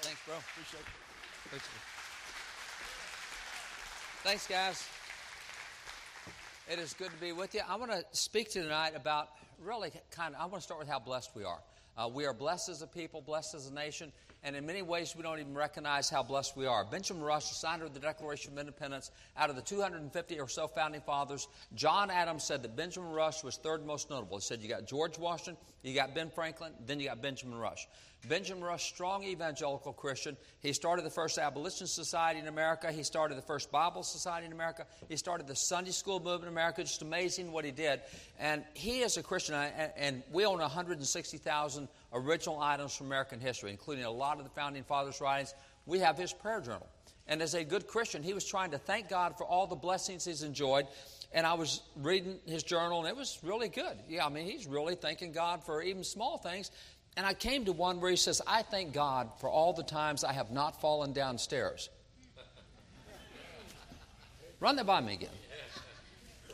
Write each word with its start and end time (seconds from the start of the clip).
Thanks, 0.00 0.20
bro. 0.26 0.36
Appreciate 0.36 0.80
it. 0.80 1.62
Thanks, 4.22 4.46
guys. 4.46 4.88
It 6.70 6.78
is 6.78 6.92
good 6.92 7.10
to 7.10 7.16
be 7.16 7.32
with 7.32 7.54
you. 7.54 7.62
I 7.66 7.76
want 7.76 7.90
to 7.92 8.04
speak 8.12 8.50
to 8.50 8.58
you 8.58 8.64
tonight 8.64 8.92
about 8.94 9.28
really 9.62 9.90
kind 10.10 10.34
of, 10.34 10.40
I 10.40 10.44
want 10.44 10.56
to 10.56 10.60
start 10.62 10.78
with 10.78 10.88
how 10.88 10.98
blessed 10.98 11.30
we 11.34 11.44
are. 11.44 11.60
Uh, 11.96 12.08
we 12.08 12.26
are 12.26 12.34
blessed 12.34 12.68
as 12.68 12.82
a 12.82 12.86
people, 12.86 13.22
blessed 13.22 13.54
as 13.54 13.66
a 13.66 13.74
nation, 13.74 14.12
and 14.42 14.54
in 14.56 14.66
many 14.66 14.82
ways 14.82 15.14
we 15.16 15.22
don't 15.22 15.40
even 15.40 15.54
recognize 15.54 16.08
how 16.08 16.22
blessed 16.22 16.56
we 16.56 16.66
are. 16.66 16.84
Benjamin 16.84 17.22
Rush, 17.22 17.44
signer 17.44 17.84
of 17.84 17.94
the 17.94 18.00
Declaration 18.00 18.52
of 18.52 18.58
Independence, 18.58 19.10
out 19.36 19.50
of 19.50 19.56
the 19.56 19.62
250 19.62 20.40
or 20.40 20.48
so 20.48 20.68
founding 20.68 21.00
fathers, 21.00 21.48
John 21.74 22.10
Adams 22.10 22.44
said 22.44 22.62
that 22.62 22.76
Benjamin 22.76 23.12
Rush 23.12 23.42
was 23.42 23.56
third 23.56 23.84
most 23.84 24.10
notable. 24.10 24.38
He 24.38 24.42
said 24.42 24.62
you 24.62 24.68
got 24.68 24.86
George 24.86 25.18
Washington, 25.18 25.56
you 25.82 25.94
got 25.94 26.14
Ben 26.14 26.30
Franklin, 26.30 26.72
then 26.86 27.00
you 27.00 27.08
got 27.08 27.22
Benjamin 27.22 27.58
Rush. 27.58 27.86
Benjamin 28.26 28.64
Rush, 28.64 28.92
strong 28.92 29.22
evangelical 29.22 29.92
Christian. 29.92 30.36
He 30.60 30.72
started 30.72 31.04
the 31.04 31.10
first 31.10 31.38
abolition 31.38 31.86
society 31.86 32.40
in 32.40 32.48
America. 32.48 32.90
He 32.90 33.04
started 33.04 33.38
the 33.38 33.42
first 33.42 33.70
Bible 33.70 34.02
society 34.02 34.46
in 34.46 34.52
America. 34.52 34.86
He 35.08 35.16
started 35.16 35.46
the 35.46 35.54
Sunday 35.54 35.92
school 35.92 36.18
movement 36.18 36.44
in 36.44 36.48
America. 36.48 36.82
Just 36.82 37.02
amazing 37.02 37.52
what 37.52 37.64
he 37.64 37.70
did. 37.70 38.00
And 38.40 38.64
he 38.74 39.00
is 39.00 39.16
a 39.18 39.22
Christian, 39.22 39.54
and 39.54 40.24
we 40.32 40.44
own 40.44 40.58
160,000 40.58 41.88
original 42.12 42.60
items 42.60 42.94
from 42.94 43.06
American 43.06 43.40
history, 43.40 43.70
including 43.70 44.04
a 44.04 44.10
lot 44.10 44.38
of 44.38 44.44
the 44.44 44.50
founding 44.50 44.84
fathers' 44.84 45.20
writings. 45.20 45.54
We 45.86 45.98
have 46.00 46.16
his 46.16 46.32
prayer 46.32 46.60
journal. 46.60 46.86
And 47.26 47.42
as 47.42 47.54
a 47.54 47.62
good 47.62 47.86
Christian, 47.86 48.22
he 48.22 48.32
was 48.32 48.44
trying 48.44 48.70
to 48.70 48.78
thank 48.78 49.08
God 49.08 49.36
for 49.36 49.44
all 49.44 49.66
the 49.66 49.76
blessings 49.76 50.24
he's 50.24 50.42
enjoyed. 50.42 50.86
And 51.32 51.46
I 51.46 51.54
was 51.54 51.82
reading 51.96 52.38
his 52.46 52.62
journal, 52.62 53.00
and 53.00 53.08
it 53.08 53.14
was 53.14 53.38
really 53.42 53.68
good. 53.68 53.98
Yeah, 54.08 54.24
I 54.24 54.30
mean, 54.30 54.46
he's 54.46 54.66
really 54.66 54.94
thanking 54.94 55.32
God 55.32 55.62
for 55.62 55.82
even 55.82 56.02
small 56.02 56.38
things. 56.38 56.70
And 57.18 57.26
I 57.26 57.34
came 57.34 57.66
to 57.66 57.72
one 57.72 58.00
where 58.00 58.10
he 58.10 58.16
says, 58.16 58.40
I 58.46 58.62
thank 58.62 58.94
God 58.94 59.28
for 59.40 59.50
all 59.50 59.74
the 59.74 59.82
times 59.82 60.24
I 60.24 60.32
have 60.32 60.50
not 60.50 60.80
fallen 60.80 61.12
downstairs. 61.12 61.90
Run 64.60 64.76
that 64.76 64.86
by 64.86 65.00
me 65.00 65.14
again. 65.14 65.28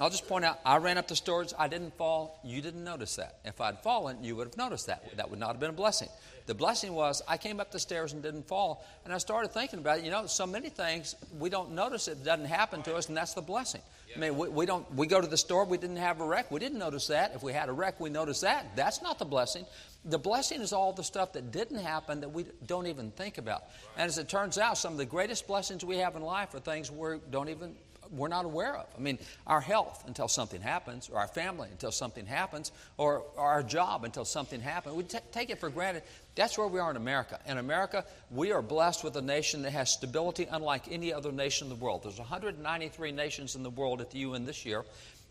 I'll 0.00 0.10
just 0.10 0.26
point 0.26 0.44
out, 0.44 0.58
I 0.64 0.78
ran 0.78 0.98
up 0.98 1.06
the 1.06 1.14
stairs, 1.14 1.54
I 1.56 1.68
didn't 1.68 1.96
fall, 1.96 2.40
you 2.44 2.60
didn't 2.60 2.82
notice 2.82 3.14
that. 3.16 3.38
If 3.44 3.60
I'd 3.60 3.80
fallen, 3.80 4.24
you 4.24 4.34
would 4.36 4.48
have 4.48 4.56
noticed 4.56 4.88
that. 4.88 5.16
That 5.16 5.30
would 5.30 5.38
not 5.38 5.50
have 5.50 5.60
been 5.60 5.70
a 5.70 5.74
blessing. 5.74 6.08
The 6.46 6.54
blessing 6.54 6.92
was 6.92 7.22
I 7.28 7.36
came 7.36 7.60
up 7.60 7.70
the 7.70 7.78
stairs 7.78 8.12
and 8.12 8.22
didn't 8.22 8.48
fall, 8.48 8.84
and 9.04 9.14
I 9.14 9.18
started 9.18 9.52
thinking 9.52 9.78
about 9.78 9.98
it. 9.98 10.04
You 10.04 10.10
know, 10.10 10.26
so 10.26 10.46
many 10.46 10.68
things 10.68 11.14
we 11.38 11.48
don't 11.48 11.72
notice 11.72 12.08
it 12.08 12.24
doesn't 12.24 12.46
happen 12.46 12.82
to 12.82 12.96
us, 12.96 13.08
and 13.08 13.16
that's 13.16 13.34
the 13.34 13.40
blessing. 13.40 13.80
I 14.14 14.18
mean, 14.18 14.36
we, 14.36 14.48
we 14.48 14.66
don't 14.66 14.92
we 14.94 15.06
go 15.06 15.20
to 15.20 15.26
the 15.26 15.36
store, 15.36 15.64
we 15.64 15.78
didn't 15.78 15.96
have 15.96 16.20
a 16.20 16.24
wreck, 16.24 16.50
we 16.50 16.60
didn't 16.60 16.78
notice 16.78 17.06
that. 17.08 17.34
If 17.34 17.42
we 17.42 17.52
had 17.52 17.68
a 17.68 17.72
wreck, 17.72 17.98
we 17.98 18.10
noticed 18.10 18.42
that. 18.42 18.76
That's 18.76 19.00
not 19.00 19.18
the 19.18 19.24
blessing. 19.24 19.64
The 20.04 20.18
blessing 20.18 20.60
is 20.60 20.72
all 20.72 20.92
the 20.92 21.02
stuff 21.02 21.32
that 21.32 21.50
didn't 21.50 21.78
happen 21.78 22.20
that 22.20 22.28
we 22.28 22.44
don't 22.66 22.86
even 22.86 23.10
think 23.12 23.38
about. 23.38 23.64
And 23.96 24.06
as 24.06 24.18
it 24.18 24.28
turns 24.28 24.58
out, 24.58 24.76
some 24.76 24.92
of 24.92 24.98
the 24.98 25.06
greatest 25.06 25.46
blessings 25.46 25.84
we 25.84 25.96
have 25.98 26.14
in 26.14 26.22
life 26.22 26.54
are 26.54 26.60
things 26.60 26.90
we 26.90 27.16
don't 27.30 27.48
even 27.48 27.74
we're 28.16 28.28
not 28.28 28.44
aware 28.44 28.76
of. 28.76 28.86
I 28.96 29.00
mean, 29.00 29.18
our 29.46 29.60
health 29.60 30.04
until 30.06 30.28
something 30.28 30.60
happens, 30.60 31.08
or 31.08 31.18
our 31.18 31.28
family 31.28 31.68
until 31.70 31.92
something 31.92 32.26
happens, 32.26 32.72
or, 32.96 33.22
our 33.36 33.62
job 33.62 34.04
until 34.04 34.24
something 34.24 34.60
happens. 34.60 34.94
We 34.94 35.02
t- 35.04 35.18
take 35.32 35.50
it 35.50 35.58
for 35.58 35.70
granted. 35.70 36.02
That's 36.34 36.58
where 36.58 36.66
we 36.66 36.80
are 36.80 36.90
in 36.90 36.96
America. 36.96 37.38
In 37.46 37.58
America, 37.58 38.04
we 38.30 38.52
are 38.52 38.62
blessed 38.62 39.04
with 39.04 39.16
a 39.16 39.22
nation 39.22 39.62
that 39.62 39.70
has 39.70 39.90
stability 39.90 40.46
unlike 40.50 40.90
any 40.90 41.12
other 41.12 41.32
nation 41.32 41.66
in 41.66 41.68
the 41.68 41.84
world. 41.84 42.02
There's 42.02 42.18
193 42.18 43.12
nations 43.12 43.54
in 43.54 43.62
the 43.62 43.70
world 43.70 44.00
at 44.00 44.10
the 44.10 44.18
UN 44.18 44.44
this 44.44 44.64
year. 44.64 44.84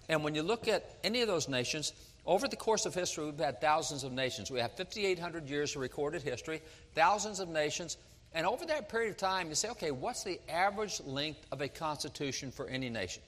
And 0.09 0.23
when 0.23 0.35
you 0.35 0.43
look 0.43 0.67
at 0.67 0.97
any 1.03 1.21
of 1.21 1.27
those 1.27 1.47
nations, 1.47 1.93
over 2.25 2.47
the 2.47 2.55
course 2.55 2.85
of 2.85 2.93
history, 2.93 3.25
we've 3.25 3.37
had 3.37 3.59
thousands 3.59 4.03
of 4.03 4.13
nations. 4.13 4.49
We 4.49 4.59
have 4.59 4.71
5,800 4.77 5.49
years 5.49 5.75
of 5.75 5.81
recorded 5.81 6.21
history, 6.21 6.61
thousands 6.95 7.39
of 7.39 7.49
nations. 7.49 7.97
And 8.33 8.47
over 8.47 8.65
that 8.65 8.89
period 8.89 9.11
of 9.11 9.17
time, 9.17 9.49
you 9.49 9.55
say, 9.55 9.69
okay, 9.69 9.91
what's 9.91 10.23
the 10.23 10.39
average 10.49 11.01
length 11.05 11.45
of 11.51 11.61
a 11.61 11.67
constitution 11.67 12.51
for 12.51 12.67
any 12.67 12.89
nation? 12.89 13.21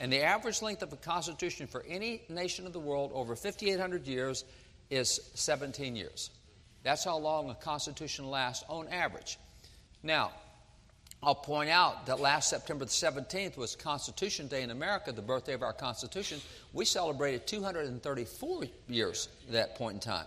And 0.00 0.12
the 0.12 0.22
average 0.22 0.62
length 0.62 0.82
of 0.82 0.92
a 0.92 0.96
constitution 0.96 1.66
for 1.66 1.84
any 1.88 2.22
nation 2.28 2.66
of 2.66 2.72
the 2.72 2.80
world 2.80 3.12
over 3.14 3.36
5,800 3.36 4.06
years 4.06 4.44
is 4.90 5.20
17 5.34 5.94
years. 5.94 6.30
That's 6.82 7.04
how 7.04 7.18
long 7.18 7.50
a 7.50 7.54
constitution 7.54 8.30
lasts 8.30 8.64
on 8.68 8.88
average. 8.88 9.38
Now, 10.02 10.32
I'll 11.22 11.34
point 11.34 11.68
out 11.68 12.06
that 12.06 12.20
last 12.20 12.48
September 12.48 12.84
the 12.84 12.90
17th 12.90 13.56
was 13.56 13.74
Constitution 13.74 14.46
Day 14.46 14.62
in 14.62 14.70
America, 14.70 15.10
the 15.10 15.20
birthday 15.20 15.52
of 15.52 15.62
our 15.62 15.72
Constitution. 15.72 16.40
We 16.72 16.84
celebrated 16.84 17.46
234 17.46 18.64
years 18.88 19.28
at 19.48 19.52
that 19.52 19.74
point 19.74 19.94
in 19.94 20.00
time. 20.00 20.26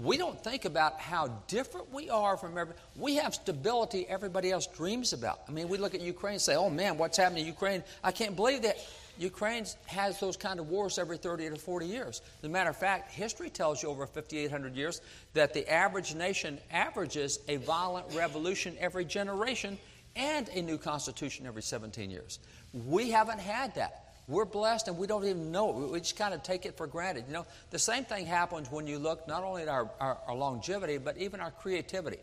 We 0.00 0.16
don't 0.16 0.42
think 0.44 0.64
about 0.64 1.00
how 1.00 1.26
different 1.48 1.92
we 1.92 2.08
are 2.08 2.36
from 2.36 2.56
everybody. 2.56 2.78
We 2.96 3.16
have 3.16 3.34
stability 3.34 4.06
everybody 4.08 4.52
else 4.52 4.68
dreams 4.68 5.12
about. 5.12 5.40
I 5.48 5.50
mean, 5.50 5.68
we 5.68 5.76
look 5.76 5.92
at 5.92 6.00
Ukraine 6.00 6.34
and 6.34 6.42
say, 6.42 6.54
oh 6.54 6.70
man, 6.70 6.96
what's 6.96 7.16
happening 7.16 7.42
in 7.42 7.48
Ukraine? 7.48 7.82
I 8.04 8.12
can't 8.12 8.36
believe 8.36 8.62
that. 8.62 8.78
Ukraine 9.18 9.66
has 9.86 10.20
those 10.20 10.36
kind 10.36 10.60
of 10.60 10.68
wars 10.68 10.96
every 10.96 11.16
30 11.16 11.50
to 11.50 11.56
40 11.56 11.86
years. 11.86 12.22
As 12.38 12.44
a 12.44 12.48
matter 12.48 12.70
of 12.70 12.76
fact, 12.76 13.10
history 13.10 13.50
tells 13.50 13.82
you 13.82 13.88
over 13.88 14.06
5,800 14.06 14.76
years 14.76 15.00
that 15.34 15.52
the 15.52 15.68
average 15.68 16.14
nation 16.14 16.60
averages 16.70 17.40
a 17.48 17.56
violent 17.56 18.06
revolution 18.14 18.76
every 18.78 19.04
generation 19.04 19.76
and 20.14 20.48
a 20.50 20.62
new 20.62 20.78
constitution 20.78 21.46
every 21.46 21.62
17 21.62 22.12
years. 22.12 22.38
We 22.72 23.10
haven't 23.10 23.40
had 23.40 23.74
that. 23.74 24.07
We're 24.28 24.44
blessed 24.44 24.88
and 24.88 24.98
we 24.98 25.06
don't 25.06 25.24
even 25.24 25.50
know 25.50 25.70
it. 25.70 25.90
We 25.90 25.98
just 26.00 26.16
kind 26.16 26.34
of 26.34 26.42
take 26.42 26.66
it 26.66 26.76
for 26.76 26.86
granted. 26.86 27.24
You 27.26 27.32
know, 27.32 27.46
the 27.70 27.78
same 27.78 28.04
thing 28.04 28.26
happens 28.26 28.70
when 28.70 28.86
you 28.86 28.98
look 28.98 29.26
not 29.26 29.42
only 29.42 29.62
at 29.62 29.68
our, 29.68 29.90
our, 29.98 30.18
our 30.26 30.36
longevity, 30.36 30.98
but 30.98 31.16
even 31.16 31.40
our 31.40 31.50
creativity. 31.50 32.18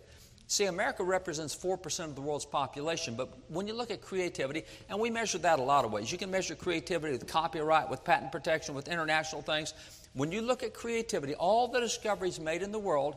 See, 0.47 0.65
America 0.65 1.03
represents 1.03 1.55
4% 1.55 2.05
of 2.05 2.13
the 2.13 2.21
world's 2.21 2.45
population, 2.45 3.15
but 3.15 3.29
when 3.49 3.67
you 3.67 3.73
look 3.73 3.89
at 3.89 4.01
creativity, 4.01 4.63
and 4.89 4.99
we 4.99 5.09
measure 5.09 5.39
that 5.39 5.57
a 5.57 5.63
lot 5.63 5.85
of 5.85 5.91
ways, 5.91 6.11
you 6.11 6.19
can 6.19 6.29
measure 6.29 6.53
creativity 6.53 7.13
with 7.13 7.25
copyright, 7.25 7.89
with 7.89 8.03
patent 8.03 8.31
protection, 8.31 8.75
with 8.75 8.87
international 8.87 9.41
things. 9.41 9.73
When 10.13 10.31
you 10.31 10.43
look 10.43 10.61
at 10.61 10.75
creativity, 10.75 11.33
all 11.33 11.67
the 11.67 11.79
discoveries 11.79 12.39
made 12.39 12.61
in 12.61 12.71
the 12.71 12.77
world, 12.77 13.15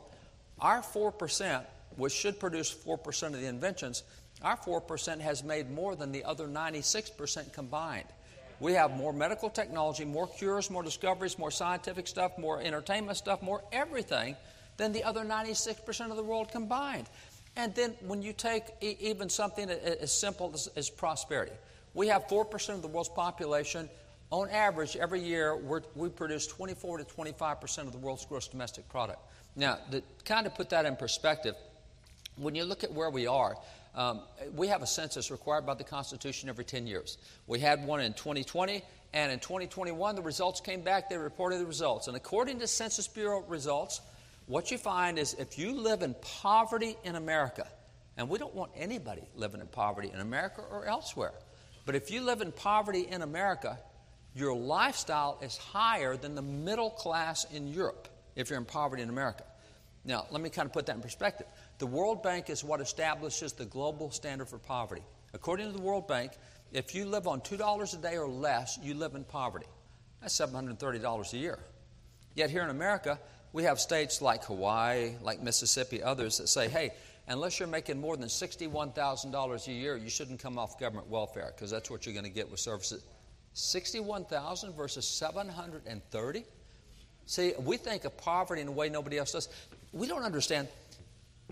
our 0.59 0.81
4%, 0.81 1.63
which 1.97 2.15
should 2.15 2.41
produce 2.41 2.75
4% 2.75 3.27
of 3.27 3.41
the 3.41 3.47
inventions, 3.47 4.05
our 4.41 4.57
4% 4.57 5.21
has 5.21 5.45
made 5.45 5.71
more 5.71 5.97
than 5.97 6.13
the 6.13 6.25
other 6.25 6.49
96% 6.49 7.53
combined. 7.53 8.07
We 8.61 8.73
have 8.73 8.91
more 8.91 9.13
medical 9.13 9.51
technology, 9.51 10.05
more 10.05 10.27
cures, 10.27 10.71
more 10.71 10.83
discoveries, 10.83 11.39
more 11.39 11.51
scientific 11.51 12.09
stuff, 12.09 12.37
more 12.39 12.61
entertainment 12.61 13.17
stuff, 13.17 13.41
more 13.43 13.63
everything 13.73 14.37
than 14.77 14.93
the 14.93 15.05
other 15.05 15.25
96% 15.25 16.11
of 16.11 16.17
the 16.17 16.23
world 16.23 16.51
combined. 16.51 17.09
And 17.57 17.75
then 17.75 17.95
when 18.07 18.23
you 18.23 18.33
take 18.33 18.65
e- 18.81 18.97
even 19.01 19.29
something 19.29 19.69
as 19.69 20.13
simple 20.13 20.51
as, 20.55 20.69
as, 20.77 20.91
prosperity, 20.91 21.53
we 21.95 22.09
have 22.09 22.27
4% 22.29 22.75
of 22.75 22.83
the 22.83 22.89
world's 22.89 23.09
population. 23.09 23.89
On 24.31 24.49
average, 24.51 24.97
every 24.97 25.21
year, 25.21 25.57
we 25.95 26.09
produce 26.09 26.47
24 26.47 26.99
to 26.99 27.05
25% 27.05 27.79
of 27.79 27.93
the 27.93 27.99
world's 27.99 28.27
gross 28.27 28.47
domestic 28.47 28.89
product. 28.89 29.21
Now, 29.57 29.79
to 29.91 30.03
kind 30.25 30.47
of 30.47 30.55
put 30.55 30.71
that 30.71 30.85
in 30.87 30.97
perspective, 30.97 31.55
when 32.37 32.55
you 32.55 32.65
look 32.65 32.85
at 32.85 32.93
where 32.93 33.11
we 33.11 33.27
are, 33.27 33.57
um, 33.99 34.21
we 34.55 34.69
have 34.69 34.81
a 34.81 34.87
census 34.87 35.29
required 35.29 35.67
by 35.67 35.75
the 35.75 35.83
Constitution 35.83 36.49
every 36.49 36.65
10 36.65 36.87
years. 36.87 37.19
We 37.49 37.59
had 37.59 37.85
one 37.85 38.01
in 38.01 38.13
2020, 38.13 38.81
and 39.13 39.33
in 39.33 39.41
2021, 39.41 40.15
the 40.15 40.23
results 40.23 40.61
came 40.61 40.83
back. 40.83 41.11
They 41.11 41.17
reported 41.17 41.59
the 41.59 41.67
results. 41.67 42.07
And 42.07 42.17
according 42.17 42.61
to 42.61 42.69
Census 42.69 43.09
Bureau 43.09 43.43
results, 43.49 44.01
what 44.47 44.71
you 44.71 44.79
find 44.79 45.19
is 45.19 45.35
if 45.35 45.59
you 45.59 45.73
live 45.73 46.03
in 46.03 46.15
poverty 46.21 46.97
in 47.03 47.17
America, 47.17 47.67
and 48.17 48.29
we 48.29 48.39
don't 48.39 48.55
want 48.55 48.71
anybody 48.77 49.23
living 49.35 49.61
in 49.61 49.67
poverty 49.67 50.13
in 50.15 50.21
America 50.21 50.63
or 50.71 50.87
elsewhere, 50.87 51.35
but 51.85 51.97
if 51.97 52.09
you 52.09 52.21
live 52.21 52.41
in 52.41 52.53
poverty 52.53 53.09
in 53.11 53.23
America, 53.23 53.81
your 54.33 54.55
lifestyle 54.55 55.41
is 55.43 55.57
higher 55.57 56.17
than 56.17 56.37
the 56.37 56.43
middle 56.43 56.91
class 56.91 57.47
in 57.53 57.67
Europe 57.67 58.07
if 58.37 58.49
you're 58.49 58.61
in 58.61 58.65
poverty 58.65 59.03
in 59.03 59.09
America. 59.09 59.43
Now, 60.05 60.27
let 60.31 60.41
me 60.41 60.49
kind 60.51 60.67
of 60.67 60.73
put 60.73 60.87
that 60.87 60.97
in 60.97 61.03
perspective. 61.03 61.47
The 61.79 61.87
World 61.87 62.23
Bank 62.25 62.51
is 62.51 62.65
what 62.65 62.81
establishes 62.81 63.53
the 63.53 63.65
global 63.65 64.11
standard 64.11 64.49
for 64.49 64.59
poverty. 64.59 65.03
According 65.33 65.67
to 65.67 65.73
the 65.73 65.83
World 65.83 66.09
Bank, 66.09 66.33
if 66.73 66.95
you 66.95 67.07
live 67.07 67.29
on 67.29 67.41
$2 67.41 67.95
a 67.95 68.03
day 68.03 68.17
or 68.17 68.29
less, 68.29 68.79
you 68.83 68.95
live 68.95 69.15
in 69.15 69.25
poverty. 69.25 69.67
That's 70.21 70.37
$730 70.39 71.33
a 71.33 71.37
year. 71.37 71.59
Yet 72.35 72.51
here 72.51 72.63
in 72.63 72.71
America, 72.71 73.19
we 73.53 73.63
have 73.63 73.79
states 73.79 74.21
like 74.21 74.45
Hawaii, 74.45 75.13
like 75.23 75.41
Mississippi, 75.41 76.03
others 76.03 76.39
that 76.39 76.49
say, 76.49 76.69
hey, 76.69 76.91
unless 77.29 77.61
you're 77.61 77.69
making 77.69 78.01
more 78.01 78.17
than 78.17 78.29
$61,000 78.29 79.67
a 79.69 79.73
year, 79.73 79.97
you 79.97 80.11
shouldn't 80.11 80.41
come 80.41 80.59
off 80.59 80.81
government 80.81 81.09
welfare 81.09 81.53
because 81.55 81.71
that's 81.71 81.91
what 81.91 82.05
you're 82.05 82.13
going 82.13 82.25
to 82.25 82.31
get 82.31 82.51
with 82.51 82.61
services. 82.61 83.05
61,000 83.55 84.75
versus 84.75 85.07
730? 85.07 86.45
See, 87.27 87.53
we 87.61 87.77
think 87.77 88.05
of 88.05 88.17
poverty 88.17 88.63
in 88.63 88.69
a 88.69 88.73
way 88.73 88.89
nobody 88.89 89.19
else 89.19 89.33
does. 89.33 89.49
We 89.93 90.07
don't 90.07 90.23
understand. 90.25 90.69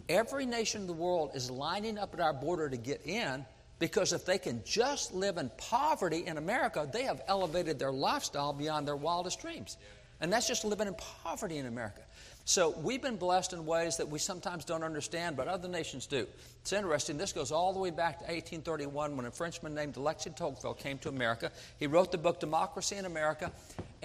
Every 0.08 0.46
nation 0.46 0.82
in 0.82 0.86
the 0.86 0.92
world 0.92 1.30
is 1.34 1.50
lining 1.50 1.98
up 1.98 2.14
at 2.14 2.20
our 2.20 2.32
border 2.32 2.68
to 2.68 2.76
get 2.76 3.06
in 3.06 3.44
because 3.78 4.12
if 4.12 4.24
they 4.24 4.38
can 4.38 4.62
just 4.64 5.12
live 5.12 5.36
in 5.36 5.50
poverty 5.58 6.24
in 6.26 6.38
America, 6.38 6.88
they 6.90 7.02
have 7.02 7.22
elevated 7.28 7.78
their 7.78 7.92
lifestyle 7.92 8.52
beyond 8.52 8.86
their 8.86 8.96
wildest 8.96 9.40
dreams. 9.40 9.76
And 10.20 10.32
that's 10.32 10.46
just 10.46 10.64
living 10.64 10.86
in 10.86 10.94
poverty 10.94 11.58
in 11.58 11.66
America. 11.66 12.00
So 12.48 12.70
we've 12.78 13.02
been 13.02 13.16
blessed 13.16 13.52
in 13.52 13.66
ways 13.66 13.96
that 13.96 14.08
we 14.08 14.20
sometimes 14.20 14.64
don't 14.64 14.84
understand, 14.84 15.36
but 15.36 15.48
other 15.48 15.68
nations 15.68 16.06
do. 16.06 16.26
It's 16.62 16.72
interesting. 16.72 17.18
This 17.18 17.32
goes 17.32 17.50
all 17.50 17.72
the 17.72 17.80
way 17.80 17.90
back 17.90 18.18
to 18.18 18.24
1831 18.24 19.16
when 19.16 19.26
a 19.26 19.30
Frenchman 19.30 19.74
named 19.74 19.96
Alexis 19.96 20.32
Tocqueville 20.36 20.74
came 20.74 20.96
to 20.98 21.08
America. 21.08 21.50
He 21.78 21.88
wrote 21.88 22.12
the 22.12 22.18
book 22.18 22.38
Democracy 22.38 22.96
in 22.96 23.04
America, 23.04 23.50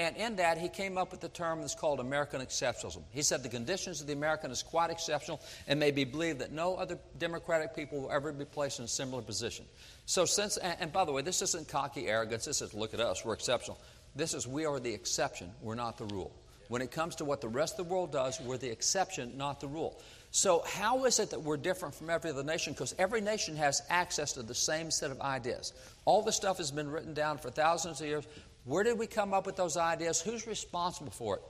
and 0.02 0.18
in 0.18 0.36
that 0.38 0.58
he 0.58 0.68
came 0.68 0.98
up 0.98 1.12
with 1.12 1.22
the 1.22 1.30
term 1.30 1.62
that's 1.62 1.76
called 1.76 2.00
American 2.00 2.42
exceptionalism. 2.42 3.04
He 3.12 3.22
said 3.22 3.44
the 3.44 3.50
conditions 3.50 4.02
of 4.02 4.08
the 4.08 4.14
American 4.14 4.50
is 4.50 4.64
quite 4.64 4.90
exceptional 4.90 5.40
and 5.68 5.80
may 5.80 5.92
be 5.92 6.06
believed 6.06 6.40
that 6.40 6.52
no 6.52 6.76
other 6.76 6.98
democratic 7.20 7.76
people 7.76 8.02
will 8.02 8.12
ever 8.12 8.32
be 8.32 8.46
placed 8.46 8.80
in 8.80 8.86
a 8.86 8.88
similar 8.88 9.22
position. 9.22 9.64
So 10.08 10.26
since, 10.26 10.58
and 10.58 10.92
by 10.92 11.06
the 11.06 11.12
way, 11.12 11.22
this 11.22 11.44
isn't 11.44 11.68
cocky 11.68 12.08
arrogance. 12.08 12.46
This 12.46 12.62
is 12.62 12.74
look 12.74 12.96
at 12.96 13.00
us, 13.00 13.24
we're 13.24 13.34
exceptional. 13.34 13.80
This 14.16 14.34
is 14.34 14.48
we 14.48 14.66
are 14.66 14.80
the 14.80 14.94
exception, 14.94 15.52
we're 15.62 15.76
not 15.76 16.00
the 16.00 16.06
rule. 16.06 16.32
When 16.68 16.82
it 16.82 16.90
comes 16.90 17.16
to 17.18 17.26
what 17.26 17.42
the 17.42 17.50
rest 17.50 17.78
of 17.78 17.86
the 17.88 17.94
world 17.94 18.12
does, 18.12 18.40
we're 18.40 18.58
the 18.58 18.72
exception, 18.72 19.38
not 19.38 19.60
the 19.60 19.68
rule. 19.68 20.02
So, 20.34 20.64
how 20.66 21.04
is 21.04 21.20
it 21.20 21.30
that 21.32 21.42
we're 21.42 21.58
different 21.58 21.94
from 21.94 22.10
every 22.10 22.30
other 22.30 22.46
nation? 22.46 22.72
Because 22.72 22.96
every 22.98 23.20
nation 23.20 23.58
has 23.58 23.82
access 23.90 24.32
to 24.34 24.44
the 24.44 24.56
same 24.56 24.90
set 24.90 25.12
of 25.12 25.20
ideas. 25.20 25.74
All 26.06 26.22
this 26.22 26.38
stuff 26.38 26.58
has 26.60 26.72
been 26.72 26.90
written 26.90 27.14
down 27.14 27.38
for 27.38 27.52
thousands 27.52 28.00
of 28.00 28.08
years. 28.08 28.26
Where 28.66 28.84
did 28.84 29.00
we 29.00 29.08
come 29.08 29.34
up 29.34 29.46
with 29.46 29.56
those 29.56 29.78
ideas? 29.78 30.22
Who's 30.22 30.46
responsible 30.46 31.12
for 31.12 31.38
it? 31.38 31.42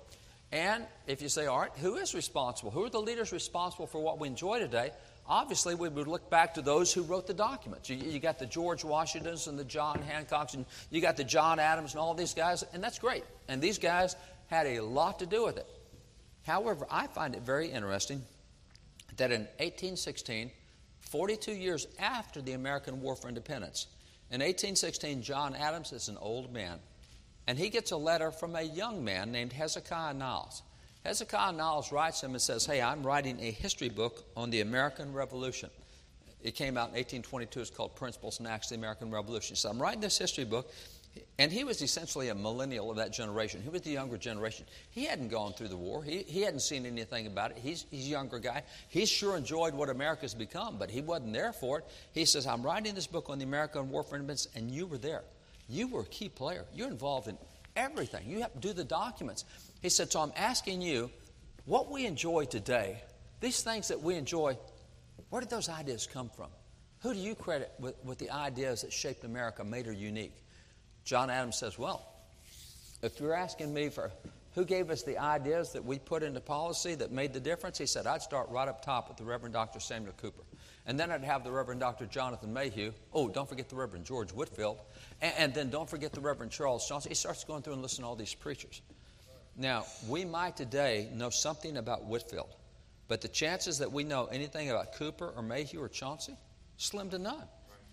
And 0.51 0.85
if 1.07 1.21
you 1.21 1.29
say, 1.29 1.45
all 1.45 1.59
right, 1.59 1.71
who 1.77 1.95
is 1.95 2.13
responsible? 2.13 2.71
Who 2.71 2.83
are 2.85 2.89
the 2.89 2.99
leaders 2.99 3.31
responsible 3.31 3.87
for 3.87 4.01
what 4.01 4.19
we 4.19 4.27
enjoy 4.27 4.59
today? 4.59 4.91
Obviously, 5.27 5.75
we 5.75 5.87
would 5.87 6.07
look 6.07 6.29
back 6.29 6.55
to 6.55 6.61
those 6.61 6.93
who 6.93 7.03
wrote 7.03 7.25
the 7.25 7.33
documents. 7.33 7.89
You, 7.89 7.95
you, 7.95 8.19
got 8.19 8.37
the 8.37 8.45
George 8.45 8.83
Washingtons 8.83 9.47
and 9.47 9.57
the 9.57 9.63
John 9.63 9.99
Hancocks, 9.99 10.55
and 10.55 10.65
you 10.89 10.99
got 10.99 11.15
the 11.15 11.23
John 11.23 11.57
Adams 11.57 11.93
and 11.93 12.01
all 12.01 12.13
these 12.13 12.33
guys, 12.33 12.63
and 12.73 12.83
that's 12.83 12.99
great. 12.99 13.23
And 13.47 13.61
these 13.61 13.77
guys 13.77 14.15
had 14.47 14.67
a 14.67 14.81
lot 14.81 15.19
to 15.19 15.25
do 15.25 15.45
with 15.45 15.57
it. 15.57 15.67
However, 16.43 16.85
I 16.89 17.07
find 17.07 17.35
it 17.35 17.43
very 17.43 17.69
interesting 17.69 18.23
that 19.17 19.31
in 19.31 19.41
1816, 19.59 20.51
42 20.99 21.51
years 21.53 21.87
after 21.99 22.41
the 22.41 22.53
American 22.53 22.99
War 23.01 23.15
for 23.15 23.29
Independence, 23.29 23.87
in 24.31 24.39
1816, 24.39 25.21
John 25.21 25.55
Adams 25.55 25.91
is 25.91 26.09
an 26.09 26.17
old 26.17 26.51
man, 26.51 26.79
and 27.47 27.57
he 27.57 27.69
gets 27.69 27.91
a 27.91 27.97
letter 27.97 28.31
from 28.31 28.55
a 28.55 28.61
young 28.61 29.03
man 29.03 29.31
named 29.31 29.53
Hezekiah 29.53 30.13
Niles. 30.13 30.63
Hezekiah 31.05 31.53
Niles 31.53 31.91
writes 31.91 32.21
him 32.21 32.31
and 32.31 32.41
says, 32.41 32.65
Hey, 32.65 32.81
I'm 32.81 33.03
writing 33.03 33.39
a 33.39 33.51
history 33.51 33.89
book 33.89 34.23
on 34.37 34.51
the 34.51 34.61
American 34.61 35.13
Revolution. 35.13 35.69
It 36.43 36.55
came 36.55 36.77
out 36.77 36.89
in 36.89 36.95
1822. 36.95 37.59
It's 37.59 37.69
called 37.69 37.95
Principles 37.95 38.39
and 38.39 38.47
Acts 38.47 38.67
of 38.67 38.77
the 38.77 38.81
American 38.81 39.11
Revolution. 39.11 39.55
So 39.55 39.69
I'm 39.69 39.81
writing 39.81 40.01
this 40.01 40.17
history 40.17 40.43
book, 40.43 40.71
and 41.37 41.51
he 41.51 41.63
was 41.63 41.81
essentially 41.81 42.29
a 42.29 42.35
millennial 42.35 42.89
of 42.89 42.97
that 42.97 43.13
generation. 43.13 43.61
He 43.61 43.69
was 43.69 43.81
the 43.81 43.91
younger 43.91 44.17
generation. 44.17 44.65
He 44.91 45.05
hadn't 45.05 45.29
gone 45.29 45.53
through 45.53 45.67
the 45.67 45.77
war. 45.77 46.03
He, 46.03 46.19
he 46.23 46.41
hadn't 46.41 46.61
seen 46.61 46.85
anything 46.85 47.27
about 47.27 47.51
it. 47.51 47.57
He's, 47.57 47.85
he's 47.91 48.07
a 48.07 48.09
younger 48.09 48.39
guy. 48.39 48.63
He 48.89 49.05
sure 49.05 49.37
enjoyed 49.37 49.73
what 49.73 49.89
America's 49.89 50.33
become, 50.33 50.77
but 50.77 50.89
he 50.89 51.01
wasn't 51.01 51.33
there 51.33 51.53
for 51.53 51.79
it. 51.79 51.85
He 52.13 52.25
says, 52.25 52.47
I'm 52.47 52.63
writing 52.63 52.95
this 52.95 53.07
book 53.07 53.29
on 53.29 53.37
the 53.37 53.45
American 53.45 53.89
War 53.89 54.03
for 54.03 54.15
Independence, 54.15 54.47
and 54.55 54.71
you 54.71 54.87
were 54.87 54.97
there. 54.97 55.23
You 55.71 55.87
were 55.87 56.01
a 56.01 56.05
key 56.05 56.27
player. 56.27 56.65
You're 56.73 56.89
involved 56.89 57.27
in 57.29 57.37
everything. 57.75 58.29
You 58.29 58.41
have 58.41 58.53
to 58.53 58.59
do 58.59 58.73
the 58.73 58.83
documents. 58.83 59.45
He 59.81 59.89
said, 59.89 60.11
So 60.11 60.19
I'm 60.19 60.33
asking 60.35 60.81
you, 60.81 61.09
what 61.65 61.89
we 61.89 62.05
enjoy 62.05 62.45
today, 62.45 63.01
these 63.39 63.63
things 63.63 63.87
that 63.87 64.01
we 64.01 64.15
enjoy, 64.15 64.57
where 65.29 65.39
did 65.39 65.49
those 65.49 65.69
ideas 65.69 66.07
come 66.11 66.29
from? 66.29 66.49
Who 67.01 67.13
do 67.13 67.19
you 67.19 67.35
credit 67.35 67.71
with, 67.79 67.95
with 68.03 68.17
the 68.17 68.29
ideas 68.29 68.81
that 68.81 68.91
shaped 68.91 69.23
America, 69.23 69.63
made 69.63 69.85
her 69.85 69.93
unique? 69.93 70.35
John 71.05 71.29
Adams 71.29 71.57
says, 71.57 71.79
Well, 71.79 72.05
if 73.01 73.19
you're 73.19 73.33
asking 73.33 73.73
me 73.73 73.89
for 73.89 74.11
who 74.53 74.65
gave 74.65 74.89
us 74.89 75.03
the 75.03 75.17
ideas 75.17 75.71
that 75.71 75.85
we 75.85 75.97
put 75.97 76.21
into 76.21 76.41
policy 76.41 76.95
that 76.95 77.11
made 77.11 77.31
the 77.31 77.39
difference, 77.39 77.77
he 77.77 77.85
said, 77.85 78.05
I'd 78.05 78.21
start 78.21 78.49
right 78.49 78.67
up 78.67 78.83
top 78.83 79.07
with 79.07 79.17
the 79.17 79.23
Reverend 79.23 79.53
Dr. 79.53 79.79
Samuel 79.79 80.13
Cooper. 80.17 80.43
And 80.85 80.99
then 80.99 81.11
I'd 81.11 81.23
have 81.23 81.43
the 81.43 81.51
Reverend 81.51 81.79
Dr. 81.79 82.05
Jonathan 82.05 82.53
Mayhew. 82.53 82.91
Oh, 83.13 83.29
don't 83.29 83.47
forget 83.47 83.69
the 83.69 83.75
Reverend 83.75 84.05
George 84.05 84.31
Whitefield. 84.31 84.79
And, 85.21 85.33
and 85.37 85.53
then 85.53 85.69
don't 85.69 85.89
forget 85.89 86.11
the 86.11 86.21
Reverend 86.21 86.51
Charles 86.51 86.87
Chauncy. 86.87 87.09
He 87.09 87.15
starts 87.15 87.43
going 87.43 87.61
through 87.61 87.73
and 87.73 87.81
listening 87.81 88.03
to 88.03 88.09
all 88.09 88.15
these 88.15 88.33
preachers. 88.33 88.81
Now, 89.57 89.85
we 90.07 90.25
might 90.25 90.57
today 90.57 91.09
know 91.13 91.29
something 91.29 91.77
about 91.77 92.05
Whitefield, 92.05 92.55
but 93.07 93.21
the 93.21 93.27
chances 93.27 93.77
that 93.79 93.91
we 93.91 94.03
know 94.03 94.25
anything 94.25 94.71
about 94.71 94.93
Cooper 94.93 95.33
or 95.35 95.43
Mayhew 95.43 95.81
or 95.81 95.89
Chauncy, 95.89 96.35
slim 96.77 97.09
to 97.11 97.19
none. 97.19 97.43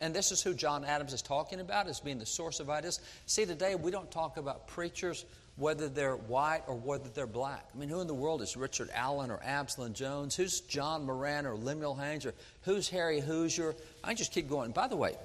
And 0.01 0.15
this 0.15 0.31
is 0.31 0.41
who 0.41 0.55
John 0.55 0.85
Adams 0.85 1.13
is 1.13 1.23
talking 1.23 1.61
about 1.61 1.89
as 1.89 1.99
being 2.01 2.19
the 2.19 2.27
source 2.27 2.61
of 2.61 2.71
ideas. 2.71 3.01
See, 3.27 3.45
today 3.45 3.75
we 3.75 3.91
don't 3.91 4.11
talk 4.11 4.37
about 4.37 4.69
preachers 4.69 5.25
whether 5.59 5.89
they're 5.89 6.17
white 6.17 6.63
or 6.69 6.77
whether 6.77 7.09
they're 7.09 7.27
black. 7.27 7.69
I 7.75 7.79
mean, 7.79 7.89
who 7.89 8.01
in 8.01 8.07
the 8.07 8.15
world 8.15 8.43
is 8.43 8.57
Richard 8.57 8.89
Allen 8.95 9.31
or 9.31 9.41
Absalom 9.45 9.93
Jones? 9.93 10.37
Who's 10.37 10.61
John 10.61 11.05
Marrant 11.05 11.47
or 11.47 11.57
Lemuel 11.57 11.97
Haynes 11.97 12.25
or 12.25 12.35
who's 12.63 12.89
Harry 12.89 13.19
Hosier? 13.19 13.75
I 14.03 14.15
just 14.15 14.33
keep 14.33 14.49
going. 14.49 14.71
By 14.71 14.87
the 14.87 14.97
way, 14.97 15.17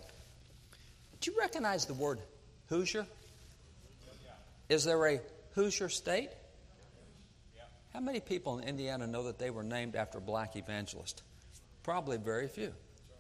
do 1.21 1.31
you 1.31 1.39
recognize 1.39 1.85
the 1.85 1.93
word 1.93 2.19
Hoosier? 2.69 3.05
Is 4.69 4.83
there 4.83 5.05
a 5.07 5.19
Hoosier 5.53 5.89
state? 5.89 6.29
How 7.93 7.99
many 7.99 8.19
people 8.19 8.57
in 8.57 8.67
Indiana 8.67 9.05
know 9.05 9.23
that 9.23 9.37
they 9.37 9.51
were 9.51 9.63
named 9.63 9.95
after 9.95 10.19
black 10.19 10.55
evangelist? 10.55 11.21
Probably 11.83 12.17
very 12.17 12.47
few. 12.47 12.73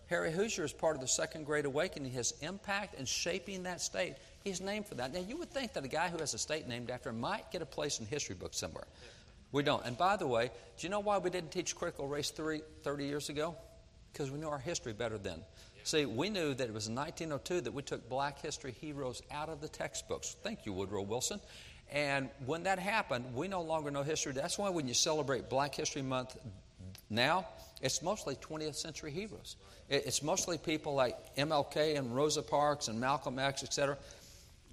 Harry 0.07 0.31
Hosier 0.31 0.63
is 0.63 0.73
part 0.73 0.95
of 0.95 1.01
the 1.01 1.07
Second 1.07 1.45
Great 1.45 1.65
Awakening. 1.65 2.11
His 2.11 2.33
impact 2.41 2.99
in 2.99 3.05
shaping 3.05 3.63
that 3.63 3.81
state, 3.81 4.15
he's 4.43 4.61
named 4.61 4.87
for 4.87 4.95
that. 4.95 5.13
Now, 5.13 5.19
you 5.19 5.37
would 5.37 5.49
think 5.49 5.73
that 5.73 5.83
a 5.83 5.87
guy 5.87 6.09
who 6.09 6.17
has 6.19 6.33
a 6.33 6.37
state 6.37 6.67
named 6.67 6.89
after 6.89 7.09
him 7.09 7.19
might 7.19 7.51
get 7.51 7.61
a 7.61 7.65
place 7.65 7.99
in 7.99 8.05
history 8.05 8.35
books 8.35 8.57
somewhere. 8.57 8.85
We 9.51 9.63
don't. 9.63 9.85
And 9.85 9.97
by 9.97 10.17
the 10.17 10.27
way, 10.27 10.49
do 10.77 10.87
you 10.87 10.89
know 10.89 10.99
why 10.99 11.17
we 11.19 11.29
didn't 11.29 11.51
teach 11.51 11.75
critical 11.75 12.07
race 12.07 12.31
theory 12.31 12.61
30 12.83 13.05
years 13.05 13.29
ago? 13.29 13.55
Because 14.11 14.31
we 14.31 14.39
knew 14.39 14.49
our 14.49 14.59
history 14.59 14.93
better 14.93 15.17
then. 15.17 15.39
See, 15.83 16.05
we 16.05 16.29
knew 16.29 16.53
that 16.53 16.67
it 16.67 16.73
was 16.73 16.87
in 16.87 16.95
1902 16.95 17.61
that 17.61 17.73
we 17.73 17.81
took 17.81 18.07
black 18.09 18.41
history 18.41 18.73
heroes 18.79 19.21
out 19.31 19.49
of 19.49 19.59
the 19.59 19.67
textbooks. 19.67 20.37
Thank 20.41 20.65
you, 20.65 20.73
Woodrow 20.73 21.01
Wilson. 21.01 21.39
And 21.91 22.29
when 22.45 22.63
that 22.63 22.79
happened, 22.79 23.35
we 23.35 23.47
no 23.47 23.61
longer 23.61 23.91
know 23.91 24.01
history. 24.01 24.31
That's 24.31 24.57
why 24.57 24.69
when 24.69 24.87
you 24.87 24.93
celebrate 24.93 25.49
Black 25.49 25.75
History 25.75 26.01
Month 26.01 26.37
now, 27.09 27.45
it's 27.81 28.01
mostly 28.01 28.35
20th 28.35 28.75
century 28.75 29.11
heroes. 29.11 29.57
It's 29.89 30.23
mostly 30.23 30.57
people 30.57 30.95
like 30.95 31.35
MLK 31.35 31.97
and 31.97 32.15
Rosa 32.15 32.41
Parks 32.41 32.87
and 32.87 32.99
Malcolm 32.99 33.37
X, 33.37 33.63
etc. 33.63 33.97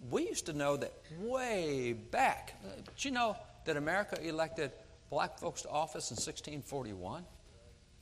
We 0.09 0.27
used 0.27 0.47
to 0.47 0.53
know 0.53 0.77
that 0.77 0.95
way 1.19 1.93
back. 1.93 2.55
Did 2.97 3.05
you 3.05 3.11
know 3.11 3.37
that 3.67 3.77
America 3.77 4.19
elected 4.23 4.73
black 5.11 5.39
folks 5.39 5.63
to 5.63 5.69
office 5.69 6.11
in 6.11 6.15
1641? 6.15 7.25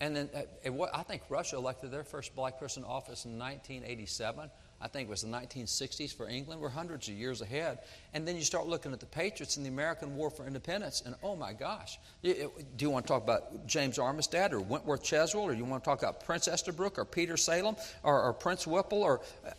And 0.01 0.15
then 0.15 0.31
uh, 0.35 0.87
I 0.95 1.03
think 1.03 1.23
Russia 1.29 1.57
elected 1.57 1.91
their 1.91 2.05
first 2.05 2.37
black 2.37 2.61
person 2.61 2.85
to 2.85 2.89
office 2.89 3.25
in 3.25 3.33
1987. 3.33 4.49
I 4.81 4.87
think 4.87 5.09
it 5.09 5.11
was 5.11 5.23
the 5.23 5.29
1960s 5.29 6.15
for 6.15 6.29
England. 6.29 6.61
We're 6.61 6.69
hundreds 6.69 7.09
of 7.09 7.15
years 7.15 7.41
ahead. 7.41 7.81
And 8.15 8.27
then 8.27 8.37
you 8.37 8.43
start 8.43 8.69
looking 8.69 8.93
at 8.93 9.01
the 9.01 9.07
Patriots 9.07 9.57
in 9.57 9.65
the 9.65 9.69
American 9.69 10.15
War 10.15 10.31
for 10.31 10.47
Independence, 10.47 11.03
and 11.05 11.17
oh 11.25 11.35
my 11.35 11.53
gosh. 11.53 11.99
Do 12.23 12.49
you 12.79 12.91
want 12.91 13.05
to 13.07 13.13
talk 13.13 13.25
about 13.25 13.67
James 13.67 13.99
Armistead 13.99 14.53
or 14.53 14.61
Wentworth 14.61 15.03
Cheswell, 15.03 15.43
or 15.43 15.53
you 15.53 15.65
want 15.65 15.83
to 15.83 15.91
talk 15.91 16.01
about 16.01 16.25
Prince 16.25 16.47
Estabrook 16.47 16.97
or 16.97 17.05
Peter 17.05 17.37
Salem 17.37 17.75
or, 18.05 18.23
or 18.23 18.33
Prince 18.33 18.69
Whipple? 18.69 19.03
Or 19.03 19.21
uh, 19.45 19.51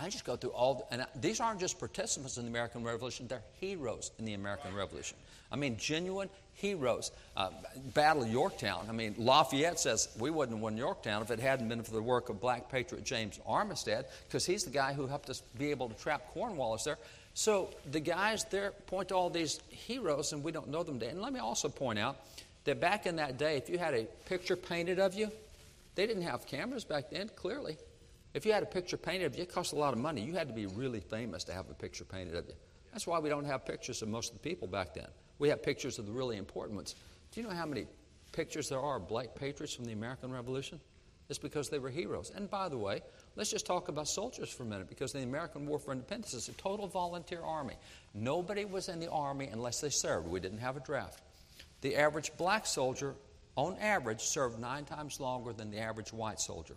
I 0.00 0.08
just 0.08 0.24
go 0.24 0.36
through 0.36 0.50
all, 0.50 0.74
the, 0.74 0.94
and 0.94 1.06
these 1.20 1.40
aren't 1.40 1.60
just 1.60 1.78
participants 1.78 2.38
in 2.38 2.44
the 2.44 2.50
American 2.50 2.84
Revolution, 2.84 3.26
they're 3.26 3.42
heroes 3.60 4.12
in 4.18 4.24
the 4.24 4.34
American 4.34 4.74
Revolution. 4.74 5.16
I 5.50 5.56
mean, 5.56 5.76
genuine 5.76 6.28
heroes. 6.54 7.10
Uh, 7.36 7.50
Battle 7.94 8.22
of 8.22 8.30
Yorktown. 8.30 8.86
I 8.88 8.92
mean, 8.92 9.14
Lafayette 9.16 9.80
says 9.80 10.08
we 10.18 10.30
wouldn't 10.30 10.56
have 10.56 10.62
won 10.62 10.76
Yorktown 10.76 11.22
if 11.22 11.30
it 11.30 11.40
hadn't 11.40 11.68
been 11.68 11.82
for 11.82 11.92
the 11.92 12.02
work 12.02 12.28
of 12.28 12.40
black 12.40 12.70
patriot 12.70 13.04
James 13.04 13.40
Armistead, 13.48 14.04
because 14.26 14.44
he's 14.44 14.64
the 14.64 14.70
guy 14.70 14.92
who 14.92 15.06
helped 15.06 15.30
us 15.30 15.42
be 15.58 15.70
able 15.70 15.88
to 15.88 15.94
trap 15.96 16.32
Cornwallis 16.32 16.84
there. 16.84 16.98
So 17.34 17.70
the 17.90 18.00
guys 18.00 18.44
there 18.50 18.72
point 18.86 19.08
to 19.08 19.14
all 19.14 19.30
these 19.30 19.60
heroes, 19.68 20.32
and 20.32 20.42
we 20.42 20.52
don't 20.52 20.68
know 20.68 20.82
them 20.82 20.98
today. 20.98 21.12
And 21.12 21.22
let 21.22 21.32
me 21.32 21.40
also 21.40 21.68
point 21.68 21.98
out 21.98 22.16
that 22.64 22.80
back 22.80 23.06
in 23.06 23.16
that 23.16 23.38
day, 23.38 23.56
if 23.56 23.70
you 23.70 23.78
had 23.78 23.94
a 23.94 24.04
picture 24.26 24.56
painted 24.56 24.98
of 24.98 25.14
you, 25.14 25.30
they 25.94 26.06
didn't 26.06 26.22
have 26.22 26.46
cameras 26.46 26.84
back 26.84 27.10
then, 27.10 27.30
clearly. 27.36 27.76
If 28.34 28.44
you 28.44 28.52
had 28.52 28.62
a 28.62 28.66
picture 28.66 28.96
painted 28.96 29.26
of 29.26 29.36
you, 29.36 29.42
it 29.42 29.52
cost 29.52 29.72
a 29.72 29.76
lot 29.76 29.94
of 29.94 29.98
money. 29.98 30.20
You 30.20 30.34
had 30.34 30.48
to 30.48 30.54
be 30.54 30.66
really 30.66 31.00
famous 31.00 31.44
to 31.44 31.52
have 31.52 31.70
a 31.70 31.74
picture 31.74 32.04
painted 32.04 32.34
of 32.34 32.46
you. 32.46 32.54
That's 32.92 33.06
why 33.06 33.18
we 33.18 33.28
don't 33.28 33.44
have 33.44 33.64
pictures 33.64 34.02
of 34.02 34.08
most 34.08 34.32
of 34.32 34.40
the 34.40 34.48
people 34.48 34.68
back 34.68 34.94
then. 34.94 35.08
We 35.38 35.48
have 35.48 35.62
pictures 35.62 35.98
of 35.98 36.06
the 36.06 36.12
really 36.12 36.36
important 36.36 36.76
ones. 36.76 36.94
Do 37.32 37.40
you 37.40 37.46
know 37.46 37.54
how 37.54 37.66
many 37.66 37.86
pictures 38.32 38.68
there 38.68 38.80
are 38.80 38.96
of 38.96 39.08
black 39.08 39.34
patriots 39.34 39.74
from 39.74 39.84
the 39.84 39.92
American 39.92 40.30
Revolution? 40.30 40.80
It's 41.28 41.38
because 41.38 41.68
they 41.68 41.78
were 41.78 41.90
heroes. 41.90 42.32
And 42.34 42.50
by 42.50 42.68
the 42.68 42.78
way, 42.78 43.02
let's 43.36 43.50
just 43.50 43.66
talk 43.66 43.88
about 43.88 44.08
soldiers 44.08 44.50
for 44.50 44.62
a 44.62 44.66
minute 44.66 44.88
because 44.88 45.12
the 45.12 45.22
American 45.22 45.66
War 45.66 45.78
for 45.78 45.92
Independence 45.92 46.32
is 46.32 46.48
a 46.48 46.52
total 46.54 46.86
volunteer 46.86 47.42
army. 47.42 47.74
Nobody 48.14 48.64
was 48.64 48.88
in 48.88 48.98
the 48.98 49.10
army 49.10 49.48
unless 49.52 49.80
they 49.80 49.90
served. 49.90 50.26
We 50.26 50.40
didn't 50.40 50.58
have 50.58 50.76
a 50.76 50.80
draft. 50.80 51.20
The 51.82 51.96
average 51.96 52.32
black 52.38 52.64
soldier, 52.64 53.14
on 53.56 53.76
average, 53.78 54.22
served 54.22 54.58
nine 54.58 54.86
times 54.86 55.20
longer 55.20 55.52
than 55.52 55.70
the 55.70 55.78
average 55.78 56.12
white 56.12 56.40
soldier. 56.40 56.74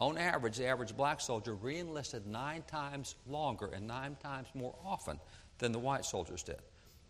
On 0.00 0.18
average, 0.18 0.58
the 0.58 0.66
average 0.66 0.96
black 0.96 1.20
soldier 1.20 1.54
re 1.54 1.78
enlisted 1.78 2.26
nine 2.26 2.62
times 2.66 3.14
longer 3.26 3.70
and 3.74 3.86
nine 3.86 4.16
times 4.22 4.48
more 4.54 4.74
often 4.84 5.18
than 5.58 5.72
the 5.72 5.78
white 5.78 6.04
soldiers 6.04 6.42
did. 6.42 6.58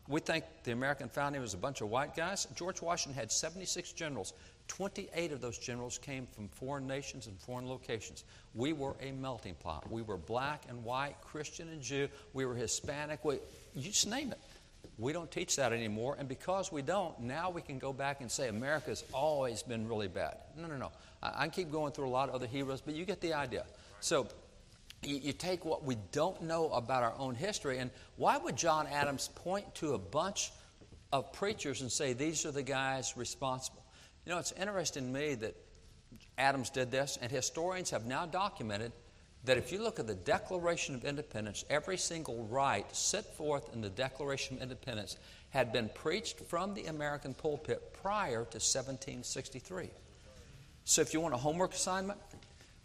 We 0.09 0.21
think 0.21 0.45
the 0.63 0.71
American 0.71 1.09
founding 1.09 1.41
was 1.41 1.55
a 1.55 1.59
bunch 1.59 1.81
of 1.81 1.91
white 1.91 2.15
guys. 2.15 2.47
George 2.55 2.81
Washington 2.81 3.19
had 3.19 3.33
76 3.33 3.93
generals. 3.93 4.35
28 4.69 5.33
of 5.33 5.41
those 5.41 5.59
generals 5.59 5.99
came 5.99 6.27
from 6.27 6.49
foreign 6.49 6.87
nations 6.87 7.27
and 7.27 7.39
foreign 7.41 7.69
locations. 7.69 8.25
We 8.55 8.73
were 8.73 8.95
a 9.01 9.11
melting 9.13 9.55
pot. 9.55 9.91
We 9.91 10.03
were 10.03 10.17
black 10.17 10.63
and 10.69 10.85
white, 10.85 11.17
Christian 11.23 11.69
and 11.69 11.83
Jew. 11.83 12.09
We 12.35 12.47
were 12.47 12.55
Hispanic. 12.55 13.25
We, 13.25 13.39
you 13.75 13.91
just 13.91 14.09
name 14.09 14.31
it. 14.31 14.39
We 14.99 15.13
don't 15.13 15.31
teach 15.31 15.57
that 15.57 15.73
anymore. 15.73 16.17
And 16.19 16.29
because 16.29 16.73
we 16.73 16.83
don't, 16.83 17.19
now 17.21 17.51
we 17.51 17.61
can 17.61 17.79
go 17.79 17.93
back 17.93 18.21
and 18.21 18.31
say 18.31 18.49
America's 18.49 19.05
always 19.13 19.63
been 19.63 19.89
really 19.89 20.09
bad. 20.09 20.37
No, 20.57 20.69
no, 20.69 20.77
no. 20.77 20.93
I, 21.35 21.45
I 21.45 21.49
keep 21.49 21.71
going 21.71 21.93
through 21.93 22.09
a 22.09 22.11
lot 22.11 22.29
of 22.29 22.35
other 22.35 22.47
heroes, 22.47 22.81
but 22.81 22.95
you 22.95 23.05
get 23.05 23.21
the 23.21 23.35
idea. 23.35 23.65
So 24.01 24.29
you, 25.03 25.17
you 25.17 25.33
take 25.33 25.65
what 25.65 25.85
we 25.85 25.97
don't 26.13 26.43
know 26.43 26.71
about 26.71 27.03
our 27.03 27.15
own 27.19 27.35
history, 27.35 27.79
and 27.79 27.91
why 28.17 28.37
would 28.37 28.57
John 28.57 28.87
Adams 28.87 29.31
point 29.35 29.75
to 29.77 29.95
a 29.95 29.99
bunch 29.99 30.53
of 31.13 31.33
preachers 31.33 31.81
and 31.83 31.91
say 31.91 32.13
these 32.13 32.45
are 32.47 32.53
the 32.53 32.63
guys 32.63 33.17
responsible? 33.17 33.83
You 34.25 34.33
know, 34.33 34.39
it's 34.39 34.53
interesting 34.53 35.13
to 35.13 35.21
me 35.21 35.35
that 35.37 35.57
Adams 36.39 36.71
did 36.71 36.91
this, 36.91 37.19
and 37.21 37.31
historians 37.31 37.91
have 37.91 38.07
now 38.07 38.27
documented 38.27 38.93
that 39.45 39.57
if 39.57 39.71
you 39.71 39.81
look 39.81 40.01
at 40.01 40.09
the 40.09 40.15
Declaration 40.15 40.95
of 40.95 41.05
Independence, 41.05 41.65
every 41.71 41.97
single 41.97 42.45
right 42.47 42.85
set 42.95 43.37
forth 43.37 43.73
in 43.73 43.81
the 43.81 43.89
Declaration 43.89 44.57
of 44.57 44.63
Independence 44.63 45.17
had 45.51 45.73
been 45.73 45.89
preached 45.89 46.41
from 46.41 46.75
the 46.75 46.87
American 46.87 47.33
pulpit 47.33 47.93
prior 48.03 48.45
to 48.45 48.59
1763. 48.59 49.91
So 50.89 51.03
if 51.03 51.13
you 51.13 51.21
want 51.21 51.35
a 51.35 51.37
homework 51.37 51.75
assignment, 51.75 52.21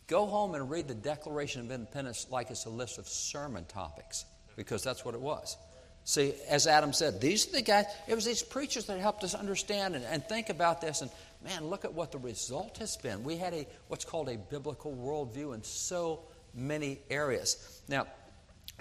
go 0.07 0.25
home 0.25 0.55
and 0.55 0.71
read 0.71 0.87
the 0.87 0.95
Declaration 0.95 1.61
of 1.61 1.71
Independence 1.71 2.25
like 2.31 2.49
it's 2.49 2.65
a 2.65 2.69
list 2.69 2.97
of 2.97 3.07
sermon 3.07 3.63
topics, 3.65 4.25
because 4.55 4.83
that's 4.83 5.05
what 5.05 5.13
it 5.13 5.21
was. 5.21 5.55
See, 6.03 6.33
as 6.49 6.65
Adam 6.65 6.93
said, 6.93 7.21
these 7.21 7.47
are 7.47 7.51
the 7.51 7.61
guys, 7.61 7.85
it 8.07 8.15
was 8.15 8.25
these 8.25 8.41
preachers 8.41 8.87
that 8.87 8.99
helped 8.99 9.23
us 9.23 9.35
understand 9.35 9.95
and, 9.95 10.03
and 10.03 10.25
think 10.25 10.49
about 10.49 10.81
this. 10.81 11.01
And 11.01 11.11
man, 11.43 11.67
look 11.67 11.85
at 11.85 11.93
what 11.93 12.11
the 12.11 12.17
result 12.17 12.79
has 12.79 12.97
been. 12.97 13.23
We 13.23 13.37
had 13.37 13.53
a 13.53 13.67
what's 13.87 14.03
called 14.03 14.29
a 14.29 14.37
biblical 14.37 14.91
worldview 14.95 15.53
in 15.53 15.61
so 15.61 16.21
many 16.55 16.97
areas. 17.11 17.83
Now, 17.87 18.07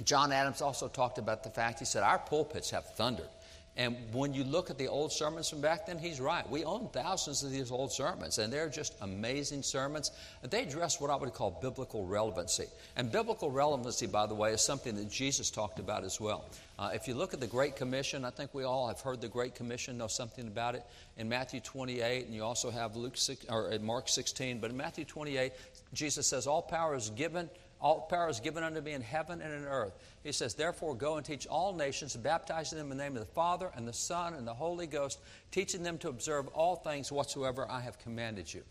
John 0.02 0.32
Adams 0.32 0.62
also 0.62 0.88
talked 0.88 1.18
about 1.18 1.44
the 1.44 1.50
fact, 1.50 1.78
he 1.78 1.84
said, 1.84 2.02
our 2.02 2.18
pulpits 2.18 2.70
have 2.70 2.86
thundered. 2.94 3.28
And 3.76 3.96
when 4.12 4.34
you 4.34 4.44
look 4.44 4.68
at 4.68 4.78
the 4.78 4.88
old 4.88 5.12
sermons 5.12 5.48
from 5.48 5.60
back 5.60 5.86
then, 5.86 5.96
he's 5.96 6.20
right. 6.20 6.48
We 6.50 6.64
own 6.64 6.88
thousands 6.92 7.44
of 7.44 7.52
these 7.52 7.70
old 7.70 7.92
sermons, 7.92 8.38
and 8.38 8.52
they're 8.52 8.68
just 8.68 8.94
amazing 9.00 9.62
sermons. 9.62 10.10
They 10.42 10.64
address 10.64 11.00
what 11.00 11.10
I 11.10 11.16
would 11.16 11.32
call 11.32 11.58
biblical 11.62 12.04
relevancy. 12.04 12.66
And 12.96 13.12
biblical 13.12 13.50
relevancy, 13.50 14.06
by 14.06 14.26
the 14.26 14.34
way, 14.34 14.52
is 14.52 14.60
something 14.60 14.96
that 14.96 15.08
Jesus 15.08 15.50
talked 15.50 15.78
about 15.78 16.04
as 16.04 16.20
well. 16.20 16.44
Uh, 16.78 16.90
if 16.94 17.06
you 17.06 17.14
look 17.14 17.32
at 17.32 17.40
the 17.40 17.46
Great 17.46 17.76
Commission, 17.76 18.24
I 18.24 18.30
think 18.30 18.52
we 18.52 18.64
all 18.64 18.88
have 18.88 19.00
heard 19.00 19.20
the 19.20 19.28
Great 19.28 19.54
Commission, 19.54 19.96
know 19.96 20.08
something 20.08 20.48
about 20.48 20.74
it. 20.74 20.82
In 21.16 21.28
Matthew 21.28 21.60
28, 21.60 22.26
and 22.26 22.34
you 22.34 22.42
also 22.42 22.70
have 22.70 22.96
Luke 22.96 23.16
6, 23.16 23.46
or 23.48 23.70
Mark 23.80 24.08
16, 24.08 24.58
but 24.58 24.70
in 24.70 24.76
Matthew 24.76 25.04
28, 25.04 25.52
Jesus 25.94 26.26
says, 26.26 26.46
All 26.46 26.62
power 26.62 26.96
is 26.96 27.10
given 27.10 27.48
all 27.80 28.02
power 28.02 28.28
is 28.28 28.40
given 28.40 28.62
unto 28.62 28.80
me 28.80 28.92
in 28.92 29.00
heaven 29.00 29.40
and 29.40 29.52
in 29.52 29.64
earth. 29.64 29.94
He 30.22 30.32
says, 30.32 30.54
Therefore, 30.54 30.94
go 30.94 31.16
and 31.16 31.24
teach 31.24 31.46
all 31.46 31.74
nations, 31.74 32.14
baptizing 32.16 32.78
them 32.78 32.92
in 32.92 32.98
the 32.98 33.04
name 33.04 33.16
of 33.16 33.26
the 33.26 33.32
Father 33.32 33.70
and 33.74 33.88
the 33.88 33.92
Son 33.92 34.34
and 34.34 34.46
the 34.46 34.54
Holy 34.54 34.86
Ghost, 34.86 35.20
teaching 35.50 35.82
them 35.82 35.96
to 35.98 36.08
observe 36.08 36.48
all 36.48 36.76
things 36.76 37.10
whatsoever 37.10 37.66
I 37.70 37.80
have 37.80 37.98
commanded 37.98 38.52
you. 38.52 38.62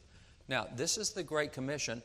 Now, 0.48 0.68
this 0.76 0.98
is 0.98 1.12
the 1.12 1.24
Great 1.24 1.54
Commission, 1.54 2.02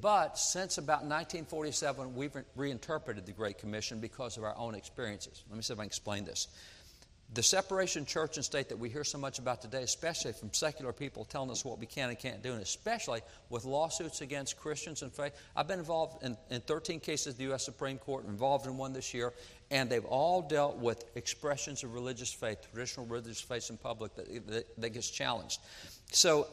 but 0.00 0.38
since 0.38 0.78
about 0.78 1.02
1947, 1.02 2.14
we've 2.14 2.36
reinterpreted 2.56 3.26
the 3.26 3.32
Great 3.32 3.58
Commission 3.58 4.00
because 4.00 4.36
of 4.36 4.44
our 4.44 4.56
own 4.56 4.74
experiences. 4.74 5.44
Let 5.48 5.56
me 5.56 5.62
see 5.62 5.72
if 5.72 5.78
I 5.78 5.82
can 5.82 5.88
explain 5.88 6.24
this 6.24 6.48
the 7.34 7.42
separation 7.42 8.06
church 8.06 8.36
and 8.36 8.44
state 8.44 8.68
that 8.68 8.78
we 8.78 8.88
hear 8.88 9.02
so 9.02 9.18
much 9.18 9.40
about 9.40 9.60
today, 9.60 9.82
especially 9.82 10.32
from 10.32 10.52
secular 10.52 10.92
people 10.92 11.24
telling 11.24 11.50
us 11.50 11.64
what 11.64 11.80
we 11.80 11.86
can 11.86 12.08
and 12.08 12.18
can't 12.18 12.42
do, 12.42 12.52
and 12.52 12.62
especially 12.62 13.20
with 13.50 13.64
lawsuits 13.64 14.20
against 14.20 14.56
Christians 14.56 15.02
and 15.02 15.12
faith. 15.12 15.32
I've 15.56 15.66
been 15.66 15.80
involved 15.80 16.22
in, 16.22 16.36
in 16.50 16.60
13 16.60 17.00
cases 17.00 17.28
of 17.28 17.36
the 17.38 17.44
U.S. 17.44 17.64
Supreme 17.64 17.98
Court, 17.98 18.24
involved 18.26 18.66
in 18.66 18.76
one 18.76 18.92
this 18.92 19.12
year, 19.12 19.32
and 19.70 19.90
they've 19.90 20.04
all 20.04 20.42
dealt 20.42 20.76
with 20.76 21.04
expressions 21.16 21.82
of 21.82 21.92
religious 21.92 22.32
faith, 22.32 22.58
traditional 22.70 23.06
religious 23.06 23.40
faith 23.40 23.68
in 23.68 23.78
public 23.78 24.14
that, 24.14 24.46
that, 24.46 24.80
that 24.80 24.90
gets 24.90 25.10
challenged. 25.10 25.60
So, 26.12 26.46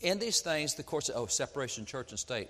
in 0.00 0.18
these 0.18 0.40
things, 0.40 0.74
the 0.74 0.82
court 0.82 1.04
said, 1.04 1.16
oh, 1.16 1.26
separation 1.26 1.84
church 1.84 2.10
and 2.10 2.18
state. 2.18 2.48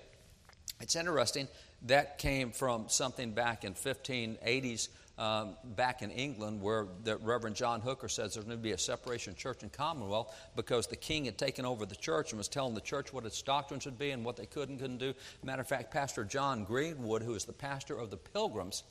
It's 0.79 0.95
interesting. 0.95 1.47
That 1.83 2.17
came 2.17 2.51
from 2.51 2.85
something 2.87 3.33
back 3.33 3.65
in 3.65 3.73
1580s 3.73 4.87
um, 5.17 5.55
back 5.63 6.01
in 6.01 6.09
England 6.09 6.61
where 6.61 6.87
the 7.03 7.17
Reverend 7.17 7.55
John 7.55 7.81
Hooker 7.81 8.07
says 8.07 8.33
there's 8.33 8.45
going 8.45 8.57
to 8.57 8.63
be 8.63 8.71
a 8.71 8.77
separation 8.77 9.33
of 9.33 9.37
church 9.37 9.61
and 9.61 9.71
commonwealth 9.71 10.35
because 10.55 10.87
the 10.87 10.95
king 10.95 11.25
had 11.25 11.37
taken 11.37 11.65
over 11.65 11.85
the 11.85 11.95
church 11.95 12.31
and 12.31 12.39
was 12.39 12.47
telling 12.47 12.73
the 12.73 12.81
church 12.81 13.13
what 13.13 13.25
its 13.25 13.41
doctrines 13.41 13.83
should 13.83 13.99
be 13.99 14.11
and 14.11 14.25
what 14.25 14.37
they 14.37 14.47
could 14.47 14.69
and 14.69 14.79
couldn't 14.79 14.97
do. 14.97 15.13
Matter 15.43 15.61
of 15.61 15.67
fact, 15.67 15.91
Pastor 15.91 16.23
John 16.23 16.63
Greenwood, 16.63 17.21
who 17.21 17.35
is 17.35 17.45
the 17.45 17.53
pastor 17.53 17.97
of 17.97 18.09
the 18.09 18.17
Pilgrims, 18.17 18.83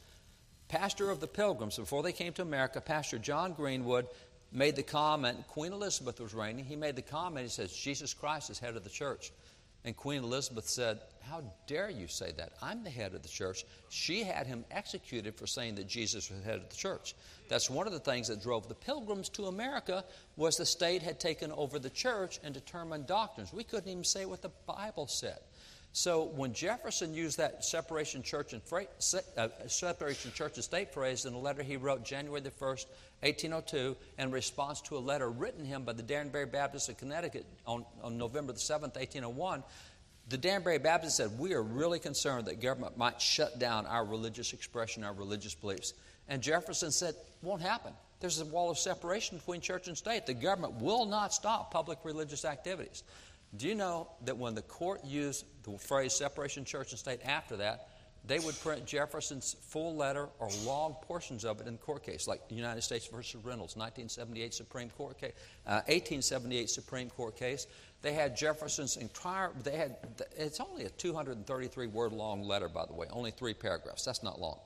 pastor 0.69 1.11
of 1.11 1.21
the 1.21 1.27
Pilgrims, 1.27 1.77
before 1.77 2.03
they 2.05 2.13
came 2.13 2.33
to 2.35 2.43
America, 2.43 2.81
Pastor 2.81 3.19
John 3.19 3.53
Greenwood 3.53 4.07
made 4.53 4.77
the 4.77 4.83
comment, 4.83 5.47
Queen 5.49 5.73
Elizabeth 5.73 6.21
was 6.21 6.35
reigning, 6.35 6.65
he 6.65 6.77
made 6.77 6.95
the 6.95 7.03
comment, 7.03 7.45
he 7.45 7.51
says, 7.51 7.73
Jesus 7.73 8.15
Christ 8.15 8.49
is 8.51 8.59
head 8.59 8.77
of 8.77 8.85
the 8.85 8.91
church. 8.91 9.33
And 9.85 9.97
Queen 9.97 10.23
Elizabeth 10.23 10.69
said, 10.69 11.01
How 11.29 11.43
dare 11.67 11.91
you 11.91 12.09
say 12.09 12.33
that? 12.37 12.53
I'm 12.63 12.85
the 12.85 12.91
head 12.91 13.15
of 13.15 13.23
the 13.23 13.29
church. 13.29 13.65
She 13.89 14.23
had 14.23 14.47
him 14.47 14.65
executed 14.71 15.37
for 15.37 15.47
saying 15.47 15.77
that 15.77 15.89
Jesus 15.89 16.31
was 16.31 16.41
the 16.41 16.45
head 16.45 16.59
of 16.59 16.69
the 16.69 16.77
church. 16.77 17.15
That's 17.49 17.71
one 17.71 17.87
of 17.87 17.93
the 17.93 18.01
things 18.01 18.29
that 18.29 18.43
drove 18.43 18.69
the 18.69 18.75
pilgrims 18.75 19.29
to 19.31 19.47
America 19.47 20.05
was 20.37 20.57
the 20.57 20.67
state 20.67 21.03
had 21.03 21.21
taken 21.21 21.53
over 21.53 21.79
the 21.79 21.91
church 21.91 22.41
and 22.43 22.53
determined 22.53 23.07
doctrines. 23.07 23.53
We 23.53 23.65
couldn't 23.65 23.91
even 23.91 24.05
say 24.05 24.27
what 24.27 24.43
the 24.43 24.53
Bible 24.67 25.07
said. 25.07 25.39
So 25.95 26.25
when 26.25 26.55
Jefferson 26.55 27.13
used 27.13 27.37
that 27.37 27.65
separation 27.65 28.23
church 28.23 28.55
and 28.55 28.63
fra- 28.63 28.87
uh, 29.37 29.49
separation 29.67 30.33
church 30.33 30.55
and 30.55 30.65
state 30.65 30.93
phrase 30.93 31.27
in 31.27 31.35
a 31.35 31.39
letter 31.39 31.63
he 31.63 31.77
wrote 31.77 32.03
January 32.03 32.41
the 32.41 32.51
1st, 32.51 32.87
1802, 33.21 33.95
in 34.19 34.31
response 34.31 34.81
to 34.81 34.97
a 34.97 34.99
letter 34.99 35.31
written 35.31 35.67
him 35.67 35.85
by 35.85 35.93
the 35.93 36.03
Danbury 36.03 36.47
Baptists 36.47 36.89
of 36.89 36.97
Connecticut 36.97 37.45
on, 37.67 37.85
on 38.03 38.17
November 38.17 38.55
the 38.55 38.59
7th, 38.59 38.97
1801, 38.97 39.63
the 40.29 40.39
Danbury 40.39 40.79
Baptists 40.79 41.17
said, 41.17 41.39
We 41.39 41.55
are 41.55 41.63
really 41.63 41.99
concerned 41.99 42.47
that 42.47 42.61
government 42.61 42.97
might 42.97 43.21
shut 43.21 43.59
down 43.59 43.87
our 43.87 44.05
religious 44.05 44.53
expression, 44.53 45.05
our 45.05 45.13
religious 45.13 45.55
beliefs. 45.55 45.95
And 46.29 46.43
Jefferson 46.43 46.91
said, 46.91 47.15
Won't 47.43 47.63
happen. 47.63 47.93
There's 48.21 48.41
a 48.41 48.45
wall 48.45 48.71
of 48.71 48.79
separation 48.79 49.39
between 49.39 49.61
church 49.61 49.89
and 49.89 49.99
state. 49.99 50.27
The 50.27 50.35
government 50.35 50.75
will 50.75 51.07
not 51.07 51.35
stop 51.35 51.73
public 51.73 51.99
religious 52.05 52.45
activities. 52.45 53.03
Do 53.57 53.67
you 53.67 53.75
know 53.75 54.09
that 54.25 54.37
when 54.37 54.55
the 54.55 54.63
court 54.63 55.05
used 55.05 55.45
the 55.65 55.77
phrase 55.77 56.15
separation 56.15 56.65
church 56.65 56.93
and 56.93 56.99
state 56.99 57.21
after 57.25 57.57
that, 57.57 57.89
they 58.25 58.39
would 58.39 58.59
print 58.61 58.87
Jefferson's 58.87 59.57
full 59.61 59.97
letter 59.97 60.29
or 60.39 60.49
long 60.65 60.95
portions 61.03 61.45
of 61.45 61.61
it 61.61 61.67
in 61.67 61.77
court 61.79 62.05
case, 62.05 62.29
like 62.29 62.41
United 62.51 62.83
States 62.83 63.07
versus 63.07 63.37
Reynolds, 63.37 63.77
1978 63.77 64.55
Supreme 64.55 64.91
Court 64.91 65.19
case, 65.19 65.33
uh, 65.67 65.83
1878 65.87 66.71
Supreme 66.71 67.11
Court 67.11 67.37
case. 67.37 67.67
They 68.01 68.13
had 68.13 68.37
Jefferson's 68.37 68.97
entire. 68.97 69.51
They 69.63 69.77
had. 69.77 69.97
It's 70.37 70.61
only 70.61 70.85
a 70.85 70.91
233 70.91 71.87
word 71.89 72.13
long 72.13 72.43
letter, 72.43 72.69
by 72.69 72.87
the 72.87 72.93
way, 72.93 73.07
only 73.11 73.31
three 73.33 73.55
paragraphs. 73.55 74.05
That's 74.05 74.23
not 74.23 74.41
long. 74.41 74.59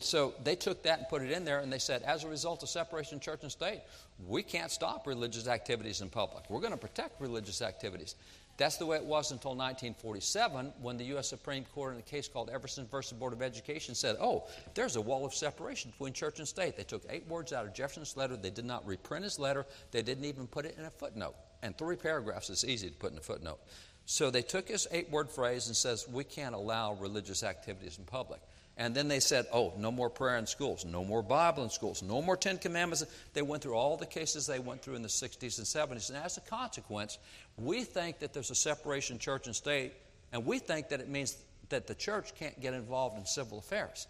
So 0.00 0.32
they 0.42 0.56
took 0.56 0.82
that 0.84 0.98
and 0.98 1.08
put 1.08 1.20
it 1.20 1.30
in 1.30 1.44
there, 1.44 1.60
and 1.60 1.70
they 1.70 1.78
said, 1.78 2.02
as 2.02 2.24
a 2.24 2.28
result 2.28 2.62
of 2.62 2.70
separation 2.70 3.16
of 3.16 3.22
church 3.22 3.42
and 3.42 3.52
state, 3.52 3.82
we 4.26 4.42
can't 4.42 4.70
stop 4.70 5.06
religious 5.06 5.46
activities 5.46 6.00
in 6.00 6.08
public. 6.08 6.48
We're 6.48 6.60
going 6.60 6.72
to 6.72 6.78
protect 6.78 7.20
religious 7.20 7.60
activities. 7.60 8.14
That's 8.60 8.76
the 8.76 8.84
way 8.84 8.98
it 8.98 9.04
was 9.06 9.30
until 9.30 9.52
1947 9.52 10.74
when 10.82 10.98
the 10.98 11.04
U.S. 11.04 11.30
Supreme 11.30 11.64
Court, 11.74 11.94
in 11.94 11.98
a 11.98 12.02
case 12.02 12.28
called 12.28 12.50
Everson 12.50 12.86
versus 12.90 13.16
Board 13.16 13.32
of 13.32 13.40
Education, 13.40 13.94
said, 13.94 14.16
oh, 14.20 14.46
there's 14.74 14.96
a 14.96 15.00
wall 15.00 15.24
of 15.24 15.32
separation 15.32 15.92
between 15.92 16.12
church 16.12 16.40
and 16.40 16.46
state. 16.46 16.76
They 16.76 16.82
took 16.82 17.02
eight 17.08 17.26
words 17.26 17.54
out 17.54 17.64
of 17.64 17.72
Jefferson's 17.72 18.18
letter. 18.18 18.36
They 18.36 18.50
did 18.50 18.66
not 18.66 18.86
reprint 18.86 19.24
his 19.24 19.38
letter. 19.38 19.64
They 19.92 20.02
didn't 20.02 20.26
even 20.26 20.46
put 20.46 20.66
it 20.66 20.76
in 20.78 20.84
a 20.84 20.90
footnote. 20.90 21.36
And 21.62 21.74
three 21.78 21.96
paragraphs 21.96 22.50
is 22.50 22.62
easy 22.62 22.90
to 22.90 22.96
put 22.96 23.12
in 23.12 23.16
a 23.16 23.22
footnote. 23.22 23.60
So 24.04 24.30
they 24.30 24.42
took 24.42 24.68
his 24.68 24.86
eight 24.90 25.10
word 25.10 25.30
phrase 25.30 25.68
and 25.68 25.74
says, 25.74 26.06
we 26.06 26.24
can't 26.24 26.54
allow 26.54 26.92
religious 26.92 27.42
activities 27.42 27.96
in 27.96 28.04
public. 28.04 28.42
And 28.80 28.94
then 28.94 29.08
they 29.08 29.20
said, 29.20 29.44
oh, 29.52 29.74
no 29.76 29.90
more 29.90 30.08
prayer 30.08 30.38
in 30.38 30.46
schools, 30.46 30.86
no 30.86 31.04
more 31.04 31.22
Bible 31.22 31.64
in 31.64 31.68
schools, 31.68 32.02
no 32.02 32.22
more 32.22 32.34
Ten 32.34 32.56
Commandments. 32.56 33.04
They 33.34 33.42
went 33.42 33.62
through 33.62 33.74
all 33.74 33.98
the 33.98 34.06
cases 34.06 34.46
they 34.46 34.58
went 34.58 34.80
through 34.80 34.94
in 34.94 35.02
the 35.02 35.08
60s 35.08 35.58
and 35.58 35.66
70s. 35.66 36.08
And 36.08 36.16
as 36.16 36.38
a 36.38 36.40
consequence, 36.40 37.18
we 37.60 37.84
think 37.84 38.18
that 38.20 38.32
there's 38.32 38.50
a 38.50 38.54
separation 38.54 39.18
church 39.18 39.46
and 39.46 39.54
state, 39.54 39.92
and 40.32 40.44
we 40.44 40.58
think 40.58 40.88
that 40.88 41.00
it 41.00 41.08
means 41.08 41.36
that 41.68 41.86
the 41.86 41.94
church 41.94 42.34
can't 42.34 42.60
get 42.60 42.74
involved 42.74 43.18
in 43.18 43.26
civil 43.26 43.58
affairs. 43.58 44.06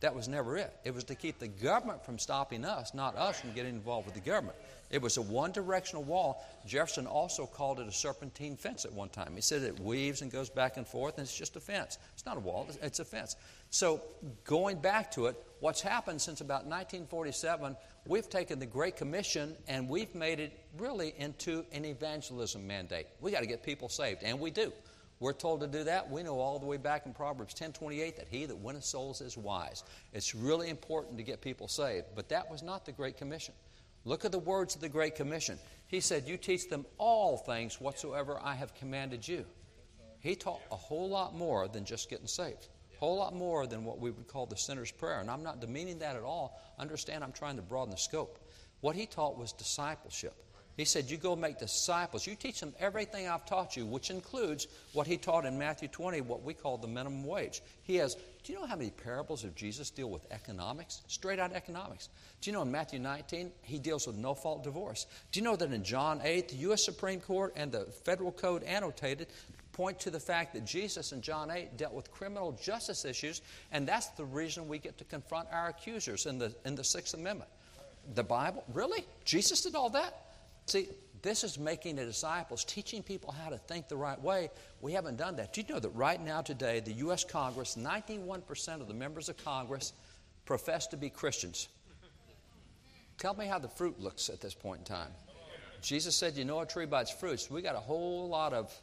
That 0.00 0.14
was 0.14 0.28
never 0.28 0.56
it. 0.56 0.74
It 0.84 0.94
was 0.94 1.04
to 1.04 1.14
keep 1.14 1.38
the 1.38 1.48
government 1.48 2.04
from 2.04 2.18
stopping 2.18 2.64
us, 2.64 2.94
not 2.94 3.16
us 3.16 3.38
from 3.38 3.52
getting 3.52 3.74
involved 3.74 4.06
with 4.06 4.14
the 4.14 4.20
government. 4.20 4.56
It 4.90 5.02
was 5.02 5.18
a 5.18 5.22
one 5.22 5.52
directional 5.52 6.02
wall. 6.02 6.44
Jefferson 6.66 7.06
also 7.06 7.46
called 7.46 7.80
it 7.80 7.86
a 7.86 7.92
serpentine 7.92 8.56
fence 8.56 8.86
at 8.86 8.92
one 8.92 9.10
time. 9.10 9.34
He 9.34 9.42
said 9.42 9.62
it 9.62 9.78
weaves 9.78 10.22
and 10.22 10.32
goes 10.32 10.48
back 10.48 10.78
and 10.78 10.86
forth, 10.88 11.18
and 11.18 11.24
it's 11.24 11.36
just 11.36 11.54
a 11.56 11.60
fence. 11.60 11.98
It's 12.14 12.24
not 12.24 12.38
a 12.38 12.40
wall, 12.40 12.66
it's 12.82 12.98
a 12.98 13.04
fence. 13.04 13.36
So, 13.70 14.02
going 14.44 14.80
back 14.80 15.12
to 15.12 15.26
it, 15.26 15.36
what's 15.60 15.80
happened 15.80 16.20
since 16.20 16.40
about 16.40 16.66
1947, 16.66 17.76
we've 18.04 18.28
taken 18.28 18.58
the 18.58 18.66
Great 18.66 18.96
Commission 18.96 19.56
and 19.68 19.88
we've 19.88 20.14
made 20.14 20.40
it 20.40 20.58
really 20.76 21.14
into 21.18 21.64
an 21.72 21.84
evangelism 21.84 22.66
mandate. 22.66 23.06
We 23.20 23.30
got 23.30 23.40
to 23.40 23.46
get 23.46 23.62
people 23.62 23.88
saved, 23.88 24.22
and 24.24 24.40
we 24.40 24.50
do. 24.50 24.72
We're 25.20 25.34
told 25.34 25.60
to 25.60 25.66
do 25.66 25.84
that. 25.84 26.10
We 26.10 26.22
know 26.22 26.40
all 26.40 26.58
the 26.58 26.66
way 26.66 26.78
back 26.78 27.06
in 27.06 27.12
Proverbs 27.12 27.54
10:28 27.54 28.16
that 28.16 28.26
he 28.28 28.46
that 28.46 28.56
winneth 28.56 28.84
souls 28.84 29.20
is 29.20 29.36
wise. 29.36 29.84
It's 30.12 30.34
really 30.34 30.68
important 30.70 31.18
to 31.18 31.22
get 31.22 31.40
people 31.40 31.68
saved, 31.68 32.06
but 32.16 32.28
that 32.30 32.50
was 32.50 32.62
not 32.62 32.86
the 32.86 32.92
Great 32.92 33.18
Commission. 33.18 33.54
Look 34.04 34.24
at 34.24 34.32
the 34.32 34.38
words 34.38 34.74
of 34.74 34.80
the 34.80 34.88
Great 34.88 35.14
Commission. 35.14 35.58
He 35.86 36.00
said, 36.00 36.26
You 36.26 36.38
teach 36.38 36.68
them 36.68 36.86
all 36.96 37.36
things 37.36 37.80
whatsoever 37.80 38.40
I 38.42 38.54
have 38.54 38.74
commanded 38.74 39.28
you. 39.28 39.44
He 40.20 40.34
taught 40.34 40.62
a 40.70 40.76
whole 40.76 41.08
lot 41.08 41.34
more 41.34 41.68
than 41.68 41.84
just 41.84 42.08
getting 42.08 42.26
saved, 42.26 42.68
whole 43.00 43.16
lot 43.16 43.34
more 43.34 43.66
than 43.66 43.82
what 43.82 43.98
we 43.98 44.10
would 44.10 44.28
call 44.28 44.44
the 44.44 44.56
sinner's 44.56 44.92
prayer. 44.92 45.20
And 45.20 45.30
I'm 45.30 45.42
not 45.42 45.60
demeaning 45.60 45.98
that 46.00 46.16
at 46.16 46.22
all. 46.22 46.60
Understand, 46.78 47.24
I'm 47.24 47.32
trying 47.32 47.56
to 47.56 47.62
broaden 47.62 47.90
the 47.90 47.96
scope. 47.96 48.38
What 48.82 48.94
he 48.94 49.06
taught 49.06 49.38
was 49.38 49.52
discipleship. 49.52 50.34
He 50.76 50.84
said, 50.84 51.10
You 51.10 51.16
go 51.16 51.34
make 51.34 51.58
disciples. 51.58 52.26
You 52.26 52.34
teach 52.34 52.60
them 52.60 52.74
everything 52.78 53.26
I've 53.26 53.44
taught 53.44 53.76
you, 53.76 53.86
which 53.86 54.10
includes 54.10 54.66
what 54.92 55.06
he 55.06 55.16
taught 55.16 55.44
in 55.46 55.58
Matthew 55.58 55.88
20, 55.88 56.20
what 56.20 56.42
we 56.42 56.54
call 56.54 56.76
the 56.76 56.88
minimum 56.88 57.24
wage. 57.24 57.62
He 57.82 57.96
has, 57.96 58.16
do 58.44 58.52
you 58.52 58.58
know 58.58 58.66
how 58.66 58.76
many 58.76 58.90
parables 58.90 59.44
of 59.44 59.54
Jesus 59.54 59.90
deal 59.90 60.10
with 60.10 60.26
economics? 60.30 61.02
Straight 61.06 61.38
out 61.38 61.52
economics. 61.52 62.10
Do 62.40 62.50
you 62.50 62.54
know 62.54 62.62
in 62.62 62.70
Matthew 62.70 62.98
19, 62.98 63.50
he 63.62 63.78
deals 63.78 64.06
with 64.06 64.16
no 64.16 64.34
fault 64.34 64.62
divorce? 64.62 65.06
Do 65.32 65.40
you 65.40 65.44
know 65.44 65.56
that 65.56 65.72
in 65.72 65.84
John 65.84 66.20
8, 66.22 66.48
the 66.48 66.56
U.S. 66.56 66.84
Supreme 66.84 67.20
Court 67.20 67.52
and 67.56 67.72
the 67.72 67.84
federal 68.04 68.32
code 68.32 68.62
annotated 68.62 69.28
point 69.80 69.98
to 69.98 70.10
the 70.10 70.20
fact 70.20 70.52
that 70.52 70.66
Jesus 70.66 71.12
in 71.12 71.22
John 71.22 71.50
8 71.50 71.78
dealt 71.78 71.94
with 71.94 72.12
criminal 72.12 72.52
justice 72.62 73.06
issues, 73.06 73.40
and 73.72 73.88
that's 73.88 74.08
the 74.08 74.26
reason 74.26 74.68
we 74.68 74.78
get 74.78 74.98
to 74.98 75.04
confront 75.04 75.48
our 75.50 75.68
accusers 75.68 76.26
in 76.26 76.38
the, 76.38 76.54
in 76.66 76.74
the 76.74 76.84
Sixth 76.84 77.14
Amendment. 77.14 77.48
The 78.14 78.22
Bible? 78.22 78.62
Really? 78.74 79.06
Jesus 79.24 79.62
did 79.62 79.74
all 79.74 79.88
that? 79.88 80.26
See, 80.66 80.88
this 81.22 81.44
is 81.44 81.58
making 81.58 81.96
the 81.96 82.04
disciples, 82.04 82.62
teaching 82.62 83.02
people 83.02 83.32
how 83.32 83.48
to 83.48 83.56
think 83.56 83.88
the 83.88 83.96
right 83.96 84.20
way. 84.20 84.50
We 84.82 84.92
haven't 84.92 85.16
done 85.16 85.36
that. 85.36 85.54
Do 85.54 85.62
you 85.62 85.72
know 85.72 85.80
that 85.80 85.94
right 85.94 86.22
now, 86.22 86.42
today, 86.42 86.80
the 86.80 86.92
U.S. 87.04 87.24
Congress, 87.24 87.78
91% 87.80 88.82
of 88.82 88.86
the 88.86 88.92
members 88.92 89.30
of 89.30 89.42
Congress 89.42 89.94
profess 90.44 90.88
to 90.88 90.98
be 90.98 91.08
Christians? 91.08 91.68
Tell 93.16 93.32
me 93.32 93.46
how 93.46 93.58
the 93.58 93.68
fruit 93.68 93.98
looks 93.98 94.28
at 94.28 94.42
this 94.42 94.52
point 94.52 94.80
in 94.80 94.84
time. 94.84 95.12
Jesus 95.80 96.14
said, 96.14 96.36
You 96.36 96.44
know 96.44 96.60
a 96.60 96.66
tree 96.66 96.84
by 96.84 97.00
its 97.00 97.10
fruits. 97.10 97.50
We 97.50 97.62
got 97.62 97.76
a 97.76 97.80
whole 97.80 98.28
lot 98.28 98.52
of 98.52 98.78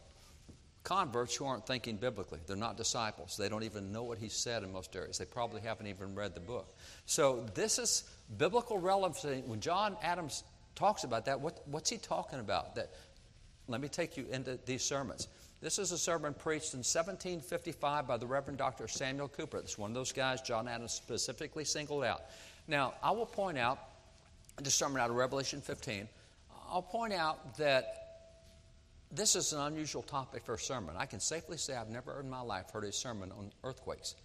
converts 0.88 1.36
who 1.36 1.46
aren't 1.46 1.68
thinking 1.68 1.98
biblically. 1.98 2.40
They're 2.48 2.56
not 2.56 2.78
disciples. 2.78 3.36
They 3.38 3.50
don't 3.50 3.64
even 3.64 3.92
know 3.92 4.04
what 4.04 4.18
he 4.18 4.30
said 4.30 4.64
in 4.64 4.72
most 4.72 4.96
areas. 4.96 5.18
They 5.18 5.26
probably 5.26 5.62
haven't 5.62 5.88
even 5.88 6.16
read 6.16 6.34
the 6.34 6.40
book. 6.40 6.76
So, 7.06 7.46
this 7.54 7.78
is 7.78 8.04
biblical 8.38 8.80
relevancy. 8.80 9.44
When 9.46 9.60
John 9.60 9.98
Adams 10.02 10.44
talks 10.78 11.04
about 11.04 11.26
that. 11.26 11.42
What, 11.42 11.62
what's 11.66 11.90
he 11.90 11.98
talking 11.98 12.40
about? 12.40 12.76
That, 12.76 12.92
let 13.68 13.82
me 13.82 13.90
take 13.90 14.16
you 14.16 14.26
into 14.32 14.58
these 14.66 14.84
sermons. 14.84 15.28
This 15.60 15.80
is 15.80 15.92
a 15.92 15.98
sermon 15.98 16.34
preached 16.36 16.74
in 16.74 16.80
1755 16.80 18.08
by 18.08 18.18
the 18.18 18.28
Reverend 18.28 18.60
Dr. 18.60 18.88
Samuel 18.88 19.28
Cooper. 19.28 19.58
It's 19.58 19.78
one 19.78 19.90
of 19.90 19.96
those 19.96 20.12
guys 20.12 20.40
John 20.42 20.68
Adams 20.68 20.94
specifically 20.94 21.66
singled 21.66 22.04
out. 22.04 22.22
Now, 22.68 22.94
I 23.02 23.12
will 23.12 23.26
point 23.26 23.58
out, 23.58 23.80
the 24.62 24.70
sermon 24.70 25.02
out 25.02 25.10
of 25.10 25.16
Revelation 25.16 25.62
15, 25.62 26.08
I'll 26.70 26.82
point 26.82 27.14
out 27.14 27.58
that 27.58 28.07
this 29.12 29.36
is 29.36 29.54
an 29.54 29.60
unusual 29.62 30.04
topic 30.04 30.44
for 30.44 30.56
a 30.56 30.60
sermon. 30.60 30.96
I 30.98 31.06
can 31.06 31.20
safely 31.20 31.58
say 31.58 31.76
I've 31.76 31.90
never 31.90 32.20
in 32.20 32.30
my 32.30 32.42
life 32.42 32.72
heard 32.72 32.84
a 32.84 32.92
sermon 32.92 33.32
on 33.32 33.52
earthquakes. 33.64 34.16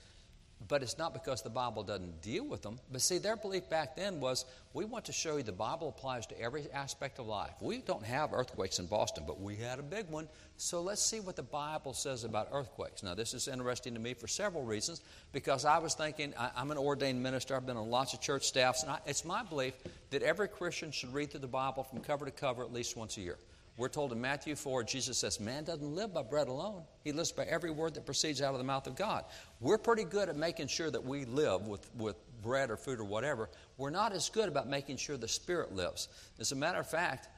But 0.68 0.82
it's 0.82 0.98
not 0.98 1.12
because 1.12 1.42
the 1.42 1.50
Bible 1.50 1.82
doesn't 1.82 2.22
deal 2.22 2.44
with 2.44 2.62
them. 2.62 2.78
But 2.90 3.00
see, 3.00 3.18
their 3.18 3.36
belief 3.36 3.68
back 3.68 3.96
then 3.96 4.20
was 4.20 4.44
we 4.74 4.84
want 4.84 5.04
to 5.06 5.12
show 5.12 5.36
you 5.36 5.42
the 5.42 5.52
Bible 5.52 5.88
applies 5.88 6.26
to 6.28 6.40
every 6.40 6.70
aspect 6.72 7.18
of 7.18 7.26
life. 7.26 7.50
We 7.60 7.78
don't 7.78 8.04
have 8.04 8.32
earthquakes 8.32 8.78
in 8.78 8.86
Boston, 8.86 9.24
but 9.26 9.40
we 9.40 9.56
had 9.56 9.80
a 9.80 9.82
big 9.82 10.08
one. 10.08 10.28
So 10.58 10.80
let's 10.80 11.02
see 11.02 11.18
what 11.18 11.34
the 11.34 11.42
Bible 11.42 11.94
says 11.94 12.22
about 12.22 12.48
earthquakes. 12.52 13.02
Now, 13.02 13.14
this 13.14 13.34
is 13.34 13.48
interesting 13.48 13.94
to 13.94 14.00
me 14.00 14.14
for 14.14 14.28
several 14.28 14.62
reasons 14.62 15.00
because 15.32 15.64
I 15.64 15.78
was 15.78 15.94
thinking, 15.94 16.32
I, 16.38 16.50
am 16.60 16.70
an 16.70 16.78
ordained 16.78 17.20
minister, 17.20 17.56
I've 17.56 17.66
been 17.66 17.76
on 17.76 17.90
lots 17.90 18.14
of 18.14 18.20
church 18.20 18.44
staffs, 18.44 18.82
and 18.82 18.92
I, 18.92 18.98
it's 19.04 19.24
my 19.24 19.42
belief 19.42 19.74
that 20.10 20.22
every 20.22 20.46
Christian 20.46 20.92
should 20.92 21.12
read 21.12 21.32
through 21.32 21.40
the 21.40 21.48
Bible 21.48 21.82
from 21.82 22.00
cover 22.00 22.24
to 22.24 22.30
cover 22.30 22.62
at 22.62 22.72
least 22.72 22.96
once 22.96 23.16
a 23.16 23.20
year. 23.20 23.38
We're 23.78 23.88
told 23.88 24.12
in 24.12 24.20
Matthew 24.20 24.54
4, 24.54 24.84
Jesus 24.84 25.18
says, 25.18 25.40
Man 25.40 25.64
doesn't 25.64 25.94
live 25.94 26.12
by 26.12 26.22
bread 26.22 26.48
alone. 26.48 26.82
He 27.04 27.12
lives 27.12 27.32
by 27.32 27.44
every 27.44 27.70
word 27.70 27.94
that 27.94 28.04
proceeds 28.04 28.42
out 28.42 28.52
of 28.52 28.58
the 28.58 28.64
mouth 28.64 28.86
of 28.86 28.96
God. 28.96 29.24
We're 29.60 29.78
pretty 29.78 30.04
good 30.04 30.28
at 30.28 30.36
making 30.36 30.66
sure 30.66 30.90
that 30.90 31.02
we 31.02 31.24
live 31.24 31.66
with, 31.66 31.88
with 31.96 32.16
bread 32.42 32.70
or 32.70 32.76
food 32.76 33.00
or 33.00 33.04
whatever. 33.04 33.48
We're 33.78 33.90
not 33.90 34.12
as 34.12 34.28
good 34.28 34.48
about 34.48 34.68
making 34.68 34.98
sure 34.98 35.16
the 35.16 35.28
Spirit 35.28 35.74
lives. 35.74 36.08
As 36.38 36.52
a 36.52 36.56
matter 36.56 36.78
of 36.78 36.86
fact, 36.86 37.28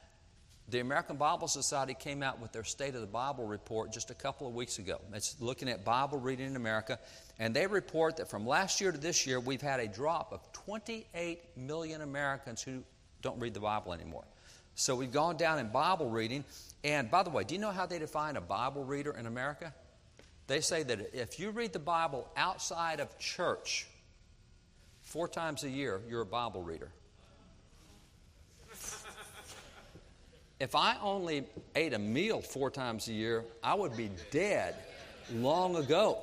the 0.67 0.79
American 0.79 1.15
Bible 1.15 1.47
Society 1.47 1.93
came 1.93 2.23
out 2.23 2.41
with 2.41 2.51
their 2.51 2.63
State 2.63 2.95
of 2.95 3.01
the 3.01 3.07
Bible 3.07 3.45
report 3.45 3.93
just 3.93 4.09
a 4.09 4.15
couple 4.15 4.47
of 4.47 4.53
weeks 4.55 4.79
ago. 4.79 4.99
It's 5.13 5.39
looking 5.39 5.69
at 5.69 5.85
Bible 5.85 6.19
reading 6.19 6.47
in 6.47 6.55
America, 6.55 6.99
and 7.37 7.55
they 7.55 7.67
report 7.67 8.17
that 8.17 8.29
from 8.29 8.47
last 8.47 8.81
year 8.81 8.91
to 8.91 8.97
this 8.97 9.27
year, 9.27 9.39
we've 9.39 9.61
had 9.61 9.79
a 9.79 9.87
drop 9.87 10.33
of 10.33 10.51
28 10.53 11.39
million 11.55 12.01
Americans 12.01 12.63
who 12.63 12.83
don't 13.21 13.39
read 13.39 13.53
the 13.53 13.59
Bible 13.59 13.93
anymore. 13.93 14.25
So 14.75 14.95
we've 14.95 15.11
gone 15.11 15.37
down 15.37 15.57
in 15.59 15.69
Bible 15.69 16.09
reading. 16.09 16.43
And 16.83 17.09
by 17.09 17.23
the 17.23 17.29
way, 17.29 17.45
do 17.45 17.55
you 17.55 17.61
know 17.61 17.71
how 17.71 17.85
they 17.85 17.97
define 17.97 18.35
a 18.35 18.41
Bible 18.41 18.83
reader 18.83 19.11
in 19.11 19.25
America? 19.25 19.73
They 20.47 20.61
say 20.61 20.83
that 20.83 21.09
if 21.13 21.39
you 21.39 21.49
read 21.51 21.73
the 21.73 21.79
Bible 21.79 22.27
outside 22.37 22.99
of 22.99 23.17
church 23.17 23.87
four 25.01 25.27
times 25.27 25.63
a 25.63 25.69
year, 25.69 26.01
you're 26.07 26.21
a 26.21 26.25
Bible 26.25 26.61
reader. 26.61 26.91
if 30.59 30.75
I 30.75 30.97
only 31.01 31.45
ate 31.75 31.93
a 31.93 31.99
meal 31.99 32.41
four 32.41 32.69
times 32.69 33.07
a 33.07 33.13
year, 33.13 33.45
I 33.63 33.73
would 33.73 33.95
be 33.95 34.11
dead 34.29 34.75
long 35.33 35.77
ago. 35.77 36.19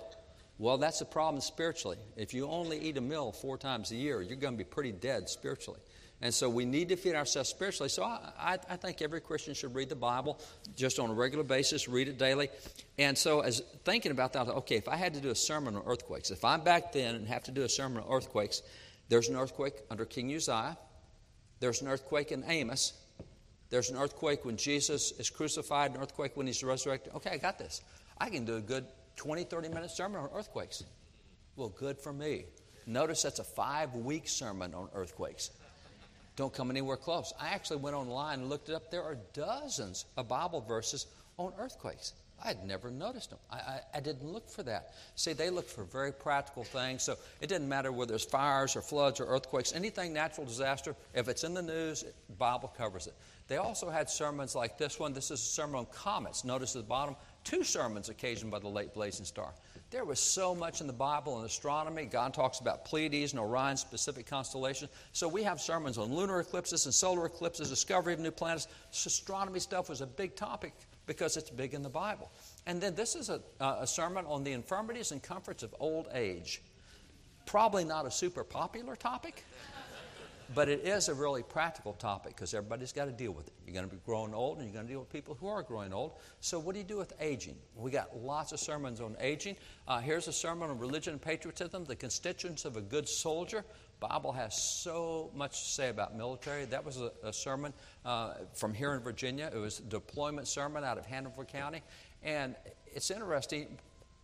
Well, 0.58 0.78
that's 0.78 1.00
a 1.00 1.06
problem 1.06 1.40
spiritually. 1.40 1.96
If 2.16 2.34
you 2.34 2.46
only 2.46 2.78
eat 2.78 2.96
a 2.98 3.00
meal 3.00 3.32
four 3.32 3.58
times 3.58 3.90
a 3.90 3.96
year, 3.96 4.22
you're 4.22 4.36
going 4.36 4.54
to 4.54 4.58
be 4.58 4.62
pretty 4.62 4.92
dead 4.92 5.28
spiritually. 5.28 5.80
And 6.22 6.32
so 6.32 6.48
we 6.48 6.64
need 6.64 6.88
to 6.90 6.96
feed 6.96 7.16
ourselves 7.16 7.48
spiritually. 7.48 7.88
So 7.88 8.04
I, 8.04 8.32
I, 8.38 8.58
I, 8.70 8.76
think 8.76 9.02
every 9.02 9.20
Christian 9.20 9.54
should 9.54 9.74
read 9.74 9.88
the 9.88 9.96
Bible 9.96 10.38
just 10.76 11.00
on 11.00 11.10
a 11.10 11.12
regular 11.12 11.42
basis, 11.42 11.88
read 11.88 12.06
it 12.06 12.16
daily. 12.16 12.48
And 12.96 13.18
so, 13.18 13.40
as 13.40 13.60
thinking 13.84 14.12
about 14.12 14.32
that, 14.34 14.46
okay, 14.46 14.76
if 14.76 14.86
I 14.86 14.94
had 14.94 15.14
to 15.14 15.20
do 15.20 15.30
a 15.30 15.34
sermon 15.34 15.74
on 15.74 15.82
earthquakes, 15.84 16.30
if 16.30 16.44
I'm 16.44 16.62
back 16.62 16.92
then 16.92 17.16
and 17.16 17.26
have 17.26 17.42
to 17.44 17.50
do 17.50 17.62
a 17.62 17.68
sermon 17.68 18.04
on 18.04 18.08
earthquakes, 18.08 18.62
there's 19.08 19.28
an 19.28 19.36
earthquake 19.36 19.74
under 19.90 20.04
King 20.04 20.32
Uzziah, 20.32 20.78
there's 21.58 21.82
an 21.82 21.88
earthquake 21.88 22.30
in 22.30 22.44
Amos, 22.46 22.92
there's 23.70 23.90
an 23.90 23.96
earthquake 23.96 24.44
when 24.44 24.56
Jesus 24.56 25.10
is 25.18 25.28
crucified, 25.28 25.92
an 25.92 26.00
earthquake 26.00 26.36
when 26.36 26.46
he's 26.46 26.62
resurrected. 26.62 27.14
Okay, 27.14 27.30
I 27.30 27.38
got 27.38 27.58
this. 27.58 27.82
I 28.18 28.30
can 28.30 28.44
do 28.44 28.56
a 28.56 28.60
good 28.60 28.86
20, 29.16 29.42
30 29.42 29.68
minute 29.70 29.90
sermon 29.90 30.20
on 30.20 30.28
earthquakes. 30.32 30.84
Well, 31.56 31.70
good 31.70 31.98
for 31.98 32.12
me. 32.12 32.44
Notice 32.86 33.22
that's 33.22 33.40
a 33.40 33.44
five 33.44 33.94
week 33.94 34.28
sermon 34.28 34.72
on 34.72 34.88
earthquakes 34.94 35.50
don't 36.36 36.52
come 36.52 36.70
anywhere 36.70 36.96
close. 36.96 37.32
I 37.40 37.48
actually 37.48 37.78
went 37.78 37.96
online 37.96 38.40
and 38.40 38.48
looked 38.48 38.68
it 38.68 38.74
up. 38.74 38.90
There 38.90 39.02
are 39.02 39.16
dozens 39.32 40.06
of 40.16 40.28
Bible 40.28 40.60
verses 40.60 41.06
on 41.36 41.52
earthquakes. 41.58 42.14
I 42.44 42.48
had 42.48 42.64
never 42.66 42.90
noticed 42.90 43.30
them. 43.30 43.38
I, 43.50 43.56
I, 43.56 43.80
I, 43.94 44.00
didn't 44.00 44.28
look 44.28 44.48
for 44.48 44.64
that. 44.64 44.94
See, 45.14 45.32
they 45.32 45.48
look 45.48 45.68
for 45.68 45.84
very 45.84 46.12
practical 46.12 46.64
things. 46.64 47.04
So 47.04 47.16
it 47.40 47.48
didn't 47.48 47.68
matter 47.68 47.92
whether 47.92 48.14
it's 48.14 48.24
fires 48.24 48.74
or 48.74 48.80
floods 48.80 49.20
or 49.20 49.26
earthquakes, 49.26 49.72
anything 49.72 50.12
natural 50.12 50.44
disaster, 50.44 50.96
if 51.14 51.28
it's 51.28 51.44
in 51.44 51.54
the 51.54 51.62
news, 51.62 52.02
the 52.02 52.34
Bible 52.34 52.72
covers 52.76 53.06
it. 53.06 53.14
They 53.46 53.58
also 53.58 53.90
had 53.90 54.10
sermons 54.10 54.54
like 54.56 54.76
this 54.76 54.98
one. 54.98 55.12
This 55.12 55.30
is 55.30 55.40
a 55.40 55.44
sermon 55.44 55.76
on 55.76 55.86
comets. 55.86 56.44
Notice 56.44 56.74
at 56.74 56.82
the 56.82 56.88
bottom, 56.88 57.14
two 57.44 57.62
sermons 57.62 58.08
occasioned 58.08 58.50
by 58.50 58.58
the 58.58 58.68
late 58.68 58.92
blazing 58.92 59.26
star. 59.26 59.52
There 59.92 60.06
was 60.06 60.18
so 60.18 60.54
much 60.54 60.80
in 60.80 60.86
the 60.86 60.92
Bible 60.94 61.36
and 61.36 61.44
astronomy. 61.44 62.06
God 62.06 62.32
talks 62.32 62.60
about 62.60 62.86
Pleiades 62.86 63.32
and 63.32 63.40
Orion, 63.40 63.76
specific 63.76 64.24
constellations. 64.24 64.90
So 65.12 65.28
we 65.28 65.42
have 65.42 65.60
sermons 65.60 65.98
on 65.98 66.14
lunar 66.14 66.40
eclipses 66.40 66.86
and 66.86 66.94
solar 66.94 67.26
eclipses, 67.26 67.68
discovery 67.68 68.14
of 68.14 68.18
new 68.18 68.30
planets. 68.30 68.68
Astronomy 68.90 69.60
stuff 69.60 69.90
was 69.90 70.00
a 70.00 70.06
big 70.06 70.34
topic 70.34 70.72
because 71.04 71.36
it's 71.36 71.50
big 71.50 71.74
in 71.74 71.82
the 71.82 71.90
Bible. 71.90 72.30
And 72.64 72.80
then 72.80 72.94
this 72.94 73.14
is 73.14 73.28
a, 73.28 73.42
a 73.60 73.86
sermon 73.86 74.24
on 74.24 74.42
the 74.44 74.52
infirmities 74.52 75.12
and 75.12 75.22
comforts 75.22 75.62
of 75.62 75.74
old 75.78 76.08
age. 76.14 76.62
Probably 77.44 77.84
not 77.84 78.06
a 78.06 78.10
super 78.10 78.44
popular 78.44 78.96
topic, 78.96 79.44
but 80.54 80.68
it 80.68 80.80
is 80.86 81.08
a 81.08 81.14
really 81.14 81.42
practical 81.42 81.92
topic 81.94 82.34
because 82.34 82.54
everybody's 82.54 82.92
got 82.92 83.06
to 83.06 83.12
deal 83.12 83.32
with 83.32 83.46
it. 83.46 83.52
You're 83.66 83.74
going 83.74 83.88
to 83.88 83.94
be 83.94 84.00
growing 84.04 84.34
old 84.34 84.58
and 84.58 84.66
you're 84.66 84.74
going 84.74 84.86
to 84.86 84.92
deal 84.92 85.00
with 85.00 85.12
people 85.12 85.36
who 85.40 85.48
are 85.48 85.62
growing 85.62 85.92
old. 85.92 86.12
So, 86.40 86.58
what 86.58 86.74
do 86.74 86.78
you 86.78 86.84
do 86.84 86.96
with 86.96 87.12
aging? 87.20 87.56
We 87.74 87.90
got 87.90 88.16
lots 88.16 88.52
of 88.52 88.60
sermons 88.60 89.00
on 89.00 89.16
aging. 89.20 89.56
Uh, 89.86 90.00
here's 90.00 90.28
a 90.28 90.32
sermon 90.32 90.70
on 90.70 90.78
religion 90.78 91.14
and 91.14 91.22
patriotism, 91.22 91.84
the 91.84 91.96
constituents 91.96 92.64
of 92.64 92.76
a 92.76 92.80
good 92.80 93.08
soldier. 93.08 93.64
Bible 94.00 94.32
has 94.32 94.60
so 94.60 95.30
much 95.34 95.62
to 95.62 95.68
say 95.70 95.88
about 95.88 96.16
military. 96.16 96.64
That 96.64 96.84
was 96.84 97.00
a, 97.00 97.12
a 97.22 97.32
sermon 97.32 97.72
uh, 98.04 98.34
from 98.52 98.74
here 98.74 98.94
in 98.94 99.00
Virginia. 99.00 99.48
It 99.54 99.58
was 99.58 99.78
a 99.78 99.82
deployment 99.82 100.48
sermon 100.48 100.82
out 100.82 100.98
of 100.98 101.06
Hanover 101.06 101.44
County. 101.44 101.82
And 102.24 102.56
it's 102.92 103.10
interesting 103.10 103.78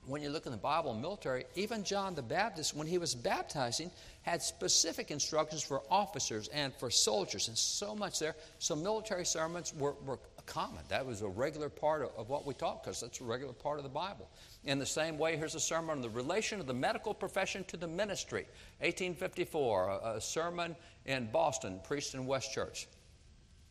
when 0.09 0.23
you 0.23 0.31
look 0.31 0.47
in 0.47 0.53
the 0.53 0.59
Bible 0.59 0.95
military, 0.95 1.45
even 1.55 1.85
John 1.85 2.15
the 2.15 2.23
Baptist, 2.23 2.75
when 2.75 2.87
he 2.87 2.99
was 2.99 3.15
baptizing, 3.15 3.91
had 4.29 4.43
specific 4.43 5.11
instructions 5.11 5.63
for 5.63 5.83
officers 5.91 6.49
and 6.49 6.75
for 6.75 6.91
soldiers, 6.91 7.49
and 7.49 7.57
so 7.57 7.95
much 7.95 8.19
there. 8.19 8.37
So 8.59 8.77
military 8.77 9.25
sermons 9.25 9.75
were, 9.75 9.95
were 10.05 10.19
common. 10.49 10.83
That 10.89 11.05
was 11.07 11.23
a 11.23 11.29
regular 11.29 11.69
part 11.69 12.03
of, 12.03 12.11
of 12.17 12.29
what 12.29 12.47
we 12.47 12.55
taught 12.55 12.83
because 12.83 13.01
that's 13.01 13.21
a 13.21 13.25
regular 13.25 13.53
part 13.53 13.79
of 13.79 13.85
the 13.85 13.91
Bible. 13.91 14.29
In 14.65 14.79
the 14.79 14.87
same 14.87 15.19
way, 15.19 15.37
here's 15.37 15.55
a 15.55 15.61
sermon 15.61 15.91
on 15.91 16.01
the 16.01 16.09
relation 16.09 16.59
of 16.59 16.67
the 16.67 16.75
medical 16.75 17.15
profession 17.15 17.65
to 17.65 17.77
the 17.77 17.87
ministry. 17.87 18.47
1854, 18.81 19.89
a, 19.89 20.17
a 20.17 20.21
sermon 20.21 20.75
in 21.07 21.31
Boston, 21.31 21.81
preached 21.85 22.15
in 22.15 22.27
West 22.27 22.53
Church. 22.53 22.89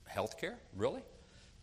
Healthcare? 0.09 0.55
Really? 0.75 1.01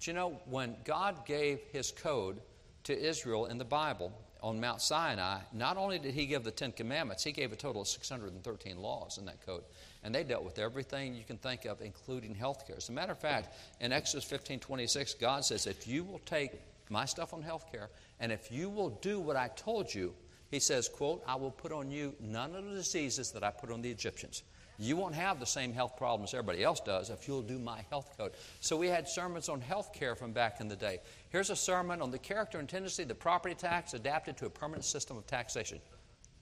Do 0.00 0.10
you 0.10 0.14
know 0.14 0.40
when 0.46 0.76
God 0.84 1.24
gave 1.24 1.60
his 1.72 1.90
code 1.90 2.40
to 2.84 2.98
Israel 2.98 3.46
in 3.46 3.56
the 3.56 3.64
Bible, 3.64 4.12
on 4.44 4.60
Mount 4.60 4.82
Sinai, 4.82 5.38
not 5.54 5.78
only 5.78 5.98
did 5.98 6.12
he 6.12 6.26
give 6.26 6.44
the 6.44 6.50
Ten 6.50 6.70
Commandments, 6.70 7.24
he 7.24 7.32
gave 7.32 7.50
a 7.50 7.56
total 7.56 7.80
of 7.80 7.88
613 7.88 8.76
laws 8.76 9.16
in 9.16 9.24
that 9.24 9.44
code. 9.46 9.64
And 10.02 10.14
they 10.14 10.22
dealt 10.22 10.44
with 10.44 10.58
everything 10.58 11.14
you 11.14 11.24
can 11.24 11.38
think 11.38 11.64
of, 11.64 11.80
including 11.80 12.34
health 12.34 12.66
care. 12.66 12.76
As 12.76 12.90
a 12.90 12.92
matter 12.92 13.12
of 13.12 13.18
fact, 13.18 13.56
in 13.80 13.90
Exodus 13.90 14.24
15 14.24 14.60
26, 14.60 15.14
God 15.14 15.46
says, 15.46 15.66
If 15.66 15.88
you 15.88 16.04
will 16.04 16.18
take 16.26 16.60
my 16.90 17.06
stuff 17.06 17.32
on 17.32 17.40
health 17.40 17.72
care, 17.72 17.88
and 18.20 18.30
if 18.30 18.52
you 18.52 18.68
will 18.68 18.90
do 18.90 19.18
what 19.18 19.34
I 19.34 19.48
told 19.56 19.92
you, 19.92 20.12
he 20.50 20.60
says, 20.60 20.90
quote, 20.90 21.24
I 21.26 21.36
will 21.36 21.50
put 21.50 21.72
on 21.72 21.90
you 21.90 22.14
none 22.20 22.54
of 22.54 22.66
the 22.66 22.76
diseases 22.76 23.32
that 23.32 23.42
I 23.42 23.50
put 23.50 23.70
on 23.70 23.80
the 23.80 23.90
Egyptians. 23.90 24.42
You 24.78 24.96
won't 24.96 25.14
have 25.14 25.38
the 25.38 25.46
same 25.46 25.72
health 25.72 25.96
problems 25.96 26.34
everybody 26.34 26.64
else 26.64 26.80
does 26.80 27.10
if 27.10 27.28
you'll 27.28 27.42
do 27.42 27.58
my 27.58 27.84
health 27.90 28.16
code. 28.16 28.32
So 28.60 28.76
we 28.76 28.88
had 28.88 29.08
sermons 29.08 29.48
on 29.48 29.60
health 29.60 29.92
care 29.92 30.14
from 30.16 30.32
back 30.32 30.60
in 30.60 30.68
the 30.68 30.76
day. 30.76 30.98
Here's 31.30 31.50
a 31.50 31.56
sermon 31.56 32.02
on 32.02 32.10
the 32.10 32.18
character 32.18 32.58
and 32.58 32.68
tendency 32.68 33.02
of 33.02 33.08
the 33.08 33.14
property 33.14 33.54
tax 33.54 33.94
adapted 33.94 34.36
to 34.38 34.46
a 34.46 34.50
permanent 34.50 34.84
system 34.84 35.16
of 35.16 35.26
taxation. 35.26 35.80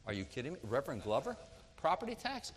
Are 0.06 0.12
you 0.12 0.24
kidding 0.24 0.54
me? 0.54 0.58
Reverend 0.62 1.02
Glover? 1.02 1.36
Property 1.76 2.14
tax? 2.14 2.52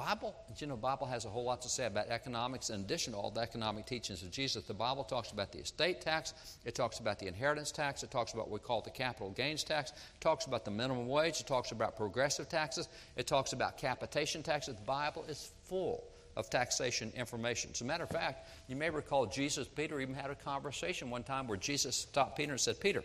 Bible, 0.00 0.34
you 0.56 0.66
know, 0.66 0.76
Bible 0.76 1.06
has 1.06 1.26
a 1.26 1.28
whole 1.28 1.44
lot 1.44 1.60
to 1.60 1.68
say 1.68 1.84
about 1.84 2.08
economics 2.08 2.70
in 2.70 2.80
addition 2.80 3.12
to 3.12 3.18
all 3.18 3.30
the 3.30 3.42
economic 3.42 3.84
teachings 3.84 4.22
of 4.22 4.30
Jesus. 4.30 4.64
The 4.64 4.72
Bible 4.72 5.04
talks 5.04 5.30
about 5.30 5.52
the 5.52 5.58
estate 5.58 6.00
tax, 6.00 6.32
it 6.64 6.74
talks 6.74 7.00
about 7.00 7.18
the 7.18 7.26
inheritance 7.26 7.70
tax, 7.70 8.02
it 8.02 8.10
talks 8.10 8.32
about 8.32 8.48
what 8.48 8.60
we 8.62 8.66
call 8.66 8.80
the 8.80 8.90
capital 8.90 9.30
gains 9.30 9.62
tax, 9.62 9.90
it 9.90 10.20
talks 10.20 10.46
about 10.46 10.64
the 10.64 10.70
minimum 10.70 11.06
wage, 11.06 11.40
it 11.40 11.46
talks 11.46 11.72
about 11.72 11.98
progressive 11.98 12.48
taxes, 12.48 12.88
it 13.16 13.26
talks 13.26 13.52
about 13.52 13.76
capitation 13.76 14.42
taxes. 14.42 14.76
The 14.76 14.86
Bible 14.86 15.22
is 15.28 15.52
full 15.64 16.04
of 16.34 16.48
taxation 16.48 17.12
information. 17.14 17.70
As 17.74 17.82
a 17.82 17.84
matter 17.84 18.04
of 18.04 18.10
fact, 18.10 18.48
you 18.68 18.76
may 18.76 18.88
recall 18.88 19.26
Jesus, 19.26 19.68
Peter 19.68 20.00
even 20.00 20.14
had 20.14 20.30
a 20.30 20.34
conversation 20.34 21.10
one 21.10 21.24
time 21.24 21.46
where 21.46 21.58
Jesus 21.58 21.94
stopped 21.94 22.38
Peter 22.38 22.52
and 22.52 22.60
said, 22.60 22.80
Peter, 22.80 23.04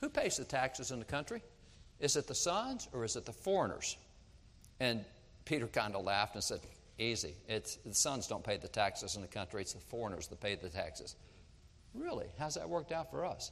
who 0.00 0.08
pays 0.08 0.38
the 0.38 0.44
taxes 0.44 0.92
in 0.92 0.98
the 0.98 1.04
country? 1.04 1.42
Is 2.00 2.16
it 2.16 2.26
the 2.26 2.34
sons 2.34 2.88
or 2.94 3.04
is 3.04 3.16
it 3.16 3.26
the 3.26 3.32
foreigners? 3.32 3.98
And 4.80 5.04
Peter 5.44 5.66
kind 5.66 5.94
of 5.94 6.04
laughed 6.04 6.34
and 6.34 6.44
said, 6.44 6.60
Easy. 6.98 7.34
It's, 7.48 7.76
the 7.84 7.94
sons 7.94 8.28
don't 8.28 8.44
pay 8.44 8.56
the 8.56 8.68
taxes 8.68 9.16
in 9.16 9.22
the 9.22 9.28
country, 9.28 9.62
it's 9.62 9.72
the 9.72 9.80
foreigners 9.80 10.28
that 10.28 10.40
pay 10.40 10.54
the 10.54 10.68
taxes. 10.68 11.16
Really? 11.92 12.26
How's 12.38 12.54
that 12.54 12.68
worked 12.68 12.92
out 12.92 13.10
for 13.10 13.24
us? 13.24 13.50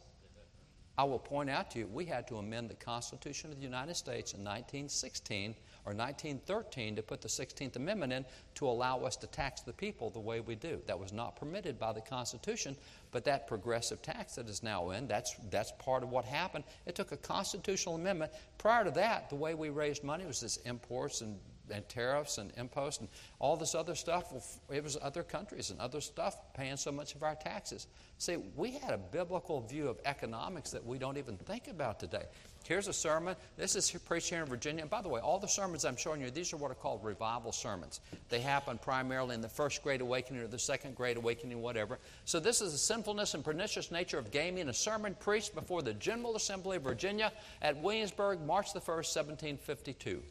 I 0.98 1.05
will 1.05 1.18
point 1.18 1.48
out 1.48 1.70
to 1.70 1.78
you, 1.78 1.87
we 1.87 2.05
had 2.05 2.28
to 2.28 2.37
amend 2.37 2.68
the 2.68 2.74
Constitution 2.74 3.50
of 3.50 3.57
the 3.57 3.64
United 3.64 3.94
States 3.94 4.35
in 4.35 4.40
1916 4.40 5.55
or 5.87 5.94
1913 5.94 6.96
to 6.96 7.02
put 7.02 7.22
the 7.22 7.28
16th 7.28 7.76
Amendment 7.76 8.12
in 8.12 8.26
to 8.57 8.66
allow 8.66 8.98
us 9.00 9.16
to 9.16 9.26
tax 9.26 9.62
the 9.62 9.72
people 9.72 10.11
the 10.11 10.20
way 10.20 10.40
we 10.40 10.55
do. 10.55 10.83
That 10.87 10.98
was 10.98 11.12
not 11.12 11.35
permitted 11.35 11.78
by 11.78 11.94
the 11.94 12.02
Constitution, 12.02 12.76
but 13.11 13.24
that 13.24 13.46
progressive 13.46 14.02
tax 14.02 14.35
that 14.35 14.50
is 14.50 14.62
now 14.62 14.90
in, 14.90 15.09
that's, 15.09 15.35
that's 15.50 15.72
part 15.78 16.02
of 16.02 16.11
what 16.11 16.26
happened. 16.26 16.64
It 16.85 16.94
took 16.94 17.12
a 17.12 17.16
constitutional 17.16 17.94
amendment. 17.94 18.33
Prior 18.59 18.85
to 18.85 18.90
that, 18.90 19.31
the 19.31 19.37
way 19.37 19.55
we 19.55 19.70
raised 19.70 20.05
money 20.05 20.26
was 20.26 20.40
this 20.40 20.59
imports 20.59 21.22
and 21.22 21.38
and 21.72 21.88
tariffs 21.88 22.38
and 22.38 22.52
imposts 22.56 23.00
and 23.00 23.08
all 23.38 23.56
this 23.56 23.74
other 23.74 23.94
stuff. 23.94 24.32
It 24.70 24.85
was 24.85 24.96
other 25.02 25.22
countries 25.22 25.70
and 25.70 25.80
other 25.80 26.00
stuff 26.00 26.37
paying 26.54 26.76
so 26.76 26.92
much 26.92 27.14
of 27.14 27.22
our 27.22 27.35
taxes. 27.35 27.87
See, 28.18 28.37
we 28.54 28.72
had 28.72 28.92
a 28.94 28.98
biblical 28.98 29.61
view 29.61 29.88
of 29.88 29.98
economics 30.04 30.70
that 30.70 30.87
we 30.87 30.98
don't 30.98 31.16
even 31.16 31.37
think 31.37 31.66
about 31.66 31.98
today. 31.98 32.24
Here's 32.64 32.87
a 32.87 32.92
sermon. 32.92 33.35
This 33.56 33.74
is 33.74 33.90
preached 33.90 34.30
here 34.30 34.40
in 34.40 34.46
Virginia. 34.46 34.82
And 34.82 34.90
by 34.90 35.02
the 35.02 35.08
way, 35.08 35.20
all 35.20 35.40
the 35.40 35.48
sermons 35.48 35.85
I'm 35.85 35.96
showing 35.96 36.20
you, 36.20 36.30
these 36.30 36.52
are 36.52 36.56
what 36.56 36.70
are 36.70 36.76
called 36.76 37.02
revival 37.02 37.50
sermons. 37.50 38.00
They 38.28 38.40
happen 38.40 38.78
primarily 38.78 39.35
in 39.35 39.40
the 39.40 39.48
first 39.48 39.82
Great 39.82 40.00
Awakening 40.00 40.42
or 40.42 40.46
the 40.46 40.61
second 40.61 40.94
Great 40.94 41.16
Awakening, 41.16 41.61
whatever. 41.61 41.98
So 42.24 42.38
this 42.38 42.61
is 42.61 42.70
the 42.70 42.78
sinfulness 42.78 43.35
and 43.35 43.44
pernicious 43.44 43.90
nature 43.90 44.18
of 44.18 44.30
gaming, 44.30 44.68
a 44.68 44.72
sermon 44.72 45.16
preached 45.18 45.56
before 45.56 45.82
the 45.82 45.94
General 45.94 46.37
Assembly 46.37 46.76
of 46.76 46.85
Virginia 46.85 47.32
at 47.61 47.76
Williamsburg, 47.76 48.40
March 48.46 48.72
the 48.72 48.80
1st, 48.80 49.16
1752. 49.16 50.22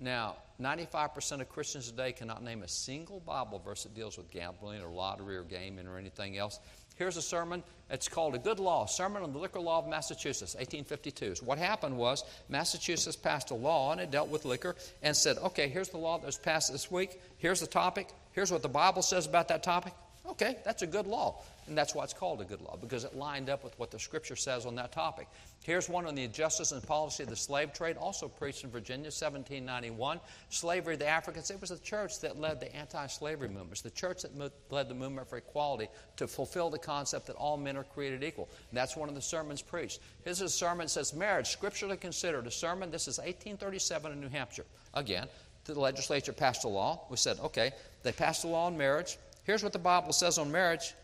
Now, 0.00 0.36
95% 0.60 1.42
of 1.42 1.48
Christians 1.50 1.90
today 1.90 2.12
cannot 2.12 2.42
name 2.42 2.62
a 2.62 2.68
single 2.68 3.20
Bible 3.20 3.58
verse 3.62 3.82
that 3.82 3.94
deals 3.94 4.16
with 4.16 4.30
gambling 4.30 4.82
or 4.82 4.88
lottery 4.88 5.36
or 5.36 5.42
gaming 5.42 5.86
or 5.86 5.98
anything 5.98 6.38
else. 6.38 6.58
Here's 6.96 7.18
a 7.18 7.22
sermon. 7.22 7.62
It's 7.90 8.08
called 8.08 8.34
A 8.34 8.38
Good 8.38 8.58
Law, 8.58 8.86
Sermon 8.86 9.22
on 9.22 9.32
the 9.32 9.38
Liquor 9.38 9.60
Law 9.60 9.78
of 9.78 9.88
Massachusetts, 9.88 10.54
1852. 10.54 11.36
So 11.36 11.44
what 11.44 11.58
happened 11.58 11.96
was 11.96 12.24
Massachusetts 12.48 13.16
passed 13.16 13.50
a 13.50 13.54
law 13.54 13.92
and 13.92 14.00
it 14.00 14.10
dealt 14.10 14.28
with 14.28 14.44
liquor 14.46 14.74
and 15.02 15.14
said, 15.14 15.36
okay, 15.38 15.68
here's 15.68 15.88
the 15.90 15.98
law 15.98 16.18
that 16.18 16.26
was 16.26 16.38
passed 16.38 16.72
this 16.72 16.90
week. 16.90 17.20
Here's 17.38 17.60
the 17.60 17.66
topic. 17.66 18.08
Here's 18.32 18.50
what 18.50 18.62
the 18.62 18.68
Bible 18.68 19.02
says 19.02 19.26
about 19.26 19.48
that 19.48 19.62
topic. 19.62 19.92
Okay, 20.26 20.58
that's 20.64 20.82
a 20.82 20.86
good 20.86 21.06
law. 21.06 21.42
And 21.70 21.78
that's 21.78 21.94
why 21.94 22.02
it's 22.02 22.12
called 22.12 22.40
a 22.40 22.44
good 22.44 22.60
law, 22.60 22.76
because 22.80 23.04
it 23.04 23.14
lined 23.14 23.48
up 23.48 23.62
with 23.62 23.78
what 23.78 23.92
the 23.92 23.98
Scripture 23.98 24.34
says 24.34 24.66
on 24.66 24.74
that 24.74 24.90
topic. 24.90 25.28
Here's 25.62 25.88
one 25.88 26.04
on 26.04 26.16
the 26.16 26.24
injustice 26.24 26.72
and 26.72 26.82
policy 26.82 27.22
of 27.22 27.28
the 27.28 27.36
slave 27.36 27.72
trade, 27.72 27.96
also 27.96 28.26
preached 28.26 28.64
in 28.64 28.70
Virginia, 28.70 29.04
1791. 29.04 30.18
Slavery 30.48 30.94
of 30.94 30.98
the 30.98 31.06
Africans. 31.06 31.48
It 31.48 31.60
was 31.60 31.70
the 31.70 31.78
church 31.78 32.18
that 32.22 32.40
led 32.40 32.58
the 32.58 32.74
anti 32.74 33.06
slavery 33.06 33.46
movements, 33.46 33.82
the 33.82 33.90
church 33.90 34.22
that 34.22 34.32
led 34.70 34.88
the 34.88 34.94
movement 34.94 35.28
for 35.28 35.36
equality 35.36 35.86
to 36.16 36.26
fulfill 36.26 36.70
the 36.70 36.78
concept 36.78 37.28
that 37.28 37.36
all 37.36 37.56
men 37.56 37.76
are 37.76 37.84
created 37.84 38.24
equal. 38.24 38.48
And 38.70 38.76
that's 38.76 38.96
one 38.96 39.08
of 39.08 39.14
the 39.14 39.22
sermons 39.22 39.62
preached. 39.62 40.00
Here's 40.24 40.40
a 40.40 40.48
sermon 40.48 40.86
that 40.86 40.90
says, 40.90 41.14
Marriage, 41.14 41.50
scripturally 41.50 41.98
considered. 41.98 42.48
A 42.48 42.50
sermon, 42.50 42.90
this 42.90 43.06
is 43.06 43.18
1837 43.18 44.10
in 44.10 44.20
New 44.20 44.28
Hampshire. 44.28 44.66
Again, 44.94 45.28
the 45.66 45.78
legislature 45.78 46.32
passed 46.32 46.64
a 46.64 46.68
law. 46.68 47.06
We 47.08 47.16
said, 47.16 47.38
okay, 47.38 47.70
they 48.02 48.10
passed 48.10 48.42
a 48.42 48.48
law 48.48 48.66
on 48.66 48.76
marriage. 48.76 49.18
Here's 49.44 49.62
what 49.62 49.72
the 49.72 49.78
Bible 49.78 50.12
says 50.12 50.36
on 50.36 50.50
marriage. 50.50 50.94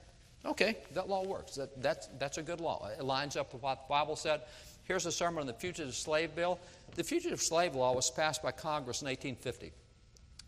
Okay, 0.47 0.77
that 0.95 1.09
law 1.09 1.25
works. 1.25 1.57
That, 1.57 1.83
that's, 1.83 2.09
that's 2.19 2.39
a 2.39 2.43
good 2.43 2.61
law. 2.61 2.89
It 2.97 3.05
lines 3.05 3.37
up 3.37 3.53
with 3.53 3.63
what 3.63 3.89
the 3.89 3.89
Bible 3.89 4.17
said. 4.17 4.43
Here's 4.85 5.05
a 5.05 5.13
sermon 5.13 5.41
on 5.41 5.47
the 5.47 5.53
Fugitive 5.53 5.95
Slave 5.95 6.35
Bill. 6.37 6.61
The 6.95 7.03
Fugitive 7.03 7.41
Slave 7.41 7.75
Law 7.75 7.93
was 7.93 8.11
passed 8.11 8.43
by 8.43 8.53
Congress 8.53 9.03
in 9.03 9.07
1850. 9.07 9.73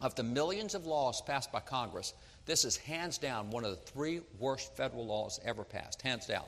Of 0.00 0.14
the 0.14 0.22
millions 0.22 0.76
of 0.76 0.86
laws 0.86 1.20
passed 1.20 1.50
by 1.50 1.58
Congress, 1.58 2.14
this 2.46 2.64
is 2.64 2.76
hands 2.76 3.18
down 3.18 3.50
one 3.50 3.64
of 3.64 3.70
the 3.72 3.90
three 3.90 4.20
worst 4.38 4.76
federal 4.76 5.04
laws 5.04 5.40
ever 5.44 5.64
passed, 5.64 6.02
hands 6.02 6.26
down. 6.26 6.44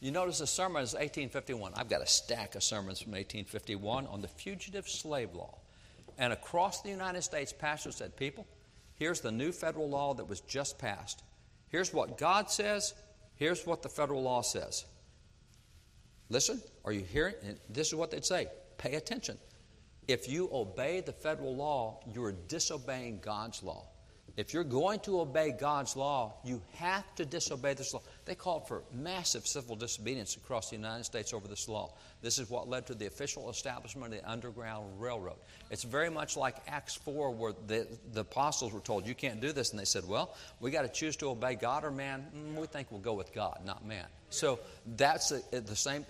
You 0.00 0.10
notice 0.10 0.38
the 0.38 0.46
sermon 0.46 0.82
is 0.82 0.94
1851. 0.94 1.72
I've 1.76 1.90
got 1.90 2.00
a 2.00 2.06
stack 2.06 2.54
of 2.54 2.62
sermons 2.62 3.02
from 3.02 3.12
1851 3.12 4.06
on 4.06 4.22
the 4.22 4.28
fugitive 4.28 4.88
slave 4.88 5.34
law. 5.34 5.58
And 6.16 6.32
across 6.32 6.80
the 6.82 6.88
United 6.88 7.22
States, 7.22 7.52
pastors 7.52 7.96
said, 7.96 8.16
People, 8.16 8.46
here's 8.94 9.20
the 9.20 9.32
new 9.32 9.52
federal 9.52 9.88
law 9.88 10.14
that 10.14 10.28
was 10.28 10.40
just 10.40 10.78
passed. 10.78 11.22
Here's 11.68 11.92
what 11.92 12.18
God 12.18 12.50
says, 12.50 12.94
here's 13.34 13.66
what 13.66 13.82
the 13.82 13.88
federal 13.88 14.22
law 14.22 14.42
says. 14.42 14.84
Listen, 16.30 16.62
are 16.84 16.92
you 16.92 17.02
hearing? 17.02 17.34
This 17.68 17.88
is 17.88 17.94
what 17.94 18.10
they'd 18.10 18.24
say 18.24 18.48
pay 18.76 18.94
attention. 18.94 19.36
If 20.06 20.28
you 20.28 20.48
obey 20.52 21.00
the 21.00 21.12
federal 21.12 21.54
law, 21.54 22.00
you're 22.14 22.32
disobeying 22.32 23.20
God's 23.20 23.62
law. 23.62 23.86
If 24.38 24.54
you're 24.54 24.62
going 24.62 25.00
to 25.00 25.20
obey 25.20 25.50
God's 25.50 25.96
law, 25.96 26.34
you 26.44 26.62
have 26.74 27.12
to 27.16 27.26
disobey 27.26 27.74
this 27.74 27.92
law. 27.92 28.02
They 28.24 28.36
called 28.36 28.68
for 28.68 28.84
massive 28.94 29.44
civil 29.48 29.74
disobedience 29.74 30.36
across 30.36 30.70
the 30.70 30.76
United 30.76 31.02
States 31.02 31.34
over 31.34 31.48
this 31.48 31.68
law. 31.68 31.92
This 32.22 32.38
is 32.38 32.48
what 32.48 32.68
led 32.68 32.86
to 32.86 32.94
the 32.94 33.06
official 33.06 33.50
establishment 33.50 34.14
of 34.14 34.20
the 34.20 34.30
Underground 34.30 35.00
Railroad. 35.00 35.38
It's 35.72 35.82
very 35.82 36.08
much 36.08 36.36
like 36.36 36.54
Acts 36.68 36.94
4, 36.94 37.32
where 37.32 37.52
the, 37.66 37.88
the 38.12 38.20
apostles 38.20 38.72
were 38.72 38.78
told, 38.78 39.08
You 39.08 39.14
can't 39.16 39.40
do 39.40 39.50
this. 39.50 39.72
And 39.72 39.80
they 39.80 39.84
said, 39.84 40.06
Well, 40.06 40.36
we 40.60 40.70
got 40.70 40.82
to 40.82 40.88
choose 40.88 41.16
to 41.16 41.30
obey 41.30 41.56
God 41.56 41.84
or 41.84 41.90
man. 41.90 42.24
Mm, 42.32 42.60
we 42.60 42.68
think 42.68 42.92
we'll 42.92 43.00
go 43.00 43.14
with 43.14 43.34
God, 43.34 43.58
not 43.66 43.84
man. 43.84 44.06
So 44.30 44.60
that's 44.86 45.30
the 45.50 45.76
same 45.76 46.06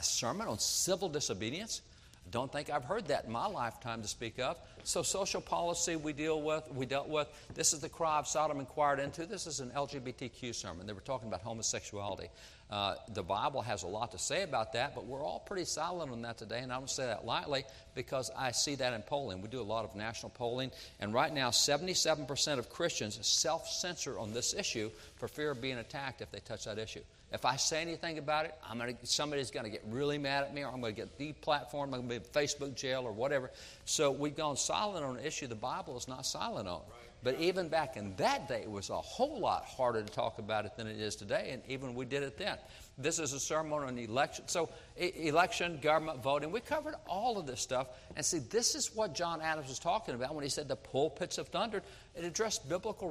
sermon 0.00 0.46
on 0.46 0.60
civil 0.60 1.08
disobedience 1.08 1.82
Don't 2.30 2.52
think 2.52 2.70
I've 2.70 2.84
heard 2.84 3.08
that 3.08 3.26
in 3.26 3.32
my 3.32 3.46
lifetime 3.46 4.02
to 4.02 4.08
speak 4.08 4.38
of. 4.38 4.58
So, 4.82 5.02
social 5.02 5.40
policy 5.40 5.96
we 5.96 6.12
deal 6.12 6.40
with, 6.42 6.70
we 6.72 6.86
dealt 6.86 7.08
with. 7.08 7.28
This 7.54 7.72
is 7.72 7.80
the 7.80 7.88
cry 7.88 8.18
of 8.18 8.26
Sodom 8.26 8.60
inquired 8.60 8.98
into. 8.98 9.26
This 9.26 9.46
is 9.46 9.60
an 9.60 9.70
LGBTQ 9.70 10.54
sermon. 10.54 10.86
They 10.86 10.92
were 10.92 11.00
talking 11.00 11.28
about 11.28 11.42
homosexuality. 11.42 12.28
Uh, 12.70 12.94
the 13.12 13.22
Bible 13.22 13.60
has 13.60 13.82
a 13.82 13.86
lot 13.86 14.10
to 14.12 14.18
say 14.18 14.42
about 14.42 14.72
that, 14.72 14.94
but 14.94 15.06
we're 15.06 15.22
all 15.22 15.38
pretty 15.38 15.64
silent 15.64 16.10
on 16.10 16.22
that 16.22 16.38
today, 16.38 16.60
and 16.60 16.72
I 16.72 16.76
don't 16.76 16.90
say 16.90 17.06
that 17.06 17.24
lightly 17.24 17.64
because 17.94 18.30
I 18.36 18.52
see 18.52 18.74
that 18.76 18.94
in 18.94 19.02
polling. 19.02 19.42
We 19.42 19.48
do 19.48 19.60
a 19.60 19.62
lot 19.62 19.84
of 19.84 19.94
national 19.94 20.30
polling, 20.30 20.70
and 20.98 21.12
right 21.12 21.32
now, 21.32 21.50
77% 21.50 22.58
of 22.58 22.70
Christians 22.70 23.18
self 23.26 23.68
censor 23.68 24.18
on 24.18 24.32
this 24.32 24.54
issue 24.54 24.90
for 25.16 25.28
fear 25.28 25.50
of 25.50 25.60
being 25.60 25.78
attacked 25.78 26.22
if 26.22 26.30
they 26.32 26.40
touch 26.40 26.64
that 26.64 26.78
issue. 26.78 27.02
If 27.34 27.44
I 27.44 27.56
say 27.56 27.82
anything 27.82 28.18
about 28.18 28.44
it, 28.44 28.54
I'm 28.64 28.78
gonna, 28.78 28.94
somebody's 29.02 29.50
going 29.50 29.64
to 29.64 29.70
get 29.70 29.82
really 29.90 30.18
mad 30.18 30.44
at 30.44 30.54
me, 30.54 30.62
or 30.62 30.68
I'm 30.68 30.80
going 30.80 30.94
to 30.94 31.00
get 31.02 31.18
deplatformed, 31.18 31.82
I'm 31.82 31.90
going 31.90 32.02
to 32.04 32.08
be 32.08 32.14
in 32.14 32.22
Facebook 32.22 32.76
jail 32.76 33.02
or 33.02 33.10
whatever. 33.10 33.50
So 33.84 34.12
we've 34.12 34.36
gone 34.36 34.56
silent 34.56 35.04
on 35.04 35.16
an 35.18 35.24
issue 35.24 35.48
the 35.48 35.56
Bible 35.56 35.96
is 35.96 36.06
not 36.06 36.24
silent 36.24 36.68
on. 36.68 36.82
But 37.24 37.40
even 37.40 37.68
back 37.68 37.96
in 37.96 38.14
that 38.16 38.48
day, 38.48 38.60
it 38.62 38.70
was 38.70 38.90
a 38.90 38.96
whole 38.96 39.40
lot 39.40 39.64
harder 39.64 40.02
to 40.02 40.12
talk 40.12 40.38
about 40.38 40.64
it 40.64 40.76
than 40.76 40.86
it 40.86 41.00
is 41.00 41.16
today, 41.16 41.48
and 41.50 41.62
even 41.66 41.94
we 41.94 42.04
did 42.04 42.22
it 42.22 42.36
then. 42.36 42.56
This 42.98 43.18
is 43.18 43.32
a 43.32 43.40
sermon 43.40 43.72
on 43.72 43.98
election. 43.98 44.46
So, 44.46 44.68
election, 44.96 45.80
government, 45.82 46.22
voting, 46.22 46.52
we 46.52 46.60
covered 46.60 46.94
all 47.08 47.38
of 47.38 47.46
this 47.46 47.60
stuff. 47.60 47.88
And 48.14 48.24
see, 48.24 48.38
this 48.38 48.76
is 48.76 48.94
what 48.94 49.14
John 49.14 49.40
Adams 49.40 49.68
was 49.68 49.80
talking 49.80 50.14
about 50.14 50.34
when 50.34 50.44
he 50.44 50.50
said 50.50 50.68
the 50.68 50.76
pulpits 50.76 51.36
have 51.36 51.48
thundered. 51.48 51.82
It 52.14 52.24
addressed 52.24 52.68
biblical 52.68 53.10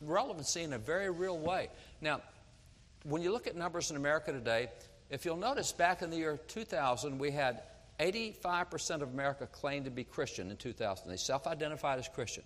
relevancy 0.00 0.62
in 0.62 0.72
a 0.72 0.78
very 0.78 1.10
real 1.10 1.38
way. 1.38 1.68
Now, 2.00 2.22
when 3.04 3.22
you 3.22 3.30
look 3.30 3.46
at 3.46 3.54
numbers 3.54 3.90
in 3.90 3.96
America 3.96 4.32
today, 4.32 4.68
if 5.10 5.24
you'll 5.24 5.36
notice, 5.36 5.72
back 5.72 6.02
in 6.02 6.10
the 6.10 6.16
year 6.16 6.40
2000, 6.48 7.18
we 7.18 7.30
had 7.30 7.62
85% 8.00 9.02
of 9.02 9.12
America 9.12 9.46
claimed 9.46 9.84
to 9.84 9.90
be 9.90 10.04
Christian 10.04 10.50
in 10.50 10.56
2000. 10.56 11.08
They 11.08 11.16
self 11.16 11.46
identified 11.46 11.98
as 11.98 12.08
Christian. 12.08 12.42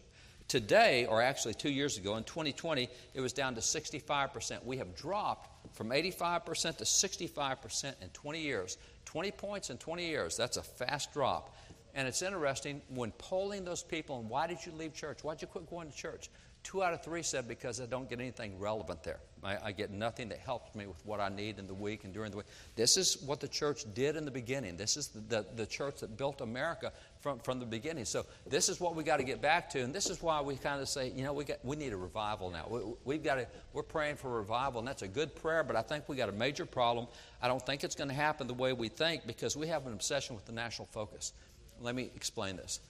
Today, 0.49 1.07
or 1.07 1.23
actually 1.23 1.55
two 1.55 1.71
years 1.71 1.99
ago, 1.99 2.17
in 2.17 2.25
2020, 2.25 2.89
it 3.15 3.21
was 3.21 3.33
down 3.33 3.55
to 3.55 3.61
65%. 3.61 4.65
We 4.65 4.79
have 4.79 4.97
dropped 4.97 5.75
from 5.77 5.91
85% 5.91 6.79
to 6.79 6.85
65% 6.85 7.85
in 8.01 8.09
20 8.09 8.41
years. 8.41 8.79
20 9.05 9.31
points 9.33 9.71
in 9.71 9.77
20 9.77 10.07
years. 10.07 10.37
That's 10.37 10.57
a 10.57 10.63
fast 10.63 11.13
drop. 11.13 11.55
And 11.95 12.09
it's 12.09 12.23
interesting 12.23 12.81
when 12.89 13.13
polling 13.13 13.65
those 13.65 13.83
people, 13.83 14.21
and 14.21 14.29
why 14.29 14.47
did 14.47 14.65
you 14.65 14.73
leave 14.73 14.95
church? 14.95 15.23
Why 15.23 15.35
did 15.35 15.43
you 15.43 15.49
quit 15.49 15.69
going 15.69 15.91
to 15.91 15.97
church? 15.97 16.31
Two 16.63 16.83
out 16.83 16.93
of 16.95 17.03
three 17.03 17.23
said 17.23 17.47
because 17.47 17.81
I 17.81 17.87
don't 17.87 18.09
get 18.09 18.19
anything 18.19 18.59
relevant 18.59 19.03
there. 19.03 19.21
I, 19.43 19.57
I, 19.65 19.73
get 19.73 19.91
nothing 19.91 20.29
that 20.31 20.39
helps 20.39 20.75
me 20.75 20.87
with 20.87 21.05
what 21.05 21.21
I 21.21 21.29
need 21.29 21.59
in 21.59 21.67
the 21.67 21.75
week 21.75 22.05
and 22.05 22.13
during 22.13 22.31
the 22.31 22.39
week. 22.39 22.47
This 22.77 22.97
is 22.97 23.23
what 23.23 23.41
the 23.41 23.49
church 23.49 23.85
did 23.95 24.17
in 24.17 24.25
the 24.25 24.31
beginning. 24.31 24.77
This 24.77 24.97
is 24.97 25.09
the, 25.09 25.21
the, 25.21 25.47
the 25.57 25.67
church 25.67 26.01
that 26.01 26.17
built 26.17 26.41
America 26.41 26.93
from, 27.21 27.39
from 27.41 27.61
the 27.61 27.67
beginning. 27.67 28.05
So 28.05 28.27
this 28.49 28.69
is 28.69 28.81
what 28.81 28.97
we 28.97 29.05
got 29.05 29.19
to 29.19 29.23
get 29.23 29.41
back 29.41 29.71
to, 29.71 29.81
and 29.81 29.95
this 29.95 30.11
is 30.11 30.23
why 30.23 30.41
we 30.41 30.57
kind 30.57 30.81
of 30.81 30.89
say, 30.89 31.11
you 31.11 31.23
know, 31.23 31.33
we 31.33 31.45
got 31.45 31.65
we 31.65 31.77
need 31.77 31.93
a 31.93 31.97
revival 31.97 32.51
now. 32.51 32.67
We, 32.69 32.81
we've 33.05 33.23
got 33.23 33.37
to 33.37 33.47
we're 33.73 33.83
praying 33.83 34.17
for 34.17 34.31
revival, 34.31 34.81
and 34.81 34.89
that's 34.89 35.03
a 35.03 35.09
good 35.09 35.35
prayer. 35.37 35.63
But 35.63 35.77
I 35.77 35.83
think 35.83 36.09
we 36.09 36.17
got 36.17 36.29
a 36.29 36.33
major 36.33 36.67
problem. 36.67 37.07
I 37.41 37.49
don't 37.49 37.65
think 37.65 37.85
it's 37.85 37.95
going 37.95 38.09
to 38.09 38.15
happen 38.15 38.47
the 38.47 38.55
way 38.55 38.73
we 38.73 38.89
think 38.89 39.27
because 39.27 39.57
we 39.57 39.69
have 39.69 39.87
an 39.87 39.93
obsession 39.93 40.35
with 40.35 40.47
the 40.47 40.53
national 40.53 40.87
focus. 40.87 41.33
Let 41.81 41.95
me 41.95 42.11
explain 42.15 42.57
this 42.57 42.81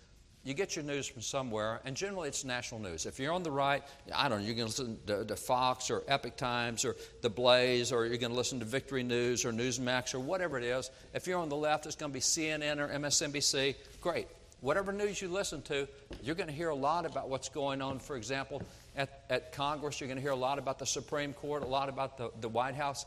you 0.48 0.54
get 0.54 0.74
your 0.74 0.84
news 0.84 1.06
from 1.06 1.20
somewhere, 1.20 1.78
and 1.84 1.94
generally 1.94 2.26
it's 2.26 2.42
national 2.42 2.80
news. 2.80 3.04
If 3.04 3.20
you're 3.20 3.34
on 3.34 3.42
the 3.42 3.50
right, 3.50 3.82
I 4.14 4.30
don't 4.30 4.40
know, 4.40 4.46
you're 4.46 4.54
going 4.54 4.68
to 4.68 4.82
listen 4.82 4.98
to, 5.06 5.22
to, 5.26 5.36
Fox 5.36 5.90
or 5.90 6.02
Epoch 6.08 6.38
Times 6.38 6.86
or 6.86 6.96
The 7.20 7.28
Blaze, 7.28 7.92
or 7.92 8.06
you're 8.06 8.16
going 8.16 8.32
to 8.32 8.36
listen 8.36 8.58
to 8.60 8.64
Victory 8.64 9.02
News 9.02 9.44
or 9.44 9.52
Newsmax 9.52 10.14
or 10.14 10.20
whatever 10.20 10.56
it 10.56 10.64
is. 10.64 10.90
If 11.12 11.26
you're 11.26 11.38
on 11.38 11.50
the 11.50 11.56
left, 11.56 11.84
it's 11.84 11.96
going 11.96 12.12
to 12.12 12.14
be 12.14 12.20
CNN 12.20 12.78
or 12.78 12.88
MSNBC. 12.88 13.76
Great. 14.00 14.26
Whatever 14.62 14.90
news 14.90 15.20
you 15.20 15.28
listen 15.28 15.60
to, 15.62 15.86
you're 16.22 16.34
going 16.34 16.48
to 16.48 16.54
hear 16.54 16.70
a 16.70 16.74
lot 16.74 17.04
about 17.04 17.28
what's 17.28 17.50
going 17.50 17.82
on, 17.82 17.98
for 17.98 18.16
example, 18.16 18.62
at, 18.96 19.24
at 19.28 19.52
Congress. 19.52 20.00
You're 20.00 20.08
going 20.08 20.16
to 20.16 20.22
hear 20.22 20.30
a 20.30 20.36
lot 20.36 20.58
about 20.58 20.78
the 20.78 20.86
Supreme 20.86 21.34
Court, 21.34 21.62
a 21.62 21.66
lot 21.66 21.90
about 21.90 22.16
the, 22.16 22.30
the 22.40 22.48
White 22.48 22.74
House. 22.74 23.04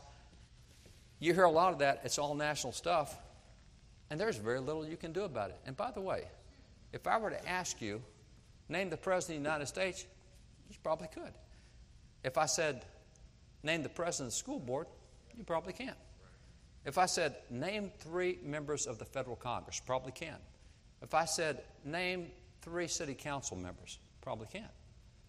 You 1.18 1.34
hear 1.34 1.42
a 1.42 1.50
lot 1.50 1.72
of 1.72 1.80
that, 1.80 2.02
it's 2.04 2.18
all 2.18 2.36
national 2.36 2.72
stuff, 2.72 3.16
and 4.10 4.20
there's 4.20 4.36
very 4.36 4.60
little 4.60 4.86
you 4.86 4.96
can 4.96 5.12
do 5.12 5.24
about 5.24 5.50
it. 5.50 5.56
And 5.66 5.76
by 5.76 5.90
the 5.90 6.00
way, 6.00 6.26
if 6.92 7.06
I 7.06 7.18
were 7.18 7.30
to 7.30 7.48
ask 7.48 7.80
you, 7.80 8.02
name 8.68 8.90
the 8.90 8.96
President 8.96 9.38
of 9.38 9.44
the 9.44 9.48
United 9.48 9.66
States, 9.66 10.06
you 10.70 10.76
probably 10.82 11.08
could. 11.08 11.32
If 12.24 12.38
I 12.38 12.46
said, 12.46 12.84
name 13.62 13.82
the 13.82 13.88
President 13.88 14.28
of 14.28 14.32
the 14.32 14.38
school 14.38 14.60
board, 14.60 14.86
you 15.36 15.44
probably 15.44 15.72
can't. 15.72 15.96
If 16.84 16.98
I 16.98 17.06
said, 17.06 17.36
name 17.50 17.92
three 18.00 18.38
members 18.42 18.86
of 18.86 18.98
the 18.98 19.04
federal 19.04 19.36
Congress, 19.36 19.80
probably 19.84 20.12
can. 20.12 20.36
If 21.00 21.14
I 21.14 21.24
said, 21.24 21.62
name 21.84 22.28
three 22.60 22.88
city 22.88 23.14
council 23.14 23.56
members, 23.56 23.98
probably 24.20 24.48
can't. 24.52 24.70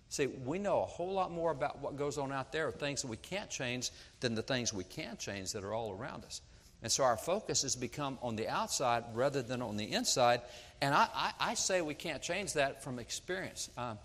See, 0.10 0.28
we 0.28 0.60
know 0.60 0.82
a 0.84 0.86
whole 0.86 1.12
lot 1.12 1.32
more 1.32 1.52
about 1.52 1.80
what 1.80 1.96
goes 1.96 2.18
on 2.18 2.32
out 2.32 2.52
there, 2.52 2.72
things 2.72 3.02
that 3.02 3.08
we 3.08 3.18
can't 3.18 3.50
change, 3.50 3.92
than 4.20 4.36
the 4.36 4.44
things 4.44 4.72
we 4.72 4.84
can 4.84 5.18
change 5.18 5.52
that 5.54 5.64
are 5.64 5.74
all 5.74 5.92
around 5.92 6.24
us. 6.26 6.42
And 6.84 6.92
so 6.92 7.06
our 7.06 7.16
focus 7.16 7.62
has 7.62 7.78
become 7.78 8.20
on 8.22 8.36
the 8.36 8.50
outside 8.50 9.06
rather 9.14 9.42
than 9.42 9.62
on 9.62 9.78
the 9.78 9.94
inside. 9.94 10.42
And 10.82 10.94
I, 10.94 11.08
I, 11.16 11.32
I 11.40 11.54
say 11.54 11.82
we 11.82 11.94
can't 11.94 12.22
change 12.22 12.54
that 12.54 12.84
from 12.84 13.00
experience. 13.00 13.70
Um, 13.78 13.98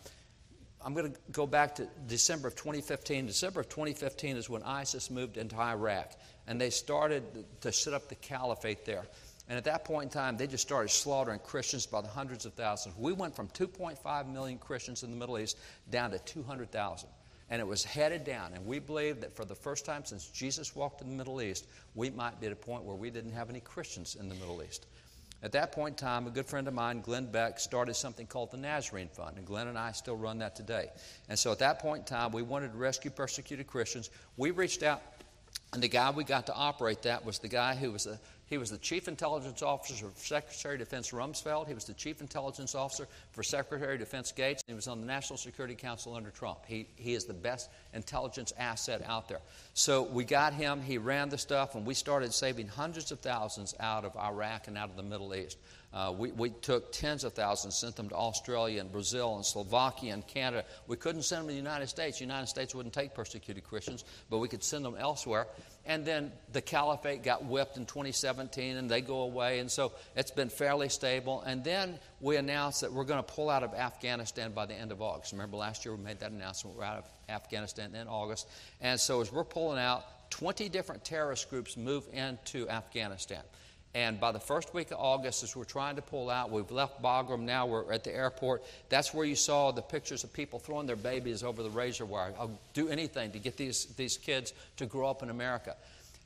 I'm 0.81 0.95
going 0.95 1.13
to 1.13 1.19
go 1.33 1.45
back 1.45 1.75
to 1.75 1.89
December 2.07 2.47
of 2.47 2.55
2015. 2.55 3.27
December 3.27 3.61
of 3.61 3.69
2015 3.69 4.37
is 4.37 4.49
when 4.49 4.63
ISIS 4.63 5.11
moved 5.11 5.37
into 5.37 5.57
Iraq, 5.57 6.13
and 6.47 6.61
they 6.61 6.71
started 6.71 7.25
to 7.63 7.73
set 7.73 7.95
up 7.95 8.09
the 8.09 8.15
caliphate 8.15 8.87
there. 8.87 9.05
And 9.49 9.59
at 9.59 9.65
that 9.65 9.85
point 9.85 10.05
in 10.05 10.11
time, 10.11 10.37
they 10.37 10.47
just 10.47 10.63
started 10.63 10.91
slaughtering 10.91 11.41
Christians 11.41 11.85
by 11.85 12.01
the 12.01 12.09
hundreds 12.09 12.47
of 12.47 12.53
thousands. 12.53 12.95
We 12.97 13.13
went 13.13 13.35
from 13.35 13.49
2.5 13.49 14.33
million 14.33 14.59
Christians 14.59 15.03
in 15.03 15.11
the 15.11 15.17
Middle 15.17 15.39
East 15.39 15.59
down 15.91 16.13
to 16.13 16.19
200,000 16.21 17.09
and 17.51 17.61
it 17.61 17.67
was 17.67 17.85
headed 17.85 18.25
down. 18.25 18.53
And 18.55 18.67
we 18.67 18.79
believed 18.79 19.23
that 19.23 19.35
for 19.35 19.45
the 19.45 19.55
first 19.55 19.85
time 19.85 20.05
since 20.05 20.27
Jesus 20.27 20.77
walked 20.77 21.01
in 21.01 21.09
the 21.09 21.15
Middle 21.15 21.41
East, 21.41 21.67
we 21.95 22.11
might 22.11 22.41
be 22.41 22.47
at 22.47 22.53
a 22.53 22.57
point 22.57 22.85
where 22.85 22.97
we 22.97 23.11
didn't 23.11 23.33
have 23.33 23.51
any 23.51 23.61
Christians 23.61 24.17
in 24.19 24.29
the 24.29 24.35
Middle 24.35 24.63
East. 24.63 24.87
At 25.43 25.53
that 25.53 25.71
point 25.71 26.01
in 26.01 26.07
time, 26.07 26.27
a 26.27 26.31
good 26.31 26.47
friend 26.47 26.67
of 26.67 26.75
mine, 26.75 27.01
Glenn 27.01 27.31
Beck, 27.31 27.61
started 27.61 27.95
something 27.95 28.27
called 28.27 28.51
the 28.51 28.57
Nazarene 28.57 29.09
Fund, 29.09 29.37
and 29.37 29.47
Glenn 29.47 29.69
and 29.69 29.79
I 29.79 29.93
still 29.93 30.17
run 30.17 30.39
that 30.39 30.57
today. 30.57 30.89
And 31.29 31.39
so 31.39 31.53
at 31.53 31.61
that 31.61 31.79
point 31.79 32.01
in 32.01 32.05
time, 32.07 32.33
we 32.33 32.43
wanted 32.43 32.73
to 32.73 32.79
rescue 32.79 33.13
persecuted 33.13 33.69
Christians. 33.69 34.11
We 34.37 34.51
reached 34.51 34.83
out, 34.83 35.01
and 35.73 35.81
the 35.81 35.89
guy 35.89 36.11
we 36.11 36.25
got 36.25 36.47
to 36.47 36.55
operate 36.55 37.03
that 37.03 37.25
was 37.25 37.39
the 37.39 37.49
guy 37.49 37.77
who 37.77 37.93
was 37.93 38.07
a 38.07 38.19
he 38.49 38.57
was 38.57 38.71
the 38.71 38.79
chief 38.79 39.09
intelligence 39.09 39.63
officer 39.63 40.09
for 40.09 40.25
Secretary 40.25 40.75
of 40.75 40.81
Defense 40.81 41.11
Rumsfeld. 41.11 41.69
He 41.69 41.75
was 41.75 41.85
the 41.85 41.95
chief 41.95 42.21
intelligence 42.21 42.75
officer 42.75 43.07
for 43.33 43.43
Secretary 43.43 43.95
of 43.95 44.01
Defense 44.01 44.33
Gates. 44.33 44.63
He 44.67 44.75
was 44.75 44.89
on 44.89 45.01
the 45.01 45.07
National 45.07 45.37
Security 45.37 45.75
Council 45.75 46.15
under 46.15 46.31
Trump. 46.31 46.61
He, 46.67 46.89
he 46.97 47.15
is 47.15 47.25
the 47.25 47.35
best 47.35 47.69
intelligence 47.93 48.53
asset 48.59 49.03
out 49.07 49.29
there. 49.29 49.41
So 49.75 50.03
we 50.03 50.25
got 50.25 50.55
him. 50.55 50.81
He 50.81 50.97
ran 50.97 51.29
the 51.29 51.39
stuff, 51.39 51.75
and 51.75 51.85
we 51.85 51.95
started 51.95 52.33
saving 52.33 52.69
hundreds 52.69 53.13
of 53.13 53.21
thousands 53.21 53.75
out 53.81 54.05
of 54.05 54.17
Iraq 54.17 54.69
and 54.69 54.79
out 54.79 54.89
of 54.89 54.97
the 54.97 55.03
Middle 55.03 55.35
East. 55.35 55.59
Uh, 55.93 56.13
we, 56.17 56.33
we 56.33 56.51
took 56.51 56.93
tens 56.93 57.25
of 57.25 57.33
thousands, 57.33 57.75
sent 57.75 57.97
them 57.97 58.11
to 58.11 58.15
Australia 58.15 58.81
and 58.81 58.93
Brazil 58.93 59.37
and 59.37 59.45
Slovakia 59.45 60.13
and 60.13 60.27
Canada. 60.27 60.65
We 60.87 60.97
couldn't 60.97 61.23
send 61.23 61.41
them 61.41 61.49
to 61.49 61.53
the 61.53 61.59
United 61.59 61.87
States. 61.87 62.19
The 62.19 62.25
United 62.25 62.47
States 62.47 62.75
wouldn't 62.75 62.95
take 62.95 63.15
persecuted 63.15 63.65
Christians, 63.65 64.05
but 64.29 64.39
we 64.39 64.49
could 64.49 64.63
send 64.63 64.85
them 64.85 64.97
elsewhere. 64.99 65.47
And 65.89 66.05
then 66.05 66.31
the 66.53 66.61
caliphate 66.61 67.23
got 67.23 67.47
whipped 67.47 67.79
in 67.79 67.87
2017 67.87 68.77
and 68.77 68.91
they 68.91 69.01
go 69.01 69.23
away. 69.23 69.59
And 69.59 69.71
so 69.71 69.93
it's 70.15 70.31
been 70.31 70.51
fairly 70.51 70.91
stable. 70.91 71.41
And 71.41 71.65
then 71.65 71.99
we 72.21 72.37
announced 72.37 72.83
that 72.83 72.93
we're 72.93 73.05
going 73.05 73.25
to 73.25 73.33
pull 73.33 73.49
out 73.49 73.63
of 73.63 73.73
Afghanistan 73.73 74.53
by 74.53 74.67
the 74.67 74.75
end 74.75 74.93
of 74.93 75.01
August. 75.01 75.33
Remember 75.33 75.57
last 75.57 75.87
year 75.87 75.97
we 75.97 76.05
made 76.05 76.21
that 76.21 76.31
announcement. 76.31 76.77
We're 76.77 76.85
out 76.85 76.99
of 76.99 77.05
Afghanistan 77.31 77.95
in 77.95 78.07
August. 78.07 78.49
And 78.83 79.01
so 79.01 79.23
as 79.23 79.33
we're 79.33 79.45
pulling 79.45 79.79
out, 79.79 80.05
20 80.31 80.69
different 80.69 81.05
terrorist 81.07 81.49
groups 81.49 81.79
move 81.79 82.07
into 82.13 82.69
Afghanistan. 82.69 83.43
And 83.99 84.21
by 84.21 84.31
the 84.31 84.39
first 84.39 84.75
week 84.75 84.93
of 84.93 84.99
August, 85.01 85.43
as 85.43 85.57
we're 85.57 85.65
trying 85.65 85.97
to 85.97 86.03
pull 86.03 86.31
out, 86.31 86.53
we've 86.53 86.71
left 86.71 87.03
Bagram, 87.03 87.41
now 87.41 87.67
we're 87.67 87.93
at 87.93 88.05
the 88.05 88.15
airport. 88.15 88.63
That's 88.91 89.13
where 89.13 89.27
you 89.27 89.35
saw 89.35 89.73
the 89.73 89.83
pictures 89.83 90.23
of 90.23 90.33
people 90.33 90.61
throwing 90.61 90.87
their 90.87 90.95
babies 90.95 91.43
over 91.43 91.65
the 91.65 91.71
razor 91.71 92.07
wire. 92.07 92.33
I'll 92.39 92.57
do 92.75 92.89
anything 92.91 93.33
to 93.33 93.41
get 93.41 93.57
these, 93.57 93.87
these 93.97 94.17
kids 94.17 94.53
to 94.77 94.87
grow 94.87 95.11
up 95.11 95.25
in 95.25 95.31
America. 95.31 95.75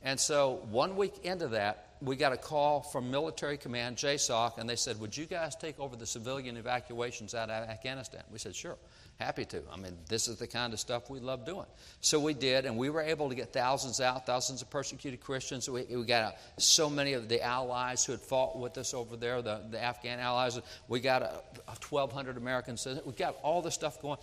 And 0.03 0.21
so 0.21 0.61
one 0.71 0.97
week 0.97 1.15
into 1.25 1.49
that, 1.49 1.95
we 2.03 2.15
got 2.15 2.35
a 2.35 2.37
call 2.37 2.83
from 2.83 3.11
military 3.11 3.57
command, 3.57 3.97
JSOC, 3.97 4.59
and 4.59 4.69
they 4.69 4.77
said, 4.77 5.01
Would 5.01 5.17
you 5.17 5.25
guys 5.25 5.57
take 5.57 5.81
over 5.81 5.97
the 5.97 6.05
civilian 6.05 6.59
evacuations 6.59 7.35
out 7.35 7.49
of 7.49 7.71
Afghanistan? 7.71 8.21
We 8.31 8.39
said, 8.39 8.55
Sure. 8.55 8.77
Happy 9.23 9.45
to. 9.45 9.63
I 9.73 9.77
mean, 9.77 9.97
this 10.09 10.27
is 10.27 10.37
the 10.37 10.47
kind 10.47 10.73
of 10.73 10.81
stuff 10.81 11.09
we 11.09 11.21
love 11.21 11.47
doing. 11.47 11.67
So 12.01 12.19
we 12.19 12.35
did, 12.35 12.67
and 12.67 12.77
we 12.77 12.91
were 12.91 13.01
able 13.01 13.29
to 13.29 13.35
get 13.35 13.53
thousands 13.53 14.01
out, 14.01 14.27
thousands 14.27 14.63
of 14.63 14.71
persecuted 14.71 15.21
Christians. 15.21 15.71
We, 15.71 15.85
we 15.85 16.05
got 16.05 16.25
uh, 16.25 16.37
so 16.59 16.91
many 16.91 17.13
of 17.13 17.29
the 17.29 17.43
allies 17.43 18.05
who 18.05 18.13
had 18.13 18.21
fought 18.21 18.59
with 18.59 18.77
us 18.79 18.95
over 18.95 19.17
there, 19.17 19.41
the, 19.41 19.61
the 19.71 19.81
Afghan 19.81 20.19
allies. 20.19 20.59
We 20.89 21.01
got 21.01 21.23
a, 21.23 21.43
a 21.69 21.77
1,200 21.89 22.37
Americans. 22.37 22.87
We 23.05 23.13
got 23.13 23.37
all 23.43 23.63
this 23.63 23.75
stuff 23.75 24.03
going. 24.03 24.19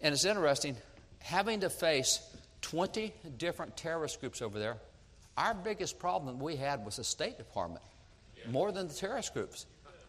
And 0.00 0.12
it's 0.12 0.24
interesting, 0.24 0.76
having 1.18 1.60
to 1.60 1.70
face 1.70 2.20
20 2.62 3.12
different 3.36 3.76
terrorist 3.76 4.20
groups 4.20 4.40
over 4.40 4.58
there, 4.58 4.76
our 5.36 5.54
biggest 5.54 5.98
problem 5.98 6.38
we 6.38 6.56
had 6.56 6.84
was 6.84 6.96
the 6.96 7.04
State 7.04 7.38
Department. 7.38 7.82
more 8.48 8.72
than 8.72 8.88
the 8.88 8.94
terrorist 8.94 9.34
groups. 9.34 9.66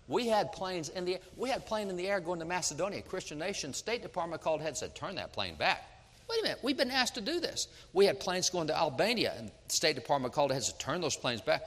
We 0.10 0.28
had 0.28 0.52
planes 0.52 0.90
in 0.90 1.06
the 1.06 1.20
we 1.38 1.50
had 1.50 1.66
plane 1.68 1.90
in 1.90 1.96
the 1.96 2.08
air 2.08 2.20
going 2.20 2.40
to 2.40 2.46
Macedonia. 2.46 3.02
Christian 3.04 3.40
nation 3.40 3.74
State 3.74 4.02
Department 4.02 4.42
called 4.42 4.60
ahead 4.60 4.70
and 4.70 4.78
said, 4.78 4.96
"Turn 4.96 5.16
that 5.16 5.32
plane 5.32 5.56
back." 5.56 5.88
Wait 6.28 6.40
a 6.42 6.44
minute, 6.44 6.60
we've 6.62 6.78
been 6.78 6.92
asked 6.92 7.16
to 7.16 7.22
do 7.22 7.40
this. 7.40 7.68
We 7.94 8.06
had 8.06 8.20
planes 8.20 8.50
going 8.50 8.68
to 8.68 8.78
Albania, 8.78 9.34
and 9.38 9.52
State 9.68 9.96
Department 9.96 10.34
called 10.34 10.52
ahead 10.52 10.64
and 10.64 10.66
said, 10.66 10.80
"Turn 10.80 11.00
those 11.00 11.16
planes 11.16 11.42
back." 11.42 11.64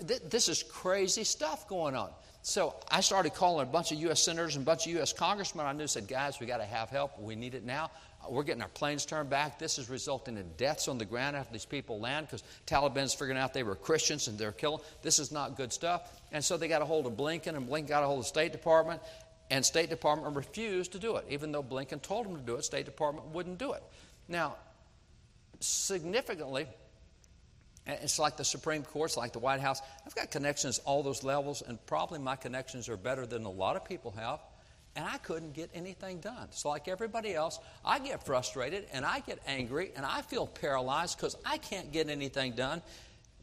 This 0.00 0.48
is 0.48 0.62
crazy 0.62 1.24
stuff 1.24 1.66
going 1.66 1.96
on. 1.96 2.10
So 2.42 2.76
I 2.90 3.00
started 3.00 3.34
calling 3.34 3.66
a 3.66 3.70
bunch 3.70 3.90
of 3.90 3.98
U.S. 4.02 4.22
senators 4.22 4.54
and 4.54 4.62
a 4.62 4.66
bunch 4.66 4.86
of 4.86 4.92
U.S. 4.92 5.12
congressmen. 5.12 5.66
I 5.66 5.72
knew 5.72 5.86
said, 5.86 6.06
"Guys, 6.06 6.38
we 6.38 6.46
got 6.46 6.58
to 6.58 6.64
have 6.64 6.90
help. 6.90 7.18
We 7.18 7.36
need 7.36 7.54
it 7.54 7.64
now." 7.64 7.90
We're 8.28 8.42
getting 8.42 8.62
our 8.62 8.68
planes 8.68 9.06
turned 9.06 9.30
back. 9.30 9.58
This 9.58 9.78
is 9.78 9.88
resulting 9.88 10.36
in 10.36 10.50
deaths 10.56 10.88
on 10.88 10.98
the 10.98 11.04
ground 11.04 11.36
after 11.36 11.52
these 11.52 11.64
people 11.64 12.00
land 12.00 12.26
because 12.26 12.42
Taliban's 12.66 13.14
figuring 13.14 13.38
out 13.38 13.54
they 13.54 13.62
were 13.62 13.76
Christians 13.76 14.28
and 14.28 14.36
they're 14.36 14.52
killing. 14.52 14.82
This 15.02 15.18
is 15.18 15.32
not 15.32 15.56
good 15.56 15.72
stuff. 15.72 16.17
And 16.32 16.44
so 16.44 16.56
they 16.56 16.68
got 16.68 16.82
a 16.82 16.84
hold 16.84 17.06
of 17.06 17.14
Blinken, 17.14 17.56
and 17.56 17.68
Blinken 17.68 17.88
got 17.88 18.02
a 18.02 18.06
hold 18.06 18.18
of 18.18 18.24
the 18.24 18.28
State 18.28 18.52
Department, 18.52 19.00
and 19.50 19.64
State 19.64 19.88
Department 19.88 20.36
refused 20.36 20.92
to 20.92 20.98
do 20.98 21.16
it. 21.16 21.24
Even 21.30 21.52
though 21.52 21.62
Blinken 21.62 22.02
told 22.02 22.26
them 22.26 22.36
to 22.36 22.42
do 22.42 22.56
it, 22.56 22.64
State 22.64 22.84
Department 22.84 23.28
wouldn't 23.28 23.58
do 23.58 23.72
it. 23.72 23.82
Now, 24.28 24.56
significantly, 25.60 26.66
it's 27.86 28.18
like 28.18 28.36
the 28.36 28.44
Supreme 28.44 28.82
Court, 28.82 29.10
it's 29.10 29.16
like 29.16 29.32
the 29.32 29.38
White 29.38 29.60
House. 29.60 29.80
I've 30.06 30.14
got 30.14 30.30
connections 30.30 30.78
all 30.84 31.02
those 31.02 31.24
levels, 31.24 31.62
and 31.62 31.84
probably 31.86 32.18
my 32.18 32.36
connections 32.36 32.88
are 32.88 32.98
better 32.98 33.26
than 33.26 33.44
a 33.44 33.50
lot 33.50 33.76
of 33.76 33.84
people 33.84 34.10
have 34.12 34.40
and 34.98 35.06
I 35.06 35.18
couldn't 35.18 35.52
get 35.52 35.70
anything 35.74 36.18
done. 36.18 36.48
So, 36.50 36.70
like 36.70 36.88
everybody 36.88 37.32
else, 37.32 37.60
I 37.84 38.00
get 38.00 38.26
frustrated 38.26 38.84
and 38.92 39.04
I 39.04 39.20
get 39.20 39.38
angry 39.46 39.92
and 39.94 40.04
I 40.04 40.22
feel 40.22 40.44
paralyzed 40.44 41.16
because 41.16 41.36
I 41.46 41.58
can't 41.58 41.92
get 41.92 42.08
anything 42.08 42.52
done. 42.52 42.82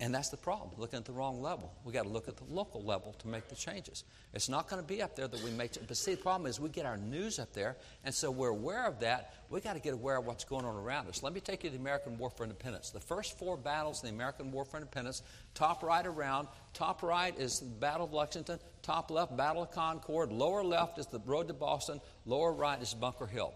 And 0.01 0.13
that's 0.13 0.27
the 0.27 0.37
problem, 0.37 0.71
looking 0.77 0.97
at 0.97 1.05
the 1.05 1.13
wrong 1.13 1.41
level. 1.41 1.73
we 1.85 1.93
got 1.93 2.03
to 2.03 2.09
look 2.09 2.27
at 2.27 2.35
the 2.35 2.43
local 2.49 2.83
level 2.83 3.13
to 3.19 3.29
make 3.29 3.47
the 3.47 3.55
changes. 3.55 4.03
It's 4.33 4.49
not 4.49 4.67
going 4.67 4.81
to 4.81 4.87
be 4.87 5.01
up 5.01 5.15
there 5.15 5.29
that 5.29 5.41
we 5.41 5.51
make 5.51 5.73
it. 5.77 5.85
But 5.87 5.95
see, 5.95 6.15
the 6.15 6.21
problem 6.21 6.49
is 6.49 6.59
we 6.59 6.67
get 6.67 6.85
our 6.85 6.97
news 6.97 7.39
up 7.39 7.53
there, 7.53 7.77
and 8.03 8.13
so 8.13 8.29
we're 8.29 8.49
aware 8.49 8.85
of 8.87 8.99
that. 8.99 9.35
we 9.49 9.61
got 9.61 9.73
to 9.73 9.79
get 9.79 9.93
aware 9.93 10.17
of 10.17 10.25
what's 10.25 10.43
going 10.43 10.65
on 10.65 10.75
around 10.75 11.07
us. 11.07 11.23
Let 11.23 11.33
me 11.33 11.39
take 11.39 11.63
you 11.63 11.69
to 11.69 11.77
the 11.77 11.81
American 11.81 12.17
War 12.17 12.29
for 12.29 12.43
Independence. 12.43 12.89
The 12.89 12.99
first 12.99 13.39
four 13.39 13.55
battles 13.55 14.03
in 14.03 14.09
the 14.09 14.15
American 14.15 14.51
War 14.51 14.65
for 14.65 14.75
Independence, 14.75 15.23
top 15.53 15.81
right 15.81 16.05
around, 16.05 16.49
top 16.73 17.01
right 17.01 17.37
is 17.39 17.61
the 17.61 17.65
Battle 17.65 18.05
of 18.05 18.11
Lexington, 18.11 18.59
top 18.81 19.09
left, 19.09 19.37
Battle 19.37 19.63
of 19.63 19.71
Concord, 19.71 20.29
lower 20.29 20.63
left 20.63 20.99
is 20.99 21.07
the 21.07 21.19
road 21.19 21.47
to 21.47 21.53
Boston, 21.53 22.01
lower 22.25 22.51
right 22.51 22.81
is 22.81 22.93
Bunker 22.93 23.27
Hill. 23.27 23.53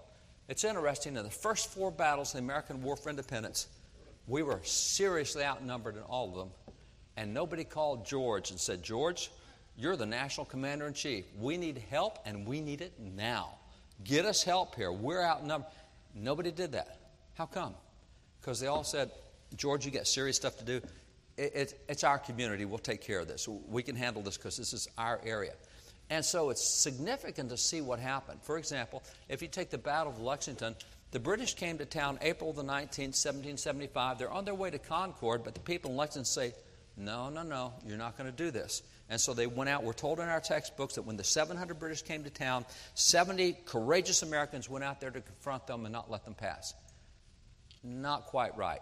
It's 0.48 0.64
interesting, 0.64 1.18
in 1.18 1.24
the 1.24 1.30
first 1.30 1.70
four 1.70 1.92
battles 1.92 2.34
in 2.34 2.40
the 2.40 2.46
American 2.46 2.82
War 2.82 2.96
for 2.96 3.10
Independence, 3.10 3.68
we 4.30 4.44
were 4.44 4.60
seriously 4.64 5.44
outnumbered 5.44 5.98
in 5.98 6.04
all 6.04 6.30
of 6.30 6.36
them. 6.36 6.50
And 7.18 7.34
nobody 7.34 7.64
called 7.64 8.06
George 8.06 8.52
and 8.52 8.60
said, 8.60 8.84
George, 8.84 9.32
you're 9.76 9.96
the 9.96 10.06
national 10.06 10.46
commander 10.46 10.88
in 10.88 10.94
chief. 10.94 11.26
We 11.38 11.58
need 11.58 11.82
help 11.90 12.20
and 12.26 12.46
we 12.46 12.62
need 12.62 12.82
it 12.82 12.94
now. 13.00 13.56
Get 14.04 14.26
us 14.26 14.44
help 14.44 14.76
here. 14.76 14.92
We're 14.92 15.24
outnumbered. 15.24 15.72
Nobody 16.14 16.52
did 16.52 16.72
that. 16.74 17.00
How 17.34 17.48
come? 17.48 17.74
Because 18.40 18.60
they 18.60 18.68
all 18.68 18.84
said, 18.84 19.12
George, 19.56 19.86
you 19.86 19.92
got 19.92 20.08
serious 20.08 20.36
stuff 20.36 20.58
to 20.58 20.64
do. 20.64 20.82
It, 21.38 21.56
it, 21.56 21.86
it's 21.90 22.04
our 22.04 22.20
community. 22.20 22.66
We'll 22.66 22.78
take 22.78 23.02
care 23.02 23.20
of 23.20 23.28
this. 23.28 23.48
We 23.48 23.84
can 23.84 23.96
handle 23.96 24.22
this 24.22 24.38
because 24.38 24.58
this 24.58 24.74
is 24.74 24.88
our 24.98 25.20
area. 25.26 25.54
And 26.10 26.24
so 26.24 26.50
it's 26.50 26.64
significant 26.64 27.50
to 27.50 27.58
see 27.58 27.82
what 27.82 28.00
happened. 28.00 28.40
For 28.42 28.58
example, 28.58 29.04
if 29.28 29.42
you 29.42 29.48
take 29.48 29.70
the 29.70 29.78
Battle 29.78 30.12
of 30.12 30.20
Lexington, 30.20 30.76
the 31.12 31.20
British 31.20 31.56
came 31.56 31.78
to 31.80 31.86
town 31.86 32.20
April 32.22 32.54
the 32.54 32.64
19th, 32.64 33.16
1775. 33.16 34.20
They're 34.20 34.30
on 34.30 34.46
their 34.46 34.54
way 34.54 34.70
to 34.70 34.80
Concord, 34.80 35.44
but 35.44 35.56
the 35.56 35.60
people 35.60 35.92
in 35.92 35.98
Lexington 35.98 36.26
say, 36.26 36.54
No, 36.96 37.30
no, 37.30 37.44
no, 37.44 37.74
you're 37.86 37.98
not 37.98 38.18
going 38.18 38.30
to 38.30 38.36
do 38.36 38.52
this. 38.52 38.84
And 39.10 39.20
so 39.20 39.34
they 39.34 39.48
went 39.48 39.72
out. 39.72 39.84
We're 39.84 39.94
told 39.94 40.20
in 40.20 40.28
our 40.28 40.40
textbooks 40.40 40.96
that 40.96 41.02
when 41.02 41.18
the 41.18 41.24
700 41.24 41.80
British 41.80 42.04
came 42.04 42.24
to 42.26 42.30
town, 42.30 42.64
70 42.94 43.54
courageous 43.66 44.22
Americans 44.22 44.70
went 44.70 44.84
out 44.84 45.02
there 45.02 45.10
to 45.10 45.20
confront 45.20 45.66
them 45.66 45.86
and 45.86 45.92
not 45.92 46.12
let 46.12 46.26
them 46.26 46.36
pass. 46.36 46.76
Not 47.84 48.28
quite 48.28 48.56
right. 48.56 48.82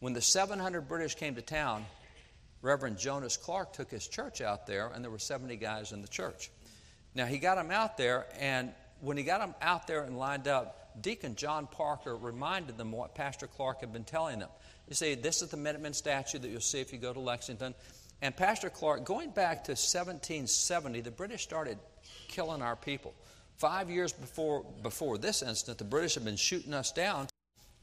When 0.00 0.14
the 0.14 0.22
700 0.22 0.88
British 0.88 1.16
came 1.16 1.34
to 1.34 1.42
town, 1.42 1.84
Reverend 2.62 2.98
Jonas 2.98 3.36
Clark 3.36 3.74
took 3.74 3.90
his 3.90 4.08
church 4.08 4.40
out 4.40 4.66
there, 4.66 4.90
and 4.94 5.04
there 5.04 5.10
were 5.10 5.18
70 5.18 5.56
guys 5.56 5.92
in 5.92 6.00
the 6.00 6.08
church. 6.08 6.50
Now, 7.14 7.26
he 7.26 7.38
got 7.38 7.56
them 7.56 7.70
out 7.70 7.96
there, 7.98 8.26
and 8.38 8.72
when 9.00 9.16
he 9.16 9.22
got 9.22 9.40
them 9.40 9.54
out 9.60 9.86
there 9.86 10.02
and 10.04 10.18
lined 10.18 10.48
up, 10.48 10.77
Deacon 11.02 11.34
John 11.34 11.66
Parker 11.66 12.16
reminded 12.16 12.76
them 12.76 12.92
what 12.92 13.14
Pastor 13.14 13.46
Clark 13.46 13.80
had 13.80 13.92
been 13.92 14.04
telling 14.04 14.38
them. 14.38 14.48
You 14.88 14.94
see, 14.94 15.14
this 15.14 15.42
is 15.42 15.50
the 15.50 15.56
Minuteman 15.56 15.94
statue 15.94 16.38
that 16.38 16.48
you'll 16.48 16.60
see 16.60 16.80
if 16.80 16.92
you 16.92 16.98
go 16.98 17.12
to 17.12 17.20
Lexington. 17.20 17.74
And 18.20 18.36
Pastor 18.36 18.70
Clark, 18.70 19.04
going 19.04 19.30
back 19.30 19.64
to 19.64 19.72
1770, 19.72 21.02
the 21.02 21.10
British 21.10 21.42
started 21.42 21.78
killing 22.26 22.62
our 22.62 22.76
people. 22.76 23.14
Five 23.56 23.90
years 23.90 24.12
before, 24.12 24.64
before 24.82 25.18
this 25.18 25.42
incident, 25.42 25.78
the 25.78 25.84
British 25.84 26.14
had 26.14 26.24
been 26.24 26.36
shooting 26.36 26.74
us 26.74 26.92
down, 26.92 27.28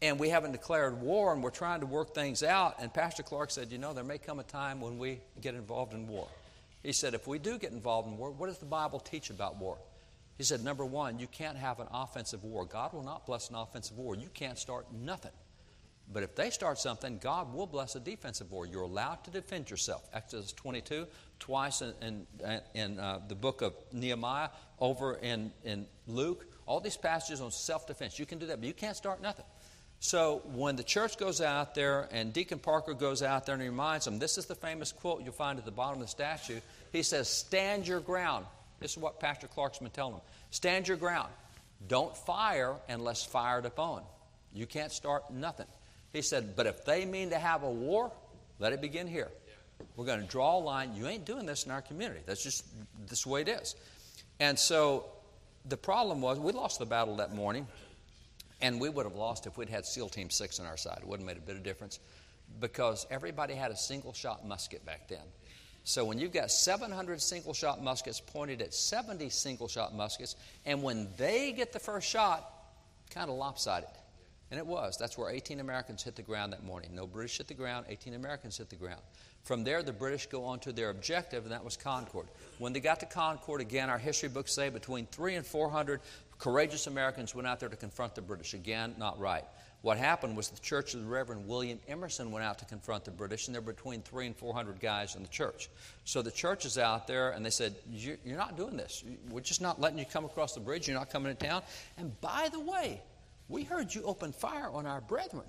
and 0.02 0.20
we 0.20 0.30
haven't 0.30 0.52
declared 0.52 1.00
war, 1.02 1.34
and 1.34 1.44
we're 1.44 1.50
trying 1.52 1.82
to 1.82 1.86
work 1.86 2.14
things 2.14 2.44
out. 2.44 2.76
And 2.80 2.94
Pastor 2.94 3.24
Clark 3.24 3.52
said, 3.52 3.72
You 3.72 3.78
know, 3.78 3.94
there 3.94 4.04
may 4.04 4.18
come 4.18 4.40
a 4.40 4.44
time 4.44 4.82
when 4.82 4.98
we 4.98 5.20
get 5.42 5.56
involved 5.56 5.94
in 5.94 6.08
war. 6.08 6.28
He 6.84 6.92
said, 6.92 7.14
If 7.14 7.28
we 7.28 7.40
do 7.40 7.58
get 7.58 7.72
involved 7.72 8.08
in 8.08 8.18
war, 8.18 8.32
what 8.32 8.48
does 8.48 8.58
the 8.58 8.66
Bible 8.66 9.00
teach 9.00 9.30
about 9.30 9.58
war? 9.58 9.78
He 10.38 10.44
said, 10.44 10.64
number 10.64 10.86
one, 10.86 11.20
you 11.20 11.28
can't 11.28 11.58
have 11.58 11.80
an 11.80 11.88
offensive 11.92 12.44
war. 12.44 12.66
God 12.66 12.94
will 12.94 13.04
not 13.04 13.26
bless 13.26 13.50
an 13.50 13.56
offensive 13.56 13.98
war. 13.98 14.16
You 14.16 14.30
can't 14.34 14.58
start 14.58 14.88
nothing. 14.94 15.32
But 16.12 16.24
if 16.24 16.36
they 16.36 16.50
start 16.50 16.78
something, 16.78 17.18
God 17.18 17.54
will 17.54 17.66
bless 17.66 17.96
a 17.96 18.00
defensive 18.00 18.52
war. 18.52 18.66
You're 18.66 18.84
allowed 18.84 19.24
to 19.24 19.32
defend 19.32 19.72
yourself. 19.72 20.08
Exodus 20.14 20.52
22, 20.54 21.08
twice 21.40 21.82
in, 21.82 21.94
in, 22.02 22.62
in 22.76 23.00
uh, 23.00 23.22
the 23.28 23.36
book 23.36 23.62
of 23.62 23.74
Nehemiah, 23.92 24.50
over 24.80 25.16
in, 25.16 25.52
in 25.64 25.88
Luke, 26.06 26.46
all 26.68 26.80
these 26.80 26.98
passages 26.98 27.42
on 27.42 27.52
self 27.52 27.88
defense. 27.88 28.20
You 28.20 28.26
can 28.26 28.38
do 28.38 28.48
that, 28.48 28.60
but 28.60 28.68
you 28.68 28.74
can't 28.74 28.96
start 28.96 29.22
nothing. 29.22 29.46
So 30.00 30.44
when 30.54 30.76
the 30.76 30.84
church 30.84 31.18
goes 31.18 31.42
out 31.42 31.74
there 31.74 32.08
and 32.12 32.32
Deacon 32.32 32.60
Parker 32.60 32.94
goes 32.94 33.24
out 33.24 33.46
there 33.46 33.54
and 33.54 33.62
he 33.62 33.70
reminds 33.70 34.06
them, 34.06 34.20
this 34.20 34.38
is 34.38 34.46
the 34.46 34.56
famous 34.56 34.92
quote 34.92 35.24
you'll 35.24 35.34
find 35.34 35.58
at 35.58 35.66
the 35.66 35.72
bottom 35.72 36.02
of 36.02 36.08
the 36.08 36.12
statue. 36.12 36.60
He 36.92 37.02
says, 37.02 37.28
Stand 37.28 37.88
your 37.88 38.02
ground. 38.02 38.46
This 38.80 38.92
is 38.92 38.98
what 38.98 39.20
Pastor 39.20 39.48
Clark's 39.48 39.80
been 39.80 39.90
telling 39.90 40.14
them. 40.14 40.22
Stand 40.52 40.88
your 40.88 40.98
ground. 40.98 41.30
Don't 41.88 42.16
fire 42.16 42.76
unless 42.90 43.24
fired 43.24 43.66
upon. 43.66 44.04
You 44.54 44.66
can't 44.66 44.92
start 44.92 45.32
nothing. 45.32 45.68
He 46.14 46.22
said, 46.22 46.56
but 46.56 46.66
if 46.66 46.86
they 46.86 47.06
mean 47.06 47.32
to 47.32 47.38
have 47.38 47.64
a 47.64 47.70
war, 47.70 48.12
let 48.60 48.74
it 48.74 48.82
begin 48.82 49.08
here. 49.08 49.30
We're 49.98 50.06
going 50.06 50.22
to 50.22 50.28
draw 50.28 50.58
a 50.58 50.60
line. 50.60 50.96
You 50.96 51.08
ain't 51.08 51.26
doing 51.26 51.46
this 51.46 51.66
in 51.66 51.72
our 51.72 51.82
community. 51.82 52.22
That's 52.26 52.44
just 52.44 52.66
this 53.08 53.24
the 53.24 53.30
way 53.30 53.42
it 53.42 53.50
is. 53.50 53.76
And 54.40 54.58
so 54.58 55.06
the 55.66 55.78
problem 55.78 56.22
was 56.22 56.40
we 56.40 56.54
lost 56.54 56.80
the 56.80 56.86
battle 56.86 57.18
that 57.18 57.34
morning, 57.34 57.68
and 58.62 58.80
we 58.80 58.88
would 58.88 59.06
have 59.06 59.16
lost 59.16 59.48
if 59.48 59.58
we'd 59.58 59.70
had 59.70 59.86
SEAL 59.86 60.10
Team 60.10 60.30
6 60.30 60.60
on 60.60 60.66
our 60.66 60.78
side. 60.78 61.00
It 61.02 61.08
wouldn't 61.08 61.28
have 61.28 61.38
made 61.38 61.44
a 61.44 61.46
bit 61.46 61.58
of 61.58 61.64
difference 61.64 62.00
because 62.60 63.06
everybody 63.10 63.56
had 63.56 63.72
a 63.72 63.78
single 63.78 64.14
shot 64.14 64.48
musket 64.48 64.86
back 64.86 65.08
then. 65.10 65.24
So 65.86 66.04
when 66.04 66.18
you've 66.18 66.34
got 66.34 66.50
700 66.50 67.22
single 67.22 67.54
shot 67.54 67.82
muskets 67.82 68.20
pointed 68.20 68.60
at 68.64 68.74
70 68.74 69.30
single 69.30 69.68
shot 69.68 69.94
muskets, 69.94 70.36
and 70.66 70.82
when 70.82 71.08
they 71.16 71.52
get 71.52 71.72
the 71.72 71.80
first 71.80 72.10
shot, 72.10 72.52
kind 73.12 73.30
of 73.30 73.38
lopsided. 73.38 73.90
And 74.50 74.60
it 74.60 74.66
was. 74.66 74.98
That's 74.98 75.16
where 75.16 75.30
18 75.30 75.60
Americans 75.60 76.02
hit 76.02 76.16
the 76.16 76.24
ground 76.24 76.54
that 76.54 76.64
morning. 76.64 76.90
No 76.94 77.06
British 77.06 77.38
hit 77.38 77.48
the 77.48 77.54
ground, 77.54 77.86
18 77.88 78.16
Americans 78.16 78.58
hit 78.58 78.72
the 78.72 78.76
ground. 78.76 79.02
From 79.44 79.64
there, 79.64 79.84
the 79.84 79.94
British 79.94 80.26
go 80.26 80.44
on 80.44 80.58
to 80.62 80.74
their 80.74 80.90
objective, 80.90 81.44
and 81.44 81.52
that 81.52 81.64
was 81.64 81.78
Concord. 81.78 82.28
When 82.58 82.74
they 82.74 82.80
got 82.80 83.00
to 83.02 83.06
Concord, 83.06 83.62
again, 83.62 83.92
our 83.92 84.00
history 84.00 84.30
books 84.30 84.54
say 84.54 84.70
between 84.70 85.06
three 85.06 85.36
and 85.36 85.46
400 85.46 86.02
courageous 86.40 86.88
Americans 86.88 87.36
went 87.36 87.48
out 87.48 87.60
there 87.60 87.70
to 87.70 87.76
confront 87.76 88.16
the 88.16 88.24
British. 88.24 88.56
Again, 88.56 88.96
not 88.98 89.20
right. 89.20 89.46
What 89.86 90.00
happened 90.00 90.36
was 90.36 90.50
the 90.50 90.60
church 90.62 90.96
of 90.96 91.02
the 91.02 91.06
Reverend 91.06 91.48
William 91.48 91.80
Emerson 91.88 92.32
went 92.32 92.44
out 92.44 92.58
to 92.58 92.66
confront 92.66 93.06
the 93.06 93.12
British, 93.12 93.46
and 93.46 93.54
there 93.54 93.62
were 93.62 93.72
between 93.72 94.02
three 94.02 94.26
and 94.26 94.36
400 94.36 94.80
guys 94.80 95.16
in 95.16 95.22
the 95.22 95.30
church. 95.30 95.70
So 96.06 96.24
the 96.24 96.32
church 96.32 96.66
is 96.66 96.80
out 96.80 97.06
there, 97.06 97.30
and 97.30 97.46
they 97.46 97.52
said, 97.52 97.76
You're 97.92 98.18
not 98.26 98.58
doing 98.58 98.78
this. 98.78 99.04
We're 99.30 99.42
just 99.42 99.62
not 99.62 99.80
letting 99.80 100.00
you 100.00 100.06
come 100.06 100.26
across 100.26 100.56
the 100.56 100.60
bridge. 100.60 100.88
You're 100.88 100.98
not 100.98 101.12
coming 101.12 101.36
to 101.36 101.46
town. 101.46 101.62
And 102.00 102.20
by 102.20 102.50
the 102.52 102.60
way, 102.60 103.00
we 103.48 103.62
heard 103.62 103.94
you 103.94 104.02
open 104.06 104.32
fire 104.32 104.72
on 104.74 104.88
our 104.88 105.02
brethren. 105.02 105.46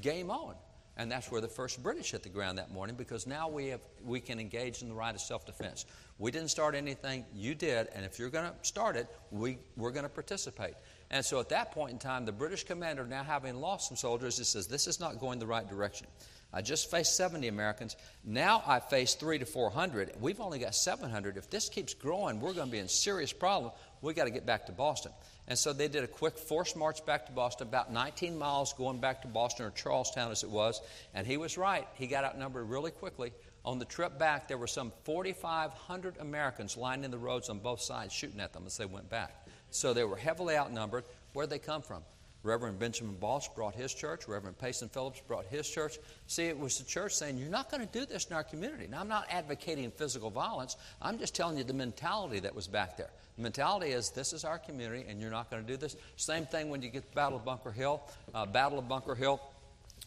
Game 0.00 0.28
on. 0.28 0.56
And 0.96 1.10
that's 1.10 1.30
where 1.30 1.40
the 1.40 1.46
first 1.46 1.80
British 1.84 2.10
hit 2.10 2.24
the 2.24 2.30
ground 2.30 2.58
that 2.58 2.72
morning 2.72 2.96
because 2.96 3.28
now 3.28 3.48
we, 3.48 3.68
have, 3.68 3.80
we 4.04 4.18
can 4.18 4.40
engage 4.40 4.82
in 4.82 4.88
the 4.88 4.94
right 4.94 5.14
of 5.14 5.20
self 5.20 5.46
defense. 5.46 5.86
We 6.18 6.32
didn't 6.32 6.50
start 6.50 6.74
anything, 6.74 7.24
you 7.32 7.54
did, 7.54 7.88
and 7.94 8.04
if 8.04 8.18
you're 8.18 8.28
going 8.28 8.50
to 8.50 8.54
start 8.62 8.96
it, 8.96 9.06
we, 9.30 9.58
we're 9.76 9.92
going 9.92 10.02
to 10.02 10.10
participate. 10.10 10.74
And 11.12 11.22
so 11.22 11.38
at 11.40 11.50
that 11.50 11.72
point 11.72 11.92
in 11.92 11.98
time, 11.98 12.24
the 12.24 12.32
British 12.32 12.64
commander, 12.64 13.04
now 13.04 13.22
having 13.22 13.60
lost 13.60 13.88
some 13.88 13.98
soldiers, 13.98 14.38
he 14.38 14.44
says, 14.44 14.66
This 14.66 14.86
is 14.86 14.98
not 14.98 15.20
going 15.20 15.38
the 15.38 15.46
right 15.46 15.68
direction. 15.68 16.06
I 16.54 16.60
just 16.60 16.90
faced 16.90 17.16
70 17.16 17.48
Americans. 17.48 17.96
Now 18.24 18.62
I 18.66 18.80
face 18.80 19.14
three 19.14 19.38
to 19.38 19.46
400. 19.46 20.12
We've 20.20 20.40
only 20.40 20.58
got 20.58 20.74
700. 20.74 21.36
If 21.36 21.48
this 21.48 21.68
keeps 21.68 21.94
growing, 21.94 22.40
we're 22.40 22.52
going 22.52 22.66
to 22.66 22.72
be 22.72 22.78
in 22.78 22.88
serious 22.88 23.32
problem. 23.32 23.72
We've 24.02 24.16
got 24.16 24.24
to 24.24 24.30
get 24.30 24.44
back 24.44 24.66
to 24.66 24.72
Boston. 24.72 25.12
And 25.48 25.58
so 25.58 25.72
they 25.72 25.88
did 25.88 26.04
a 26.04 26.08
quick 26.08 26.38
forced 26.38 26.76
march 26.76 27.04
back 27.06 27.26
to 27.26 27.32
Boston, 27.32 27.68
about 27.68 27.92
19 27.92 28.36
miles 28.36 28.72
going 28.74 29.00
back 29.00 29.22
to 29.22 29.28
Boston 29.28 29.66
or 29.66 29.70
Charlestown 29.70 30.30
as 30.30 30.42
it 30.42 30.50
was. 30.50 30.80
And 31.14 31.26
he 31.26 31.36
was 31.36 31.56
right. 31.56 31.86
He 31.94 32.06
got 32.06 32.24
outnumbered 32.24 32.68
really 32.68 32.90
quickly. 32.90 33.32
On 33.64 33.78
the 33.78 33.84
trip 33.84 34.18
back, 34.18 34.48
there 34.48 34.58
were 34.58 34.66
some 34.66 34.92
4,500 35.04 36.16
Americans 36.18 36.76
lining 36.76 37.10
the 37.10 37.18
roads 37.18 37.48
on 37.48 37.60
both 37.60 37.80
sides 37.80 38.12
shooting 38.12 38.40
at 38.40 38.52
them 38.52 38.64
as 38.66 38.76
they 38.76 38.86
went 38.86 39.08
back. 39.08 39.46
So 39.70 39.94
they 39.94 40.04
were 40.04 40.16
heavily 40.16 40.56
outnumbered. 40.56 41.04
Where'd 41.32 41.50
they 41.50 41.58
come 41.58 41.82
from? 41.82 42.02
Reverend 42.44 42.80
Benjamin 42.80 43.14
Balch 43.14 43.54
brought 43.54 43.74
his 43.74 43.94
church. 43.94 44.26
Reverend 44.26 44.58
Payson 44.58 44.88
Phillips 44.88 45.22
brought 45.28 45.44
his 45.46 45.68
church. 45.68 45.98
See, 46.26 46.46
it 46.46 46.58
was 46.58 46.76
the 46.78 46.84
church 46.84 47.14
saying, 47.14 47.38
You're 47.38 47.48
not 47.48 47.70
going 47.70 47.86
to 47.86 47.92
do 47.92 48.04
this 48.04 48.26
in 48.26 48.34
our 48.34 48.42
community. 48.42 48.88
Now, 48.90 49.00
I'm 49.00 49.08
not 49.08 49.26
advocating 49.30 49.90
physical 49.92 50.28
violence. 50.28 50.76
I'm 51.00 51.18
just 51.18 51.36
telling 51.36 51.56
you 51.56 51.62
the 51.62 51.72
mentality 51.72 52.40
that 52.40 52.54
was 52.54 52.66
back 52.66 52.96
there. 52.96 53.10
The 53.36 53.42
mentality 53.42 53.92
is, 53.92 54.10
This 54.10 54.32
is 54.32 54.44
our 54.44 54.58
community, 54.58 55.04
and 55.08 55.20
you're 55.20 55.30
not 55.30 55.50
going 55.50 55.64
to 55.64 55.68
do 55.68 55.76
this. 55.76 55.96
Same 56.16 56.44
thing 56.44 56.68
when 56.68 56.82
you 56.82 56.88
get 56.88 57.08
to 57.08 57.14
Battle 57.14 57.38
of 57.38 57.44
Bunker 57.44 57.70
Hill. 57.70 58.02
Uh, 58.34 58.44
Battle 58.44 58.80
of 58.80 58.88
Bunker 58.88 59.14
Hill, 59.14 59.40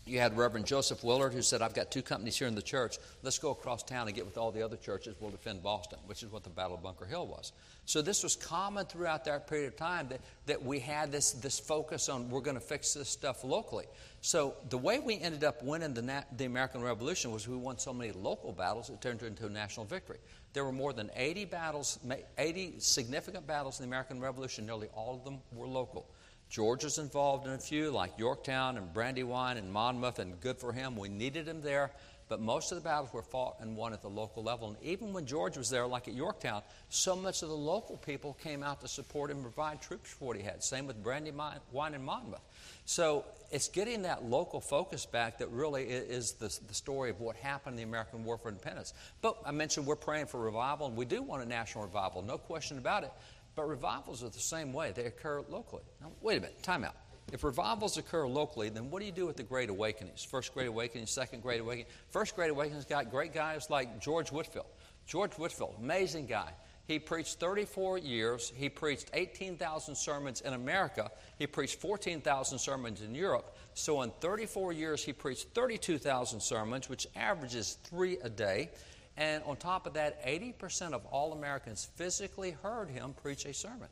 you 0.06 0.20
had 0.20 0.38
Reverend 0.38 0.68
Joseph 0.68 1.04
Willard 1.04 1.34
who 1.34 1.42
said, 1.42 1.64
I've 1.64 1.74
got 1.74 1.90
two 1.90 2.04
companies 2.04 2.38
here 2.38 2.48
in 2.48 2.54
the 2.54 2.62
church. 2.62 2.98
Let's 3.24 3.40
go 3.40 3.50
across 3.50 3.82
town 3.82 4.08
and 4.08 4.16
get 4.16 4.26
with 4.26 4.38
all 4.38 4.52
the 4.52 4.62
other 4.62 4.78
churches. 4.78 5.16
We'll 5.20 5.32
defend 5.32 5.64
Boston, 5.64 5.98
which 6.06 6.22
is 6.22 6.32
what 6.32 6.44
the 6.44 6.50
Battle 6.52 6.76
of 6.76 6.84
Bunker 6.84 7.06
Hill 7.06 7.26
was. 7.26 7.54
So 7.86 8.04
this 8.04 8.22
was 8.22 8.36
common 8.36 8.86
throughout 8.86 9.26
that 9.26 9.48
period 9.48 9.68
of 9.68 9.78
time 9.78 10.08
that, 10.10 10.22
that 10.46 10.64
we 10.64 10.80
had 10.80 11.12
this, 11.12 11.32
this 11.32 11.60
focus 11.60 12.08
on 12.08 12.30
we're 12.30 12.42
going 12.42 12.56
to 12.56 12.62
fix 12.62 12.94
this 12.94 13.10
stuff 13.10 13.44
locally. 13.44 13.86
So 14.22 14.56
the 14.70 14.78
way 14.78 15.00
we 15.00 15.20
ended 15.20 15.44
up 15.44 15.64
winning 15.64 15.96
the, 15.96 16.04
Na- 16.04 16.24
the 16.38 16.46
American 16.46 16.84
Revolution 16.84 17.32
was 17.32 17.48
we 17.48 17.56
won 17.56 17.80
so 17.80 17.94
many 17.94 18.12
local 18.12 18.52
battles, 18.52 18.90
it 18.90 19.02
turned 19.02 19.24
into 19.24 19.48
a 19.48 19.50
national 19.50 19.88
victory. 19.88 20.18
There 20.54 20.64
were 20.64 20.72
more 20.72 20.94
than 20.94 21.10
80 21.16 21.46
battles, 21.46 22.00
80 22.38 22.76
significant 22.78 23.46
battles 23.46 23.80
in 23.80 23.84
the 23.84 23.90
American 23.90 24.22
Revolution. 24.22 24.66
Nearly 24.66 24.88
all 24.96 25.16
of 25.16 25.24
them 25.24 25.40
were 25.54 25.68
local. 25.68 26.08
Georgia's 26.50 26.98
involved 26.98 27.48
in 27.48 27.54
a 27.54 27.58
few, 27.58 27.92
like 27.92 28.18
Yorktown 28.18 28.78
and 28.78 28.94
Brandywine 28.94 29.58
and 29.58 29.72
Monmouth, 29.72 30.20
and 30.20 30.40
good 30.40 30.58
for 30.58 30.72
him. 30.72 30.96
We 30.96 31.10
needed 31.10 31.48
him 31.48 31.62
there. 31.62 31.92
But 32.28 32.42
most 32.42 32.72
of 32.72 32.78
the 32.78 32.84
battles 32.84 33.14
were 33.14 33.22
fought 33.22 33.58
and 33.60 33.78
won 33.78 33.94
at 33.94 34.02
the 34.02 34.10
local 34.10 34.42
level. 34.42 34.70
And 34.70 34.78
even 34.82 35.14
when 35.14 35.28
George 35.28 35.58
was 35.58 35.70
there, 35.70 35.86
like 35.86 36.08
at 36.08 36.16
Yorktown, 36.16 36.64
so 36.90 37.16
much 37.16 37.44
of 37.44 37.50
the 37.50 37.56
local 37.56 37.98
people 37.98 38.36
came 38.42 38.64
out 38.64 38.82
to 38.82 38.88
support 38.88 39.30
him 39.30 39.38
and 39.38 39.46
provide 39.46 39.80
troops 39.80 40.12
for 40.12 40.30
what 40.30 40.38
he 40.38 40.42
had. 40.42 40.64
Same 40.64 40.88
with 40.88 41.04
Brandywine 41.04 41.94
and 41.94 42.04
Monmouth. 42.04 42.42
So 42.86 43.26
it's 43.52 43.68
getting 43.68 44.02
that 44.04 44.26
local 44.26 44.60
focus 44.60 45.06
back 45.06 45.38
that 45.38 45.50
really 45.52 45.84
is 45.84 46.32
the, 46.34 46.48
the 46.68 46.74
story 46.74 47.12
of 47.12 47.20
what 47.20 47.36
happened 47.36 47.74
in 47.74 47.78
the 47.78 47.84
American 47.84 48.24
War 48.24 48.40
for 48.40 48.50
Independence. 48.50 48.96
But 49.22 49.38
I 49.46 49.52
mentioned 49.52 49.86
we're 49.86 49.96
praying 49.96 50.26
for 50.26 50.40
revival, 50.40 50.88
and 50.88 50.98
we 50.98 51.06
do 51.06 51.22
want 51.22 51.44
a 51.44 51.46
national 51.46 51.84
revival, 51.84 52.24
no 52.24 52.40
question 52.40 52.80
about 52.80 53.04
it. 53.04 53.12
But 53.56 53.68
revivals 53.68 54.24
are 54.24 54.30
the 54.30 54.40
same 54.40 54.74
way, 54.74 54.92
they 54.92 55.06
occur 55.06 55.42
locally. 55.50 55.84
Now, 56.02 56.12
wait 56.22 56.38
a 56.38 56.42
minute, 56.42 56.62
time 56.62 56.84
out. 56.84 56.96
If 57.32 57.44
revivals 57.44 57.98
occur 57.98 58.28
locally, 58.28 58.70
then 58.70 58.92
what 58.92 59.00
do 59.00 59.06
you 59.06 59.12
do 59.12 59.26
with 59.26 59.38
the 59.38 59.44
Great 59.44 59.70
Awakenings? 59.70 60.24
First 60.24 60.54
Great 60.54 60.68
Awakening, 60.68 61.08
Second 61.08 61.42
Great 61.42 61.60
Awakening. 61.60 61.88
First 62.10 62.36
Great 62.36 62.52
Awakenings 62.52 62.86
got 62.86 63.10
great 63.10 63.34
guys 63.34 63.70
like 63.70 64.00
George 64.00 64.32
Whitefield. 64.32 64.68
George 65.08 65.34
Whitefield, 65.34 65.76
amazing 65.80 66.28
guy. 66.28 66.52
He 66.88 67.00
preached 67.00 67.40
34 67.40 67.98
years. 67.98 68.52
He 68.56 68.70
preached 68.70 69.10
18,000 69.14 69.96
sermons 69.96 70.42
in 70.42 70.54
America. 70.54 71.10
He 71.40 71.48
preached 71.48 71.80
14,000 71.82 72.60
sermons 72.60 73.02
in 73.02 73.16
Europe. 73.16 73.58
So, 73.74 74.04
in 74.04 74.12
34 74.22 74.72
years, 74.74 75.04
he 75.04 75.12
preached 75.12 75.48
32,000 75.56 76.40
sermons, 76.40 76.88
which 76.88 77.08
averages 77.16 77.78
three 77.84 78.20
a 78.22 78.30
day. 78.30 78.70
And 79.18 79.44
on 79.46 79.56
top 79.56 79.88
of 79.88 79.94
that, 79.94 80.26
80% 80.26 80.92
of 80.92 81.06
all 81.06 81.34
Americans 81.34 81.88
physically 81.96 82.52
heard 82.52 82.90
him 82.90 83.14
preach 83.22 83.46
a 83.46 83.54
sermon. 83.54 83.88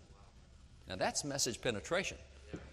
Now, 0.89 0.97
that's 0.97 1.23
message 1.23 1.61
penetration. 1.61 2.17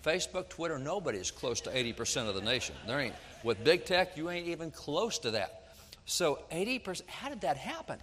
Facebook, 0.05 0.49
Twitter, 0.49 0.79
nobody 0.79 1.19
is 1.19 1.31
close 1.31 1.61
to 1.63 1.71
80% 1.71 2.29
of 2.29 2.35
the 2.35 2.41
nation. 2.41 2.75
There 2.87 3.01
ain't. 3.01 3.15
With 3.45 3.63
big 3.65 3.85
tech, 3.85 4.17
you 4.17 4.31
ain't 4.31 4.49
even 4.49 4.71
close 4.71 5.19
to 5.21 5.31
that. 5.31 5.75
So 6.07 6.41
80%, 6.51 7.07
how 7.07 7.29
did 7.29 7.41
that 7.43 7.57
happen? 7.57 7.99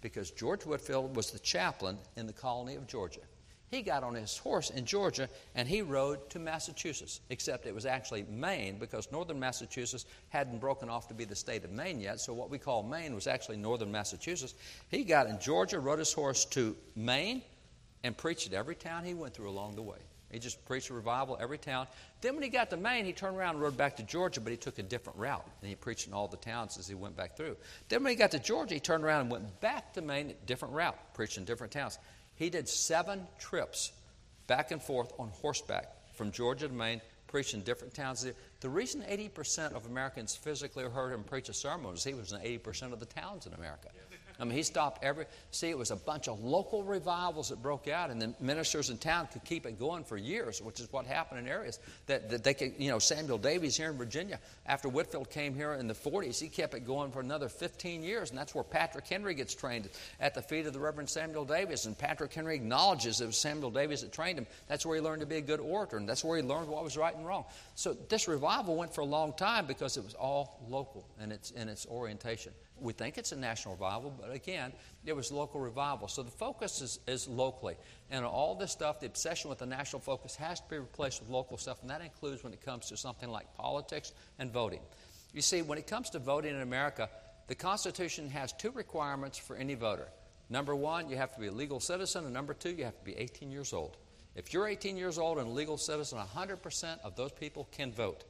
Because 0.00 0.30
George 0.30 0.64
Whitefield 0.64 1.14
was 1.14 1.30
the 1.30 1.38
chaplain 1.38 1.98
in 2.16 2.26
the 2.26 2.32
colony 2.32 2.74
of 2.74 2.86
Georgia. 2.86 3.20
He 3.70 3.82
got 3.82 4.02
on 4.02 4.14
his 4.14 4.36
horse 4.36 4.70
in 4.70 4.84
Georgia 4.84 5.28
and 5.54 5.68
he 5.68 5.80
rode 5.80 6.28
to 6.30 6.40
Massachusetts, 6.40 7.20
except 7.30 7.66
it 7.66 7.74
was 7.74 7.86
actually 7.86 8.24
Maine 8.28 8.78
because 8.78 9.12
northern 9.12 9.38
Massachusetts 9.38 10.06
hadn't 10.30 10.58
broken 10.58 10.88
off 10.88 11.06
to 11.08 11.14
be 11.14 11.24
the 11.24 11.36
state 11.36 11.64
of 11.64 11.70
Maine 11.70 12.00
yet. 12.00 12.20
So 12.20 12.32
what 12.32 12.50
we 12.50 12.58
call 12.58 12.82
Maine 12.82 13.14
was 13.14 13.28
actually 13.28 13.58
northern 13.58 13.92
Massachusetts. 13.92 14.54
He 14.88 15.04
got 15.04 15.28
in 15.28 15.38
Georgia, 15.38 15.78
rode 15.78 16.00
his 16.00 16.12
horse 16.12 16.44
to 16.46 16.76
Maine, 16.96 17.42
and 18.02 18.16
preached 18.16 18.48
at 18.48 18.54
every 18.54 18.74
town 18.74 19.04
he 19.04 19.14
went 19.14 19.34
through 19.34 19.48
along 19.48 19.76
the 19.76 19.82
way. 19.82 19.98
He 20.30 20.38
just 20.38 20.64
preached 20.64 20.90
a 20.90 20.94
revival 20.94 21.36
every 21.40 21.58
town. 21.58 21.86
Then 22.20 22.34
when 22.34 22.42
he 22.42 22.48
got 22.48 22.70
to 22.70 22.76
Maine, 22.76 23.04
he 23.04 23.12
turned 23.12 23.36
around 23.36 23.56
and 23.56 23.62
rode 23.62 23.76
back 23.76 23.96
to 23.96 24.04
Georgia, 24.04 24.40
but 24.40 24.52
he 24.52 24.56
took 24.56 24.78
a 24.78 24.82
different 24.82 25.18
route. 25.18 25.44
And 25.60 25.68
he 25.68 25.74
preached 25.74 26.06
in 26.06 26.12
all 26.12 26.28
the 26.28 26.36
towns 26.36 26.78
as 26.78 26.86
he 26.86 26.94
went 26.94 27.16
back 27.16 27.36
through. 27.36 27.56
Then 27.88 28.04
when 28.04 28.10
he 28.10 28.16
got 28.16 28.30
to 28.30 28.38
Georgia, 28.38 28.74
he 28.74 28.80
turned 28.80 29.02
around 29.02 29.22
and 29.22 29.30
went 29.30 29.60
back 29.60 29.92
to 29.94 30.02
Maine, 30.02 30.34
different 30.46 30.72
route, 30.74 30.96
preached 31.14 31.36
in 31.36 31.44
different 31.44 31.72
towns. 31.72 31.98
He 32.40 32.48
did 32.48 32.70
seven 32.70 33.26
trips 33.38 33.92
back 34.46 34.70
and 34.70 34.82
forth 34.82 35.12
on 35.18 35.28
horseback 35.28 36.14
from 36.14 36.32
Georgia 36.32 36.68
to 36.68 36.72
Maine, 36.72 37.02
preached 37.26 37.52
in 37.52 37.60
different 37.60 37.92
towns. 37.92 38.26
The 38.60 38.68
reason 38.68 39.02
80% 39.02 39.74
of 39.74 39.84
Americans 39.84 40.34
physically 40.34 40.84
heard 40.84 41.12
him 41.12 41.22
preach 41.22 41.50
a 41.50 41.52
sermon 41.52 41.90
was 41.90 42.02
he 42.02 42.14
was 42.14 42.32
in 42.32 42.40
80% 42.40 42.94
of 42.94 42.98
the 42.98 43.04
towns 43.04 43.46
in 43.46 43.52
America. 43.52 43.88
I 44.40 44.44
mean, 44.44 44.56
he 44.56 44.62
stopped 44.62 45.04
every. 45.04 45.26
See, 45.50 45.68
it 45.68 45.76
was 45.76 45.90
a 45.90 45.96
bunch 45.96 46.26
of 46.26 46.42
local 46.42 46.82
revivals 46.82 47.50
that 47.50 47.60
broke 47.60 47.88
out, 47.88 48.08
and 48.08 48.20
the 48.20 48.34
ministers 48.40 48.88
in 48.88 48.96
town 48.96 49.28
could 49.30 49.44
keep 49.44 49.66
it 49.66 49.78
going 49.78 50.02
for 50.02 50.16
years, 50.16 50.62
which 50.62 50.80
is 50.80 50.90
what 50.90 51.04
happened 51.04 51.40
in 51.40 51.46
areas 51.46 51.78
that, 52.06 52.30
that 52.30 52.42
they 52.42 52.54
could. 52.54 52.72
You 52.78 52.90
know, 52.90 52.98
Samuel 52.98 53.36
Davies 53.36 53.76
here 53.76 53.90
in 53.90 53.98
Virginia, 53.98 54.40
after 54.64 54.88
Whitefield 54.88 55.28
came 55.28 55.54
here 55.54 55.74
in 55.74 55.86
the 55.86 55.94
40s, 55.94 56.40
he 56.40 56.48
kept 56.48 56.72
it 56.72 56.86
going 56.86 57.12
for 57.12 57.20
another 57.20 57.50
15 57.50 58.02
years, 58.02 58.30
and 58.30 58.38
that's 58.38 58.54
where 58.54 58.64
Patrick 58.64 59.06
Henry 59.06 59.34
gets 59.34 59.54
trained 59.54 59.90
at 60.20 60.34
the 60.34 60.40
feet 60.40 60.66
of 60.66 60.72
the 60.72 60.80
Reverend 60.80 61.10
Samuel 61.10 61.44
Davies. 61.44 61.84
And 61.84 61.96
Patrick 61.96 62.32
Henry 62.32 62.54
acknowledges 62.54 63.20
it 63.20 63.26
was 63.26 63.36
Samuel 63.36 63.70
Davies 63.70 64.00
that 64.00 64.12
trained 64.12 64.38
him. 64.38 64.46
That's 64.68 64.86
where 64.86 64.96
he 64.96 65.02
learned 65.02 65.20
to 65.20 65.26
be 65.26 65.36
a 65.36 65.42
good 65.42 65.60
orator, 65.60 65.98
and 65.98 66.08
that's 66.08 66.24
where 66.24 66.38
he 66.38 66.42
learned 66.42 66.68
what 66.68 66.82
was 66.82 66.96
right 66.96 67.14
and 67.14 67.26
wrong. 67.26 67.44
So 67.74 67.92
this 68.08 68.26
revival 68.26 68.74
went 68.74 68.94
for 68.94 69.02
a 69.02 69.06
long 69.06 69.34
time 69.34 69.66
because 69.66 69.98
it 69.98 70.04
was 70.04 70.14
all 70.14 70.64
local 70.68 71.06
in 71.22 71.30
its 71.30 71.50
in 71.50 71.68
its 71.68 71.86
orientation 71.86 72.52
we 72.80 72.92
think 72.92 73.18
it's 73.18 73.32
a 73.32 73.36
national 73.36 73.74
revival, 73.74 74.14
but 74.18 74.32
again, 74.32 74.72
it 75.04 75.14
was 75.14 75.30
local 75.30 75.60
revival. 75.60 76.08
So 76.08 76.22
the 76.22 76.30
focus 76.30 76.80
is, 76.80 77.00
is 77.06 77.28
locally. 77.28 77.76
And 78.10 78.24
all 78.24 78.54
this 78.54 78.72
stuff, 78.72 79.00
the 79.00 79.06
obsession 79.06 79.50
with 79.50 79.58
the 79.58 79.66
national 79.66 80.00
focus 80.00 80.36
has 80.36 80.60
to 80.60 80.68
be 80.68 80.78
replaced 80.78 81.20
with 81.20 81.30
local 81.30 81.56
stuff, 81.58 81.80
and 81.82 81.90
that 81.90 82.00
includes 82.00 82.42
when 82.42 82.52
it 82.52 82.64
comes 82.64 82.86
to 82.88 82.96
something 82.96 83.28
like 83.28 83.54
politics 83.54 84.12
and 84.38 84.52
voting. 84.52 84.80
You 85.32 85.42
see, 85.42 85.62
when 85.62 85.78
it 85.78 85.86
comes 85.86 86.10
to 86.10 86.18
voting 86.18 86.54
in 86.54 86.62
America, 86.62 87.08
the 87.46 87.54
Constitution 87.54 88.28
has 88.30 88.52
two 88.52 88.70
requirements 88.70 89.38
for 89.38 89.56
any 89.56 89.74
voter. 89.74 90.08
Number 90.48 90.74
one, 90.74 91.08
you 91.08 91.16
have 91.16 91.34
to 91.34 91.40
be 91.40 91.46
a 91.46 91.52
legal 91.52 91.80
citizen, 91.80 92.24
and 92.24 92.34
number 92.34 92.54
two, 92.54 92.70
you 92.70 92.84
have 92.84 92.98
to 92.98 93.04
be 93.04 93.16
18 93.16 93.52
years 93.52 93.72
old. 93.72 93.96
If 94.34 94.52
you're 94.52 94.66
18 94.66 94.96
years 94.96 95.18
old 95.18 95.38
and 95.38 95.48
a 95.48 95.50
legal 95.50 95.76
citizen, 95.76 96.18
100% 96.18 97.00
of 97.04 97.16
those 97.16 97.32
people 97.32 97.68
can 97.72 97.92
vote. 97.92 98.24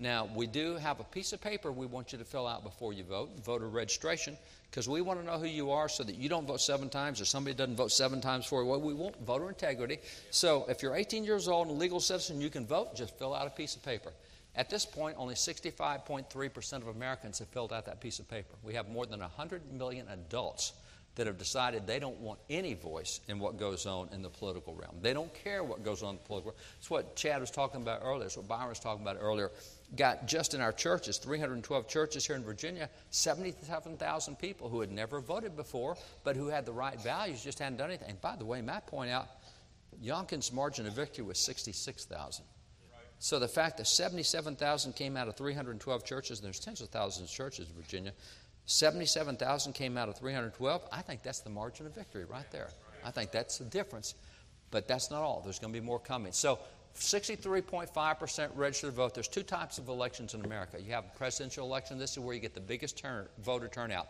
Now, 0.00 0.30
we 0.34 0.46
do 0.46 0.76
have 0.76 0.98
a 0.98 1.04
piece 1.04 1.34
of 1.34 1.42
paper 1.42 1.70
we 1.70 1.84
want 1.84 2.10
you 2.10 2.18
to 2.18 2.24
fill 2.24 2.46
out 2.46 2.64
before 2.64 2.94
you 2.94 3.04
vote, 3.04 3.28
voter 3.44 3.68
registration, 3.68 4.34
because 4.70 4.88
we 4.88 5.02
want 5.02 5.20
to 5.20 5.26
know 5.26 5.38
who 5.38 5.46
you 5.46 5.70
are 5.72 5.90
so 5.90 6.02
that 6.04 6.14
you 6.14 6.26
don't 6.30 6.46
vote 6.46 6.62
seven 6.62 6.88
times 6.88 7.20
or 7.20 7.26
somebody 7.26 7.54
doesn't 7.54 7.76
vote 7.76 7.92
seven 7.92 8.18
times 8.18 8.46
for 8.46 8.62
you. 8.62 8.68
Well, 8.68 8.80
we 8.80 8.94
want 8.94 9.20
voter 9.26 9.50
integrity. 9.50 9.98
So 10.30 10.64
if 10.70 10.82
you're 10.82 10.96
18 10.96 11.22
years 11.22 11.48
old 11.48 11.68
and 11.68 11.76
a 11.76 11.78
legal 11.78 12.00
citizen, 12.00 12.40
you 12.40 12.48
can 12.48 12.66
vote, 12.66 12.96
just 12.96 13.18
fill 13.18 13.34
out 13.34 13.46
a 13.46 13.50
piece 13.50 13.76
of 13.76 13.84
paper. 13.84 14.10
At 14.56 14.70
this 14.70 14.86
point, 14.86 15.16
only 15.18 15.34
65.3% 15.34 16.72
of 16.72 16.88
Americans 16.88 17.38
have 17.38 17.48
filled 17.48 17.72
out 17.72 17.84
that 17.84 18.00
piece 18.00 18.20
of 18.20 18.28
paper. 18.28 18.54
We 18.62 18.72
have 18.74 18.88
more 18.88 19.04
than 19.04 19.20
100 19.20 19.70
million 19.70 20.06
adults 20.08 20.72
that 21.16 21.26
have 21.26 21.36
decided 21.36 21.86
they 21.86 21.98
don't 21.98 22.18
want 22.20 22.38
any 22.48 22.72
voice 22.72 23.20
in 23.28 23.38
what 23.38 23.58
goes 23.58 23.84
on 23.84 24.08
in 24.12 24.22
the 24.22 24.30
political 24.30 24.74
realm. 24.74 24.96
They 25.02 25.12
don't 25.12 25.32
care 25.34 25.62
what 25.62 25.84
goes 25.84 26.02
on 26.02 26.10
in 26.10 26.16
the 26.16 26.26
political 26.26 26.52
realm. 26.52 26.62
It's 26.78 26.88
what 26.88 27.16
Chad 27.16 27.40
was 27.40 27.50
talking 27.50 27.82
about 27.82 28.00
earlier. 28.02 28.26
It's 28.26 28.36
what 28.38 28.48
Byron 28.48 28.70
was 28.70 28.78
talking 28.78 29.02
about 29.02 29.18
earlier 29.20 29.50
got 29.96 30.26
just 30.26 30.54
in 30.54 30.60
our 30.60 30.72
churches, 30.72 31.18
312 31.18 31.88
churches 31.88 32.26
here 32.26 32.36
in 32.36 32.44
Virginia, 32.44 32.88
77,000 33.10 34.38
people 34.38 34.68
who 34.68 34.80
had 34.80 34.92
never 34.92 35.20
voted 35.20 35.56
before, 35.56 35.96
but 36.24 36.36
who 36.36 36.46
had 36.48 36.64
the 36.64 36.72
right 36.72 37.00
values, 37.00 37.42
just 37.42 37.58
hadn't 37.58 37.78
done 37.78 37.90
anything. 37.90 38.10
And 38.10 38.20
by 38.20 38.36
the 38.36 38.44
way, 38.44 38.62
Matt 38.62 38.86
point 38.86 39.10
out, 39.10 39.28
Youngkin's 40.02 40.52
margin 40.52 40.86
of 40.86 40.94
victory 40.94 41.24
was 41.24 41.38
66,000. 41.38 42.44
So 43.18 43.38
the 43.38 43.48
fact 43.48 43.76
that 43.78 43.86
77,000 43.86 44.94
came 44.94 45.16
out 45.16 45.28
of 45.28 45.36
312 45.36 46.04
churches, 46.04 46.38
and 46.38 46.46
there's 46.46 46.60
tens 46.60 46.80
of 46.80 46.88
thousands 46.88 47.30
of 47.30 47.36
churches 47.36 47.68
in 47.68 47.74
Virginia, 47.74 48.12
77,000 48.66 49.72
came 49.72 49.98
out 49.98 50.08
of 50.08 50.16
312, 50.16 50.82
I 50.92 51.02
think 51.02 51.22
that's 51.22 51.40
the 51.40 51.50
margin 51.50 51.86
of 51.86 51.94
victory 51.94 52.24
right 52.24 52.50
there. 52.50 52.68
I 53.04 53.10
think 53.10 53.30
that's 53.30 53.58
the 53.58 53.64
difference. 53.64 54.14
But 54.70 54.86
that's 54.86 55.10
not 55.10 55.22
all. 55.22 55.40
There's 55.42 55.58
going 55.58 55.72
to 55.72 55.80
be 55.80 55.84
more 55.84 55.98
coming. 55.98 56.32
So 56.32 56.60
63.5% 56.96 58.50
registered 58.54 58.92
vote. 58.94 59.14
There's 59.14 59.28
two 59.28 59.42
types 59.42 59.78
of 59.78 59.88
elections 59.88 60.34
in 60.34 60.44
America. 60.44 60.80
You 60.80 60.92
have 60.92 61.04
a 61.04 61.18
presidential 61.18 61.66
election. 61.66 61.98
This 61.98 62.12
is 62.12 62.18
where 62.18 62.34
you 62.34 62.40
get 62.40 62.54
the 62.54 62.60
biggest 62.60 62.98
turn, 62.98 63.26
voter 63.38 63.68
turnout. 63.68 64.08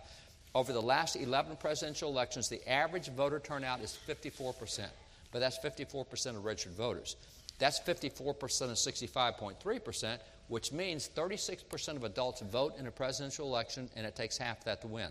Over 0.54 0.72
the 0.72 0.82
last 0.82 1.16
11 1.16 1.56
presidential 1.56 2.10
elections, 2.10 2.48
the 2.48 2.66
average 2.68 3.08
voter 3.10 3.38
turnout 3.38 3.80
is 3.80 3.98
54%. 4.08 4.88
but 5.32 5.38
that's 5.38 5.58
54% 5.58 6.26
of 6.36 6.44
registered 6.44 6.72
voters. 6.72 7.16
That's 7.60 7.78
54% 7.78 8.18
of 8.18 8.76
65.3%, 8.76 10.18
which 10.48 10.72
means 10.72 11.08
36% 11.14 11.96
of 11.96 12.04
adults 12.04 12.40
vote 12.40 12.76
in 12.78 12.86
a 12.86 12.90
presidential 12.90 13.46
election, 13.46 13.88
and 13.94 14.06
it 14.06 14.16
takes 14.16 14.36
half 14.38 14.64
that 14.64 14.80
to 14.80 14.88
win. 14.88 15.10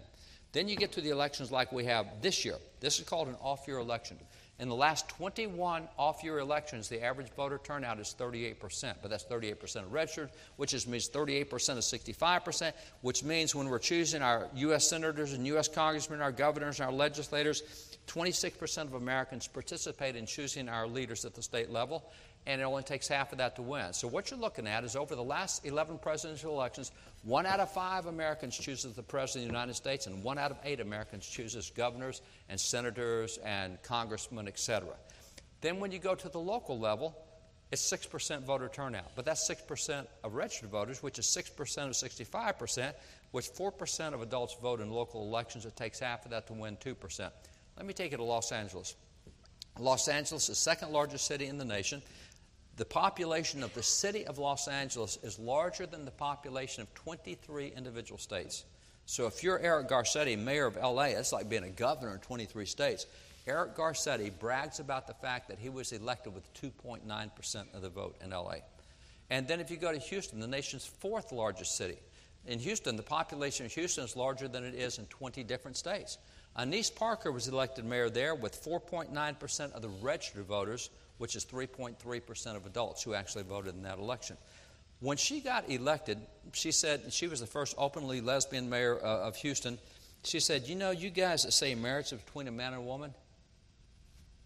Then 0.51 0.67
you 0.67 0.75
get 0.75 0.91
to 0.93 1.01
the 1.01 1.11
elections 1.11 1.51
like 1.51 1.71
we 1.71 1.85
have 1.85 2.07
this 2.21 2.43
year. 2.43 2.55
This 2.79 2.99
is 2.99 3.05
called 3.05 3.27
an 3.27 3.35
off 3.39 3.67
year 3.67 3.77
election. 3.77 4.17
In 4.59 4.67
the 4.67 4.75
last 4.75 5.07
21 5.07 5.87
off 5.97 6.21
year 6.21 6.39
elections, 6.39 6.89
the 6.89 7.01
average 7.01 7.29
voter 7.29 7.61
turnout 7.63 7.97
is 7.97 8.13
38%, 8.19 8.95
but 9.01 9.09
that's 9.09 9.23
38% 9.23 9.77
of 9.77 9.93
registered, 9.93 10.31
which 10.57 10.73
is, 10.73 10.85
means 10.85 11.09
38% 11.09 11.43
of 11.43 11.77
65%, 11.77 12.73
which 13.01 13.23
means 13.23 13.55
when 13.55 13.69
we're 13.69 13.79
choosing 13.79 14.21
our 14.21 14.49
U.S. 14.55 14.89
senators 14.89 15.31
and 15.31 15.47
U.S. 15.47 15.69
congressmen, 15.69 16.19
our 16.19 16.33
governors, 16.33 16.81
our 16.81 16.91
legislators, 16.91 17.63
26% 18.07 18.81
of 18.81 18.95
Americans 18.95 19.47
participate 19.47 20.17
in 20.17 20.25
choosing 20.25 20.67
our 20.67 20.87
leaders 20.87 21.23
at 21.23 21.35
the 21.35 21.41
state 21.41 21.69
level, 21.69 22.11
and 22.45 22.61
it 22.61 22.63
only 22.63 22.83
takes 22.83 23.07
half 23.07 23.31
of 23.31 23.37
that 23.37 23.55
to 23.57 23.61
win. 23.61 23.93
So, 23.93 24.07
what 24.07 24.31
you're 24.31 24.39
looking 24.39 24.67
at 24.67 24.83
is 24.83 24.95
over 24.95 25.15
the 25.15 25.23
last 25.23 25.65
11 25.65 25.99
presidential 25.99 26.53
elections, 26.53 26.91
one 27.23 27.45
out 27.45 27.59
of 27.59 27.71
five 27.71 28.05
Americans 28.05 28.57
chooses 28.57 28.93
the 28.93 29.03
President 29.03 29.45
of 29.45 29.51
the 29.51 29.57
United 29.57 29.75
States, 29.75 30.07
and 30.07 30.23
one 30.23 30.37
out 30.37 30.51
of 30.51 30.57
eight 30.63 30.79
Americans 30.79 31.27
chooses 31.27 31.69
governors 31.69 32.21
and 32.49 32.59
senators 32.59 33.37
and 33.43 33.81
congressmen, 33.83 34.47
etc. 34.47 34.89
Then, 35.61 35.79
when 35.79 35.91
you 35.91 35.99
go 35.99 36.15
to 36.15 36.29
the 36.29 36.39
local 36.39 36.79
level, 36.79 37.15
it's 37.71 37.87
6% 37.91 38.43
voter 38.43 38.67
turnout. 38.67 39.11
But 39.15 39.25
that's 39.25 39.47
6% 39.47 40.07
of 40.23 40.33
registered 40.33 40.69
voters, 40.69 41.03
which 41.03 41.19
is 41.19 41.25
6% 41.27 41.59
of 41.85 41.91
65%, 41.91 42.93
which 43.31 43.45
4% 43.45 44.13
of 44.13 44.21
adults 44.21 44.55
vote 44.59 44.81
in 44.81 44.89
local 44.89 45.23
elections. 45.23 45.65
It 45.65 45.75
takes 45.75 45.99
half 45.99 46.25
of 46.25 46.31
that 46.31 46.47
to 46.47 46.53
win 46.53 46.77
2%. 46.77 47.31
Let 47.77 47.85
me 47.85 47.93
take 47.93 48.11
you 48.11 48.17
to 48.17 48.23
Los 48.23 48.51
Angeles. 48.51 48.95
Los 49.77 50.07
Angeles 50.07 50.43
is 50.43 50.49
the 50.49 50.55
second 50.55 50.91
largest 50.91 51.25
city 51.25 51.45
in 51.45 51.57
the 51.57 51.65
nation 51.65 52.01
the 52.79 52.85
population 52.85 53.61
of 53.61 53.73
the 53.73 53.83
city 53.83 54.25
of 54.25 54.37
Los 54.37 54.69
Angeles 54.69 55.19
is 55.21 55.37
larger 55.37 55.85
than 55.85 56.05
the 56.05 56.11
population 56.11 56.81
of 56.81 56.93
23 56.93 57.73
individual 57.75 58.17
states. 58.17 58.63
So 59.05 59.27
if 59.27 59.43
you're 59.43 59.59
Eric 59.59 59.89
Garcetti, 59.89 60.39
mayor 60.39 60.65
of 60.65 60.77
LA, 60.77 61.07
it's 61.07 61.33
like 61.33 61.49
being 61.49 61.65
a 61.65 61.69
governor 61.69 62.13
in 62.13 62.19
23 62.19 62.65
states. 62.65 63.05
Eric 63.45 63.75
Garcetti 63.75 64.31
brags 64.39 64.79
about 64.79 65.07
the 65.07 65.13
fact 65.13 65.49
that 65.49 65.59
he 65.59 65.67
was 65.67 65.91
elected 65.91 66.33
with 66.33 66.53
2.9% 66.53 67.73
of 67.73 67.81
the 67.81 67.89
vote 67.89 68.15
in 68.23 68.29
LA. 68.29 68.59
And 69.29 69.45
then 69.45 69.59
if 69.59 69.69
you 69.69 69.75
go 69.75 69.91
to 69.91 69.99
Houston, 69.99 70.39
the 70.39 70.47
nation's 70.47 70.85
fourth 70.85 71.33
largest 71.33 71.75
city, 71.75 71.97
in 72.45 72.59
Houston, 72.59 72.95
the 72.95 73.03
population 73.03 73.65
of 73.65 73.73
Houston 73.73 74.05
is 74.05 74.15
larger 74.15 74.47
than 74.47 74.63
it 74.63 74.73
is 74.73 74.99
in 74.99 75.05
20 75.07 75.43
different 75.43 75.75
states. 75.75 76.17
Annise 76.55 76.89
Parker 76.89 77.33
was 77.33 77.49
elected 77.49 77.83
mayor 77.83 78.09
there 78.09 78.35
with 78.35 78.63
4.9% 78.63 79.73
of 79.73 79.81
the 79.81 79.89
registered 79.89 80.45
voters 80.45 80.89
which 81.19 81.35
is 81.35 81.45
3.3% 81.45 82.55
of 82.55 82.65
adults 82.65 83.03
who 83.03 83.13
actually 83.13 83.43
voted 83.43 83.75
in 83.75 83.83
that 83.83 83.99
election. 83.99 84.35
When 85.01 85.15
she 85.15 85.39
got 85.39 85.69
elected, 85.69 86.17
she 86.53 86.71
said 86.71 87.13
she 87.13 87.27
was 87.27 87.39
the 87.39 87.47
first 87.47 87.75
openly 87.77 88.19
lesbian 88.19 88.69
mayor 88.69 88.99
uh, 89.01 89.27
of 89.27 89.35
Houston. 89.37 89.77
She 90.23 90.39
said, 90.39 90.67
You 90.67 90.75
know, 90.75 90.91
you 90.91 91.09
guys 91.09 91.43
that 91.43 91.51
say 91.51 91.75
marriage 91.75 92.11
is 92.11 92.19
between 92.19 92.47
a 92.47 92.51
man 92.51 92.73
and 92.73 92.81
a 92.81 92.85
woman, 92.85 93.13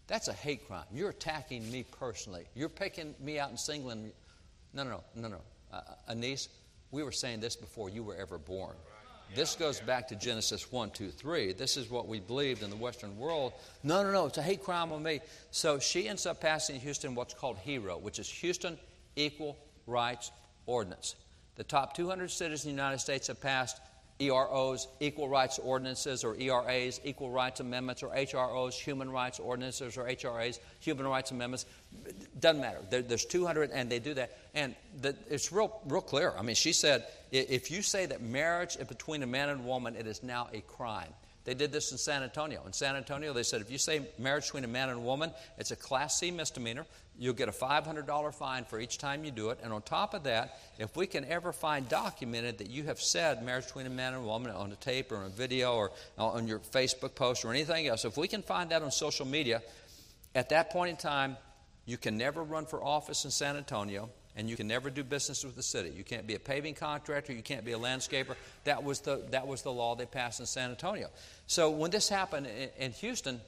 that's 0.06 0.28
a 0.28 0.32
hate 0.32 0.66
crime. 0.66 0.84
You're 0.92 1.10
attacking 1.10 1.70
me 1.72 1.84
personally. 1.98 2.44
You're 2.54 2.68
picking 2.68 3.14
me 3.20 3.38
out 3.38 3.48
and 3.48 3.58
singling 3.58 4.04
me. 4.04 4.12
No, 4.74 4.84
no, 4.84 5.02
no, 5.14 5.22
no, 5.22 5.28
no. 5.28 5.40
Uh, 5.72 5.80
Annise, 6.08 6.48
we 6.90 7.02
were 7.02 7.12
saying 7.12 7.40
this 7.40 7.56
before 7.56 7.88
you 7.88 8.02
were 8.02 8.16
ever 8.16 8.38
born. 8.38 8.74
This 9.34 9.56
goes 9.56 9.80
back 9.80 10.06
to 10.08 10.14
Genesis 10.14 10.70
1, 10.70 10.90
2, 10.90 11.10
3. 11.10 11.52
This 11.54 11.76
is 11.76 11.90
what 11.90 12.06
we 12.06 12.20
believed 12.20 12.62
in 12.62 12.70
the 12.70 12.76
Western 12.76 13.18
world. 13.18 13.52
No, 13.82 14.04
no, 14.04 14.12
no, 14.12 14.26
it's 14.26 14.38
a 14.38 14.42
hate 14.42 14.62
crime 14.62 14.92
on 14.92 15.02
me. 15.02 15.20
So 15.50 15.80
she 15.80 16.08
ends 16.08 16.24
up 16.24 16.40
passing 16.40 16.76
in 16.76 16.82
Houston 16.82 17.16
what's 17.16 17.34
called 17.34 17.56
HERO, 17.58 17.98
which 17.98 18.20
is 18.20 18.28
Houston 18.28 18.78
Equal 19.16 19.56
Rights 19.88 20.30
Ordinance. 20.66 21.16
The 21.56 21.64
top 21.64 21.96
200 21.96 22.30
cities 22.30 22.64
in 22.64 22.70
the 22.70 22.82
United 22.82 23.00
States 23.00 23.26
have 23.26 23.40
passed 23.40 23.80
EROs, 24.20 24.86
equal 25.00 25.28
rights 25.28 25.58
ordinances, 25.58 26.22
or 26.22 26.36
ERAs, 26.36 27.00
equal 27.04 27.30
rights 27.30 27.60
amendments, 27.60 28.02
or 28.02 28.14
HROs, 28.14 28.74
human 28.74 29.10
rights 29.10 29.40
ordinances, 29.40 29.96
or 29.96 30.04
HRAs, 30.04 30.60
human 30.78 31.06
rights 31.06 31.32
amendments. 31.32 31.66
Doesn't 32.38 32.60
matter. 32.60 32.78
There, 32.90 33.02
there's 33.02 33.24
200, 33.24 33.70
and 33.72 33.90
they 33.90 33.98
do 33.98 34.14
that. 34.14 34.38
And 34.54 34.76
the, 35.00 35.16
it's 35.28 35.50
real, 35.50 35.80
real 35.86 36.00
clear. 36.00 36.32
I 36.38 36.42
mean, 36.42 36.54
she 36.54 36.72
said, 36.72 37.06
if 37.32 37.70
you 37.70 37.82
say 37.82 38.06
that 38.06 38.22
marriage 38.22 38.76
between 38.86 39.22
a 39.24 39.26
man 39.26 39.48
and 39.48 39.60
a 39.60 39.64
woman, 39.64 39.96
it 39.96 40.06
is 40.06 40.22
now 40.22 40.48
a 40.52 40.60
crime. 40.60 41.12
They 41.44 41.52
did 41.52 41.72
this 41.72 41.92
in 41.92 41.98
San 41.98 42.22
Antonio. 42.22 42.62
In 42.66 42.72
San 42.72 42.96
Antonio, 42.96 43.34
they 43.34 43.42
said 43.42 43.60
if 43.60 43.70
you 43.70 43.76
say 43.76 44.08
marriage 44.18 44.44
between 44.44 44.64
a 44.64 44.68
man 44.68 44.88
and 44.88 44.98
a 44.98 45.02
woman, 45.02 45.30
it's 45.58 45.70
a 45.72 45.76
Class 45.76 46.18
C 46.18 46.30
misdemeanor. 46.30 46.86
You'll 47.18 47.34
get 47.34 47.48
a 47.48 47.52
$500 47.52 48.34
fine 48.34 48.64
for 48.64 48.80
each 48.80 48.96
time 48.96 49.24
you 49.24 49.30
do 49.30 49.50
it. 49.50 49.58
And 49.62 49.72
on 49.72 49.82
top 49.82 50.14
of 50.14 50.24
that, 50.24 50.58
if 50.78 50.96
we 50.96 51.06
can 51.06 51.24
ever 51.26 51.52
find 51.52 51.88
documented 51.88 52.58
that 52.58 52.70
you 52.70 52.84
have 52.84 53.00
said 53.00 53.44
marriage 53.44 53.66
between 53.66 53.86
a 53.86 53.90
man 53.90 54.14
and 54.14 54.24
a 54.24 54.26
woman 54.26 54.52
on 54.52 54.72
a 54.72 54.76
tape 54.76 55.12
or 55.12 55.18
on 55.18 55.26
a 55.26 55.28
video 55.28 55.74
or 55.74 55.92
on 56.18 56.48
your 56.48 56.60
Facebook 56.60 57.14
post 57.14 57.44
or 57.44 57.50
anything 57.50 57.86
else, 57.86 58.04
if 58.06 58.16
we 58.16 58.26
can 58.26 58.42
find 58.42 58.70
that 58.70 58.82
on 58.82 58.90
social 58.90 59.26
media, 59.26 59.62
at 60.34 60.48
that 60.48 60.70
point 60.70 60.90
in 60.90 60.96
time, 60.96 61.36
you 61.84 61.98
can 61.98 62.16
never 62.16 62.42
run 62.42 62.64
for 62.64 62.82
office 62.82 63.26
in 63.26 63.30
San 63.30 63.56
Antonio 63.56 64.08
and 64.36 64.48
you 64.48 64.56
can 64.56 64.66
never 64.66 64.90
do 64.90 65.04
business 65.04 65.44
with 65.44 65.56
the 65.56 65.62
city. 65.62 65.92
You 65.96 66.04
can't 66.04 66.26
be 66.26 66.34
a 66.34 66.40
paving 66.40 66.74
contractor, 66.74 67.32
you 67.32 67.42
can't 67.42 67.64
be 67.64 67.72
a 67.72 67.78
landscaper. 67.78 68.34
That 68.64 68.82
was 68.82 69.00
the, 69.00 69.22
that 69.30 69.46
was 69.46 69.62
the 69.62 69.72
law 69.72 69.94
they 69.94 70.06
passed 70.06 70.40
in 70.40 70.46
San 70.46 70.70
Antonio. 70.70 71.08
So 71.46 71.70
when 71.70 71.90
this 71.90 72.08
happened 72.08 72.46
in, 72.46 72.68
in 72.78 72.92
Houston, 72.92 73.40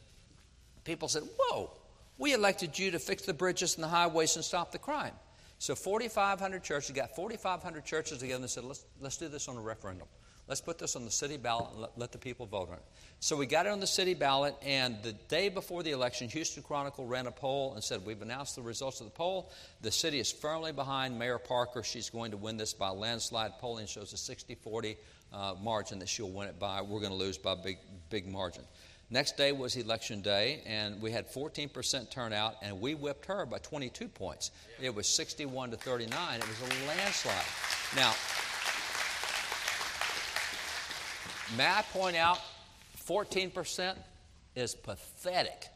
people 0.84 1.08
said, 1.08 1.22
Whoa, 1.38 1.70
we 2.18 2.32
elected 2.32 2.78
you 2.78 2.90
to 2.92 2.98
fix 2.98 3.24
the 3.24 3.34
bridges 3.34 3.74
and 3.74 3.84
the 3.84 3.88
highways 3.88 4.36
and 4.36 4.44
stop 4.44 4.72
the 4.72 4.78
crime. 4.78 5.12
So 5.58 5.74
4,500 5.74 6.62
churches, 6.62 6.90
got 6.90 7.14
4,500 7.16 7.84
churches 7.84 8.18
together 8.18 8.42
and 8.42 8.50
said, 8.50 8.64
let's, 8.64 8.84
let's 9.00 9.16
do 9.16 9.28
this 9.28 9.48
on 9.48 9.56
a 9.56 9.60
referendum. 9.60 10.06
Let's 10.48 10.60
put 10.60 10.78
this 10.78 10.94
on 10.94 11.04
the 11.04 11.10
city 11.10 11.36
ballot 11.36 11.70
and 11.72 11.80
let, 11.80 11.98
let, 11.98 12.12
the 12.12 12.18
people 12.18 12.46
vote 12.46 12.68
on 12.68 12.76
it. 12.76 12.82
So 13.18 13.36
we 13.36 13.46
got 13.46 13.66
it 13.66 13.70
on 13.70 13.80
the 13.80 13.86
city 13.86 14.14
ballot, 14.14 14.54
and 14.62 15.02
the 15.02 15.12
day 15.12 15.48
before 15.48 15.82
the 15.82 15.90
election, 15.90 16.28
Houston 16.28 16.62
Chronicle 16.62 17.04
ran 17.04 17.26
a 17.26 17.32
poll 17.32 17.74
and 17.74 17.82
said, 17.82 18.06
We've 18.06 18.22
announced 18.22 18.54
the 18.54 18.62
results 18.62 19.00
of 19.00 19.06
the 19.06 19.12
poll. 19.12 19.50
The 19.80 19.90
city 19.90 20.20
is 20.20 20.30
firmly 20.30 20.70
behind 20.70 21.18
Mayor 21.18 21.38
Parker. 21.38 21.82
She's 21.82 22.10
going 22.10 22.30
to 22.30 22.36
win 22.36 22.56
this 22.56 22.74
by 22.74 22.90
landslide. 22.90 23.58
Polling 23.58 23.86
shows 23.86 24.12
a 24.12 24.16
60 24.16 24.54
40 24.54 24.96
uh, 25.32 25.54
margin 25.60 25.98
that 25.98 26.08
she'll 26.08 26.30
win 26.30 26.48
it 26.48 26.60
by. 26.60 26.80
We're 26.80 27.00
going 27.00 27.10
to 27.10 27.18
lose 27.18 27.38
by 27.38 27.52
a 27.52 27.56
big, 27.56 27.78
big 28.08 28.28
margin. 28.28 28.62
Next 29.08 29.36
day 29.36 29.52
was 29.52 29.76
election 29.76 30.20
day, 30.20 30.62
and 30.66 31.00
we 31.00 31.12
had 31.12 31.32
14% 31.32 32.10
turnout, 32.10 32.56
and 32.60 32.80
we 32.80 32.94
whipped 32.94 33.26
her 33.26 33.46
by 33.46 33.58
22 33.58 34.08
points. 34.08 34.50
It 34.80 34.92
was 34.92 35.06
61 35.08 35.70
to 35.70 35.76
39. 35.76 36.40
It 36.40 36.48
was 36.48 36.60
a 36.60 36.86
landslide. 36.88 37.34
Now, 37.94 38.12
May 41.56 41.66
I 41.66 41.82
point 41.92 42.16
out, 42.16 42.38
14% 43.06 43.94
is 44.56 44.74
pathetic. 44.74 45.68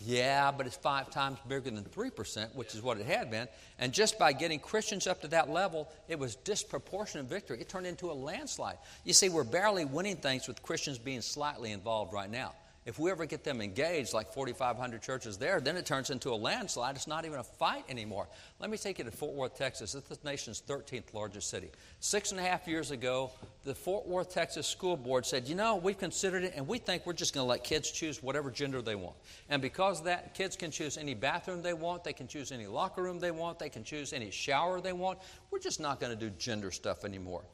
Yeah, 0.00 0.50
but 0.50 0.66
it's 0.66 0.76
five 0.76 1.10
times 1.10 1.38
bigger 1.48 1.70
than 1.70 1.84
3%, 1.84 2.54
which 2.54 2.74
is 2.74 2.82
what 2.82 2.98
it 2.98 3.06
had 3.06 3.30
been. 3.30 3.48
And 3.78 3.92
just 3.92 4.18
by 4.18 4.32
getting 4.32 4.58
Christians 4.58 5.06
up 5.06 5.20
to 5.22 5.28
that 5.28 5.48
level, 5.48 5.88
it 6.08 6.18
was 6.18 6.36
disproportionate 6.36 7.26
victory. 7.26 7.60
It 7.60 7.68
turned 7.68 7.86
into 7.86 8.10
a 8.10 8.12
landslide. 8.12 8.76
You 9.04 9.14
see, 9.14 9.28
we're 9.30 9.44
barely 9.44 9.84
winning 9.84 10.16
things 10.16 10.46
with 10.46 10.62
Christians 10.62 10.98
being 10.98 11.22
slightly 11.22 11.72
involved 11.72 12.12
right 12.12 12.30
now. 12.30 12.52
If 12.86 12.98
we 12.98 13.10
ever 13.10 13.24
get 13.24 13.44
them 13.44 13.62
engaged, 13.62 14.12
like 14.12 14.30
4,500 14.34 15.00
churches 15.00 15.38
there, 15.38 15.58
then 15.58 15.78
it 15.78 15.86
turns 15.86 16.10
into 16.10 16.30
a 16.30 16.36
landslide. 16.36 16.96
It's 16.96 17.06
not 17.06 17.24
even 17.24 17.38
a 17.38 17.44
fight 17.44 17.84
anymore. 17.88 18.28
Let 18.60 18.68
me 18.68 18.76
take 18.76 18.98
you 18.98 19.04
to 19.04 19.10
Fort 19.10 19.32
Worth, 19.32 19.56
Texas. 19.56 19.94
It's 19.94 20.06
the 20.06 20.18
nation's 20.22 20.62
13th 20.68 21.14
largest 21.14 21.48
city. 21.48 21.70
Six 22.00 22.30
and 22.30 22.38
a 22.38 22.42
half 22.42 22.68
years 22.68 22.90
ago, 22.90 23.30
the 23.64 23.74
Fort 23.74 24.06
Worth, 24.06 24.34
Texas 24.34 24.66
School 24.66 24.98
Board 24.98 25.24
said, 25.24 25.48
you 25.48 25.54
know, 25.54 25.76
we've 25.76 25.96
considered 25.96 26.44
it, 26.44 26.52
and 26.56 26.68
we 26.68 26.76
think 26.76 27.06
we're 27.06 27.14
just 27.14 27.32
going 27.32 27.46
to 27.46 27.48
let 27.48 27.64
kids 27.64 27.90
choose 27.90 28.22
whatever 28.22 28.50
gender 28.50 28.82
they 28.82 28.96
want. 28.96 29.16
And 29.48 29.62
because 29.62 30.00
of 30.00 30.04
that, 30.04 30.34
kids 30.34 30.54
can 30.54 30.70
choose 30.70 30.98
any 30.98 31.14
bathroom 31.14 31.62
they 31.62 31.72
want, 31.72 32.04
they 32.04 32.12
can 32.12 32.28
choose 32.28 32.52
any 32.52 32.66
locker 32.66 33.02
room 33.02 33.18
they 33.18 33.30
want, 33.30 33.58
they 33.58 33.70
can 33.70 33.82
choose 33.82 34.12
any 34.12 34.30
shower 34.30 34.82
they 34.82 34.92
want. 34.92 35.20
We're 35.50 35.58
just 35.58 35.80
not 35.80 36.00
going 36.00 36.12
to 36.12 36.18
do 36.18 36.28
gender 36.36 36.70
stuff 36.70 37.06
anymore. 37.06 37.44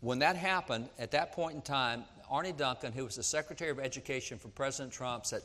When 0.00 0.18
that 0.18 0.34
happened, 0.34 0.88
at 0.98 1.12
that 1.12 1.32
point 1.32 1.54
in 1.54 1.62
time, 1.62 2.04
Arne 2.32 2.56
Duncan, 2.56 2.92
who 2.92 3.04
was 3.04 3.16
the 3.16 3.22
Secretary 3.22 3.70
of 3.70 3.78
Education 3.78 4.38
for 4.38 4.48
President 4.48 4.90
Trump, 4.90 5.26
said, 5.26 5.42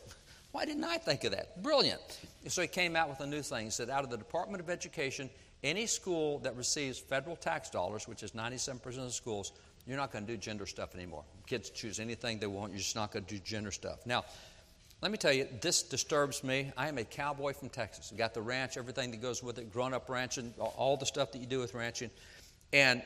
Why 0.53 0.63
didn't 0.63 0.85
I 0.85 0.97
think 0.97 1.25
of 1.25 1.31
that? 1.31 1.61
Brilliant. 1.61 2.21
So 2.47 2.61
he 2.61 2.67
came 2.69 2.95
out 2.95 3.09
with 3.09 3.19
a 3.19 3.27
new 3.27 3.41
thing. 3.41 3.65
He 3.65 3.71
said, 3.71 3.89
Out 3.89 4.05
of 4.05 4.09
the 4.09 4.17
Department 4.17 4.63
of 4.63 4.69
Education, 4.69 5.29
any 5.63 5.85
school 5.85 6.39
that 6.39 6.55
receives 6.55 6.97
federal 6.97 7.35
tax 7.35 7.69
dollars, 7.69 8.07
which 8.07 8.23
is 8.23 8.31
97% 8.31 8.85
of 8.85 8.93
the 8.93 9.11
schools, 9.11 9.51
you're 9.85 9.97
not 9.97 10.13
going 10.13 10.25
to 10.25 10.31
do 10.31 10.37
gender 10.37 10.65
stuff 10.65 10.95
anymore. 10.95 11.23
Kids 11.45 11.69
choose 11.69 11.99
anything 11.99 12.39
they 12.39 12.47
want, 12.47 12.71
you're 12.71 12.79
just 12.79 12.95
not 12.95 13.11
going 13.11 13.25
to 13.25 13.35
do 13.35 13.41
gender 13.41 13.71
stuff. 13.71 14.05
Now, 14.05 14.23
let 15.01 15.11
me 15.11 15.17
tell 15.17 15.33
you, 15.33 15.47
this 15.61 15.83
disturbs 15.83 16.43
me. 16.43 16.71
I 16.77 16.87
am 16.87 16.97
a 16.97 17.03
cowboy 17.03 17.53
from 17.53 17.69
Texas. 17.69 18.11
I 18.13 18.17
Got 18.17 18.33
the 18.33 18.41
ranch, 18.41 18.77
everything 18.77 19.11
that 19.11 19.21
goes 19.21 19.43
with 19.43 19.59
it, 19.59 19.71
grown 19.71 19.93
up 19.93 20.09
ranching, 20.09 20.53
all 20.57 20.95
the 20.95 21.05
stuff 21.05 21.33
that 21.33 21.39
you 21.39 21.47
do 21.47 21.59
with 21.59 21.73
ranching. 21.73 22.09
And 22.73 23.03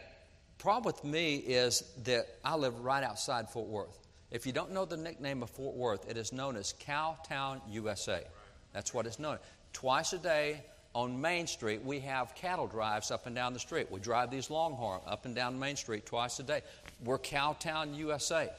problem 0.61 0.83
with 0.83 1.03
me 1.03 1.37
is 1.37 1.83
that 2.03 2.27
I 2.45 2.55
live 2.55 2.81
right 2.81 3.03
outside 3.03 3.49
Fort 3.49 3.67
Worth. 3.67 3.97
If 4.29 4.45
you 4.45 4.53
don't 4.53 4.71
know 4.71 4.85
the 4.85 4.95
nickname 4.95 5.41
of 5.41 5.49
Fort 5.49 5.75
Worth, 5.75 6.07
it 6.07 6.17
is 6.17 6.31
known 6.31 6.55
as 6.55 6.75
Cowtown, 6.87 7.61
USA. 7.71 8.23
That's 8.71 8.93
what 8.93 9.07
it's 9.07 9.17
known. 9.17 9.39
Twice 9.73 10.13
a 10.13 10.19
day 10.19 10.63
on 10.93 11.19
Main 11.19 11.47
Street, 11.47 11.83
we 11.83 11.99
have 12.01 12.35
cattle 12.35 12.67
drives 12.67 13.09
up 13.09 13.25
and 13.25 13.35
down 13.35 13.53
the 13.53 13.59
street. 13.59 13.89
We 13.89 13.99
drive 13.99 14.29
these 14.29 14.51
Longhorn 14.51 15.01
up 15.07 15.25
and 15.25 15.33
down 15.33 15.57
Main 15.57 15.77
Street 15.77 16.05
twice 16.05 16.39
a 16.39 16.43
day. 16.43 16.61
We're 17.03 17.17
Cowtown, 17.17 17.97
USA. 17.97 18.51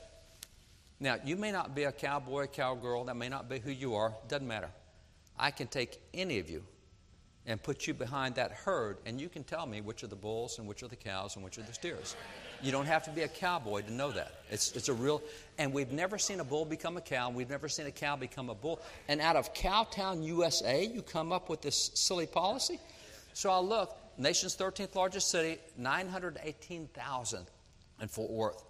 Now, 0.98 1.18
you 1.24 1.36
may 1.36 1.53
not 1.53 1.72
be 1.72 1.84
a 1.84 1.92
cowboy, 1.92 2.48
cowgirl, 2.48 3.05
that 3.05 3.16
may 3.16 3.28
not 3.28 3.48
be 3.48 3.61
who 3.61 3.70
you 3.70 3.94
are, 3.94 4.12
doesn't 4.26 4.48
matter. 4.48 4.70
I 5.38 5.53
can 5.53 5.68
take 5.68 6.00
any 6.12 6.40
of 6.40 6.50
you 6.50 6.64
and 7.47 7.61
put 7.62 7.86
you 7.86 7.95
behind 7.95 8.36
that 8.36 8.53
herd, 8.53 8.99
and 9.05 9.20
you 9.20 9.28
can 9.28 9.43
tell 9.43 9.66
me 9.66 9.80
which 9.80 10.05
are 10.05 10.09
the 10.09 10.16
bulls 10.16 10.59
and 10.59 10.68
which 10.68 10.82
are 10.82 10.88
the 10.88 10.97
cows 10.97 11.34
and 11.34 11.45
which 11.45 11.59
are 11.59 11.62
the 11.62 11.72
steers. 11.72 12.14
You 12.62 12.70
don't 12.70 12.86
have 12.86 13.03
to 13.05 13.11
be 13.11 13.22
a 13.22 13.28
cowboy 13.28 13.82
to 13.82 13.93
know 13.93 14.12
that. 14.12 14.32
It's, 14.51 14.76
it's 14.76 14.88
a 14.88 14.95
real, 14.95 15.20
and 15.59 15.72
we've 15.72 15.90
never 15.90 16.18
seen 16.18 16.38
a 16.38 16.45
bull 16.45 16.64
become 16.64 16.97
a 16.97 17.01
cow, 17.01 17.26
and 17.26 17.36
we've 17.36 17.51
never 17.51 17.68
seen 17.68 17.86
a 17.86 17.90
cow 17.90 18.14
become 18.14 18.49
a 18.49 18.55
bull. 18.55 18.80
And 19.09 19.20
out 19.20 19.34
of 19.34 19.53
Cowtown, 19.55 20.24
USA, 20.24 20.84
you 20.84 21.03
come 21.03 21.32
up 21.32 21.49
with 21.49 21.62
this 21.62 21.90
silly 21.95 22.26
policy? 22.26 22.78
So 23.34 23.51
I 23.51 23.59
look, 23.59 23.97
nation's 24.18 24.57
13th 24.57 24.95
largest 24.95 25.28
city, 25.30 25.59
918,000 25.76 27.47
in 28.01 28.09
Fort 28.09 28.30
Worth. 28.30 28.62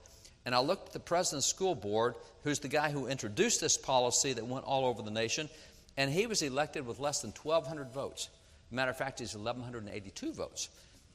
And 0.47 0.55
I 0.55 0.61
looked 0.61 0.89
at 0.89 0.93
the 0.95 1.01
president's 1.01 1.47
school 1.47 1.75
board, 1.75 2.15
who's 2.43 2.59
the 2.59 2.69
guy 2.69 2.91
who 2.91 3.07
introduced 3.07 3.61
this 3.61 3.77
policy 3.77 4.33
that 4.33 4.47
went 4.47 4.65
all 4.65 4.87
over 4.87 5.03
the 5.03 5.11
nation, 5.11 5.51
and 5.99 6.11
he 6.11 6.27
was 6.27 6.41
elected 6.41 6.87
with 6.87 6.99
less 6.99 7.21
than 7.21 7.33
1,200 7.33 7.93
votes. 7.93 8.31
Matter 8.73 8.91
of 8.91 8.97
fact, 8.97 9.21
he's 9.21 9.35
1,182 9.35 10.33
votes. 10.33 10.71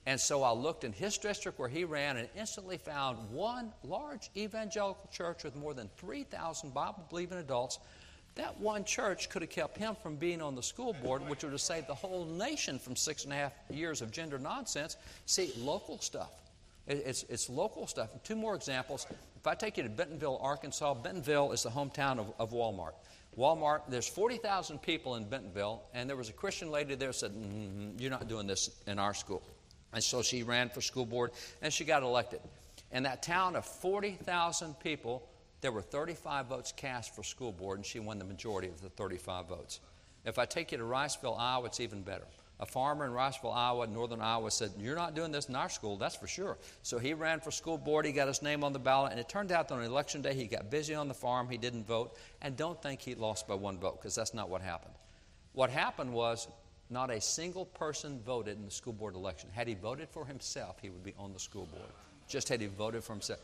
And 0.05 0.20
so 0.20 0.41
I 0.43 0.53
looked 0.53 0.86
in 0.86 0.93
his 0.93 1.18
district 1.18 1.60
where 1.60 1.68
he 1.68 1.84
ran 1.84 2.16
and 2.16 2.30
instantly 2.38 2.78
found 2.78 3.18
one 3.30 3.74
large 3.84 4.30
evangelical 4.38 5.10
church 5.12 5.43
with 5.43 5.55
more 5.55 5.74
than 5.74 5.89
3,000 5.97 6.74
Bible 6.74 7.05
believing 7.10 7.39
adults. 7.39 7.80
That 8.36 8.58
one 8.60 8.86
church 8.86 9.30
could 9.30 9.41
have 9.41 9.51
kept 9.51 9.78
him 9.78 9.95
from 10.01 10.16
being 10.16 10.41
on 10.41 10.55
the 10.55 10.64
school 10.64 10.93
board, 10.93 11.28
which 11.28 11.43
would 11.43 11.51
have 11.51 11.60
saved 11.60 11.88
the 11.88 11.95
whole 11.95 12.24
nation 12.24 12.80
from 12.80 12.95
six 12.95 13.26
and 13.26 13.34
a 13.34 13.36
half 13.36 13.51
years 13.70 14.01
of 14.01 14.12
gender 14.12 14.38
nonsense. 14.38 14.95
See, 15.26 15.51
local 15.58 15.99
stuff. 15.99 16.32
It's, 16.88 17.24
it's 17.24 17.49
local 17.49 17.86
stuff. 17.88 18.10
Two 18.24 18.36
more 18.36 18.55
examples. 18.55 19.08
If 19.36 19.45
I 19.45 19.55
take 19.55 19.76
you 19.76 19.84
to 19.84 19.89
Bentonville, 19.89 20.39
Arkansas, 20.41 20.93
Bentonville 20.93 21.51
is 21.51 21.64
the 21.64 21.70
hometown 21.70 22.20
of, 22.20 22.32
of 22.39 22.51
Walmart. 22.51 22.93
Walmart, 23.38 23.81
there's 23.88 24.07
40,000 24.07 24.81
people 24.81 25.15
in 25.15 25.25
Bentonville, 25.25 25.83
and 25.93 26.09
there 26.09 26.17
was 26.17 26.29
a 26.29 26.33
Christian 26.33 26.71
lady 26.71 26.95
there 26.95 27.13
said, 27.13 27.31
mm-hmm, 27.31 27.99
You're 27.99 28.09
not 28.09 28.27
doing 28.27 28.47
this 28.47 28.71
in 28.88 28.97
our 28.97 29.13
school. 29.13 29.43
And 29.93 30.03
so 30.03 30.21
she 30.21 30.43
ran 30.43 30.69
for 30.69 30.81
school 30.81 31.05
board, 31.05 31.31
and 31.61 31.71
she 31.71 31.85
got 31.85 32.03
elected. 32.03 32.39
In 32.91 33.03
that 33.03 33.21
town 33.21 33.55
of 33.55 33.65
40,000 33.65 34.79
people, 34.79 35.27
there 35.61 35.71
were 35.71 35.81
35 35.81 36.47
votes 36.47 36.73
cast 36.75 37.15
for 37.15 37.23
school 37.23 37.51
board, 37.51 37.77
and 37.77 37.85
she 37.85 37.99
won 37.99 38.17
the 38.17 38.25
majority 38.25 38.69
of 38.69 38.81
the 38.81 38.89
35 38.89 39.47
votes. 39.47 39.79
If 40.25 40.39
I 40.39 40.45
take 40.45 40.71
you 40.71 40.77
to 40.79 40.83
Riceville, 40.83 41.38
Iowa, 41.38 41.67
it's 41.67 41.79
even 41.79 42.01
better. 42.01 42.25
A 42.60 42.66
farmer 42.66 43.05
in 43.05 43.12
Riceville, 43.12 43.55
Iowa, 43.55 43.86
northern 43.86 44.20
Iowa, 44.20 44.49
said, 44.49 44.72
You're 44.80 44.95
not 44.95 45.14
doing 45.14 45.32
this 45.32 45.47
in 45.47 45.55
our 45.55 45.70
school, 45.70 45.95
that's 45.95 46.16
for 46.16 46.28
sure. 46.28 46.58
So 46.82 46.97
he 46.97 47.14
ran 47.14 47.39
for 47.39 47.51
school 47.51 47.78
board, 47.78 48.05
he 48.05 48.12
got 48.12 48.28
his 48.28 48.41
name 48.41 48.64
on 48.64 48.74
the 48.74 48.80
ballot, 48.80 49.12
and 49.12 49.20
it 49.20 49.30
turned 49.30 49.51
out 49.51 49.68
that 49.68 49.76
on 49.76 49.84
election 49.84 50.24
day 50.24 50.34
he 50.34 50.45
got 50.45 50.72
busy 50.72 50.95
on 50.95 51.08
the 51.08 51.14
farm, 51.14 51.49
he 51.49 51.58
didn't 51.58 51.86
vote, 51.86 52.18
and 52.41 52.58
don't 52.58 52.82
think 52.82 52.99
he 53.01 53.14
lost 53.14 53.47
by 53.47 53.53
one 53.53 53.78
vote, 53.78 54.01
because 54.01 54.16
that's 54.16 54.34
not 54.34 54.49
what 54.49 54.62
happened. 54.62 54.95
What 55.53 55.70
happened 55.70 56.12
was 56.12 56.47
not 56.89 57.12
a 57.12 57.22
single 57.22 57.66
person 57.66 58.20
voted 58.26 58.58
in 58.58 58.66
the 58.66 58.72
school 58.72 58.93
board 58.93 59.14
election. 59.14 59.49
Had 59.53 59.68
he 59.68 59.76
voted 59.76 60.10
for 60.10 60.26
himself, 60.26 60.78
he 60.82 60.89
would 60.89 61.03
be 61.03 61.14
on 61.20 61.34
the 61.34 61.39
school 61.39 61.66
board. 61.66 61.89
Just 62.28 62.49
had 62.49 62.62
he 62.62 62.68
voted 62.68 63.03
for 63.03 63.14
himself. 63.14 63.39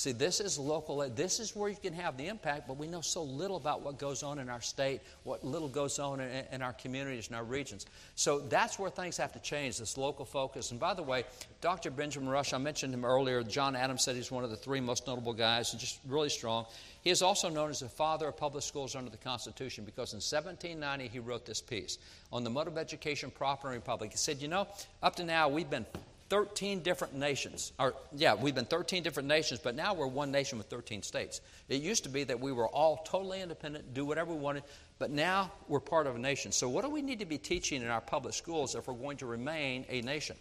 See, 0.00 0.12
this 0.12 0.40
is 0.40 0.58
local. 0.58 1.06
This 1.14 1.40
is 1.40 1.54
where 1.54 1.68
you 1.68 1.76
can 1.76 1.92
have 1.92 2.16
the 2.16 2.28
impact, 2.28 2.66
but 2.66 2.78
we 2.78 2.86
know 2.86 3.02
so 3.02 3.22
little 3.22 3.58
about 3.58 3.82
what 3.82 3.98
goes 3.98 4.22
on 4.22 4.38
in 4.38 4.48
our 4.48 4.62
state, 4.62 5.02
what 5.24 5.44
little 5.44 5.68
goes 5.68 5.98
on 5.98 6.20
in, 6.20 6.46
in, 6.50 6.62
our 6.62 6.72
communities 6.72 7.26
and 7.26 7.36
our 7.36 7.44
regions. 7.44 7.84
So 8.14 8.38
that's 8.38 8.78
where 8.78 8.88
things 8.88 9.18
have 9.18 9.30
to 9.34 9.38
change, 9.40 9.76
this 9.76 9.98
local 9.98 10.24
focus. 10.24 10.70
And 10.70 10.80
by 10.80 10.94
the 10.94 11.02
way, 11.02 11.24
Dr. 11.60 11.90
Benjamin 11.90 12.30
Rush, 12.30 12.54
I 12.54 12.56
mentioned 12.56 12.94
him 12.94 13.04
earlier. 13.04 13.42
John 13.42 13.76
Adams 13.76 14.02
said 14.02 14.16
he's 14.16 14.30
one 14.30 14.42
of 14.42 14.48
the 14.48 14.56
three 14.56 14.80
most 14.80 15.06
notable 15.06 15.34
guys, 15.34 15.70
just 15.72 16.00
really 16.08 16.30
strong. 16.30 16.64
He 17.02 17.10
is 17.10 17.20
also 17.20 17.50
known 17.50 17.68
as 17.68 17.80
the 17.80 17.88
father 17.90 18.28
of 18.28 18.38
public 18.38 18.64
schools 18.64 18.96
under 18.96 19.10
the 19.10 19.18
Constitution 19.18 19.84
because 19.84 20.14
in 20.14 20.16
1790 20.16 21.08
he 21.08 21.18
wrote 21.18 21.44
this 21.44 21.60
piece 21.60 21.98
on 22.32 22.42
the 22.42 22.48
mode 22.48 22.68
of 22.68 22.78
education 22.78 23.30
proper 23.30 23.68
in 23.68 23.74
republic. 23.74 24.12
He 24.12 24.16
said, 24.16 24.40
You 24.40 24.48
know, 24.48 24.66
up 25.02 25.16
to 25.16 25.24
now 25.24 25.50
we've 25.50 25.68
been 25.68 25.84
13 26.30 26.80
different 26.80 27.14
nations. 27.14 27.72
Or, 27.78 27.94
yeah, 28.12 28.34
we've 28.34 28.54
been 28.54 28.64
13 28.64 29.02
different 29.02 29.28
nations, 29.28 29.60
but 29.62 29.74
now 29.74 29.94
we're 29.94 30.06
one 30.06 30.30
nation 30.30 30.58
with 30.58 30.68
13 30.68 31.02
states. 31.02 31.40
It 31.68 31.82
used 31.82 32.04
to 32.04 32.08
be 32.08 32.24
that 32.24 32.40
we 32.40 32.52
were 32.52 32.68
all 32.68 33.02
totally 33.04 33.42
independent, 33.42 33.92
do 33.92 34.04
whatever 34.04 34.32
we 34.32 34.38
wanted, 34.38 34.62
but 35.00 35.10
now 35.10 35.50
we're 35.68 35.80
part 35.80 36.06
of 36.06 36.14
a 36.14 36.18
nation. 36.18 36.52
So, 36.52 36.68
what 36.68 36.84
do 36.84 36.90
we 36.90 37.02
need 37.02 37.18
to 37.18 37.26
be 37.26 37.36
teaching 37.36 37.82
in 37.82 37.88
our 37.88 38.00
public 38.00 38.34
schools 38.34 38.74
if 38.76 38.86
we're 38.86 38.94
going 38.94 39.18
to 39.18 39.26
remain 39.26 39.84
a 39.88 40.00
nation? 40.02 40.36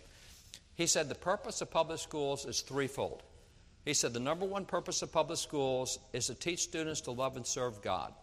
He 0.75 0.85
said 0.85 1.09
the 1.09 1.15
purpose 1.15 1.59
of 1.61 1.71
public 1.71 1.99
schools 1.99 2.45
is 2.45 2.61
threefold. 2.61 3.23
He 3.83 3.93
said 3.93 4.13
the 4.13 4.19
number 4.19 4.45
one 4.45 4.65
purpose 4.65 5.01
of 5.01 5.11
public 5.11 5.39
schools 5.39 5.97
is 6.13 6.27
to 6.27 6.35
teach 6.35 6.59
students 6.59 7.01
to 7.01 7.11
love 7.11 7.35
and 7.35 7.45
serve 7.45 7.81
God. 7.81 8.13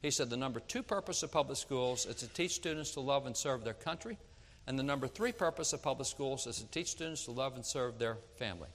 He 0.00 0.10
said 0.10 0.30
the 0.30 0.36
number 0.36 0.60
two 0.60 0.82
purpose 0.82 1.22
of 1.22 1.32
public 1.32 1.58
schools 1.58 2.06
is 2.06 2.16
to 2.16 2.28
teach 2.28 2.52
students 2.52 2.92
to 2.92 3.00
love 3.00 3.26
and 3.26 3.36
serve 3.36 3.64
their 3.64 3.74
country. 3.74 4.16
And 4.66 4.78
the 4.78 4.82
number 4.82 5.08
three 5.08 5.32
purpose 5.32 5.72
of 5.72 5.82
public 5.82 6.06
schools 6.06 6.46
is 6.46 6.58
to 6.58 6.66
teach 6.66 6.88
students 6.88 7.24
to 7.24 7.32
love 7.32 7.56
and 7.56 7.64
serve 7.64 7.98
their 7.98 8.18
family. 8.36 8.68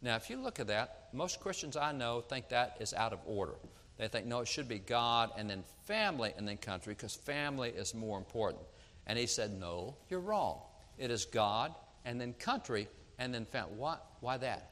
Now, 0.00 0.16
if 0.16 0.28
you 0.28 0.36
look 0.36 0.60
at 0.60 0.66
that, 0.68 1.08
most 1.12 1.40
Christians 1.40 1.76
I 1.76 1.92
know 1.92 2.20
think 2.20 2.48
that 2.50 2.76
is 2.80 2.92
out 2.92 3.12
of 3.12 3.20
order. 3.26 3.54
They 3.98 4.08
think, 4.08 4.26
no, 4.26 4.40
it 4.40 4.48
should 4.48 4.68
be 4.68 4.78
God 4.78 5.30
and 5.36 5.48
then 5.48 5.64
family 5.84 6.32
and 6.36 6.46
then 6.46 6.56
country 6.56 6.94
because 6.94 7.14
family 7.14 7.70
is 7.70 7.94
more 7.94 8.18
important. 8.18 8.62
And 9.06 9.18
he 9.18 9.26
said, 9.26 9.58
no, 9.58 9.96
you're 10.08 10.20
wrong. 10.20 10.60
It 10.98 11.10
is 11.10 11.24
God 11.24 11.74
and 12.04 12.20
then 12.20 12.34
country 12.34 12.88
and 13.18 13.32
then 13.32 13.44
family. 13.44 13.74
Why, 13.76 13.96
why 14.20 14.36
that? 14.38 14.70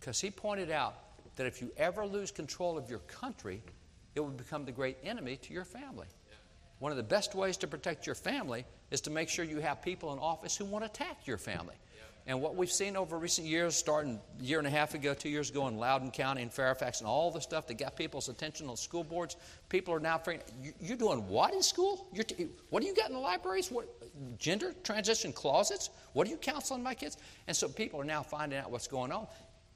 Because 0.00 0.20
he 0.20 0.30
pointed 0.30 0.70
out 0.70 0.94
that 1.36 1.46
if 1.46 1.60
you 1.60 1.70
ever 1.76 2.06
lose 2.06 2.30
control 2.30 2.76
of 2.76 2.90
your 2.90 3.00
country, 3.00 3.62
it 4.14 4.20
will 4.20 4.30
become 4.30 4.64
the 4.64 4.72
great 4.72 4.98
enemy 5.04 5.36
to 5.36 5.52
your 5.52 5.64
family. 5.64 6.06
One 6.82 6.90
of 6.90 6.96
the 6.96 7.04
best 7.04 7.36
ways 7.36 7.56
to 7.58 7.68
protect 7.68 8.06
your 8.06 8.16
family 8.16 8.64
is 8.90 9.00
to 9.02 9.10
make 9.10 9.28
sure 9.28 9.44
you 9.44 9.60
have 9.60 9.80
people 9.82 10.12
in 10.12 10.18
office 10.18 10.56
who 10.56 10.64
want 10.64 10.84
to 10.84 10.90
attack 10.90 11.28
your 11.28 11.38
family. 11.38 11.76
And 12.26 12.40
what 12.40 12.56
we've 12.56 12.72
seen 12.72 12.96
over 12.96 13.20
recent 13.20 13.46
years, 13.46 13.76
starting 13.76 14.18
a 14.40 14.42
year 14.42 14.58
and 14.58 14.66
a 14.66 14.70
half 14.70 14.94
ago, 14.94 15.14
two 15.14 15.28
years 15.28 15.48
ago 15.48 15.68
in 15.68 15.76
Loudoun 15.76 16.10
County 16.10 16.42
and 16.42 16.52
Fairfax, 16.52 16.98
and 16.98 17.06
all 17.06 17.30
the 17.30 17.40
stuff 17.40 17.68
that 17.68 17.78
got 17.78 17.94
people's 17.94 18.28
attention 18.28 18.68
on 18.68 18.76
school 18.76 19.04
boards, 19.04 19.36
people 19.68 19.94
are 19.94 20.00
now 20.00 20.18
figuring, 20.18 20.42
you're 20.80 20.96
doing 20.96 21.28
what 21.28 21.54
in 21.54 21.62
school? 21.62 22.08
T- 22.16 22.48
what 22.70 22.82
do 22.82 22.88
you 22.88 22.96
got 22.96 23.06
in 23.06 23.14
the 23.14 23.20
libraries? 23.20 23.70
What, 23.70 23.86
gender 24.40 24.74
transition 24.82 25.32
closets? 25.32 25.90
What 26.14 26.26
are 26.26 26.30
you 26.30 26.36
counseling 26.36 26.82
my 26.82 26.94
kids? 26.94 27.16
And 27.46 27.56
so 27.56 27.68
people 27.68 28.00
are 28.00 28.04
now 28.04 28.24
finding 28.24 28.58
out 28.58 28.72
what's 28.72 28.88
going 28.88 29.12
on 29.12 29.28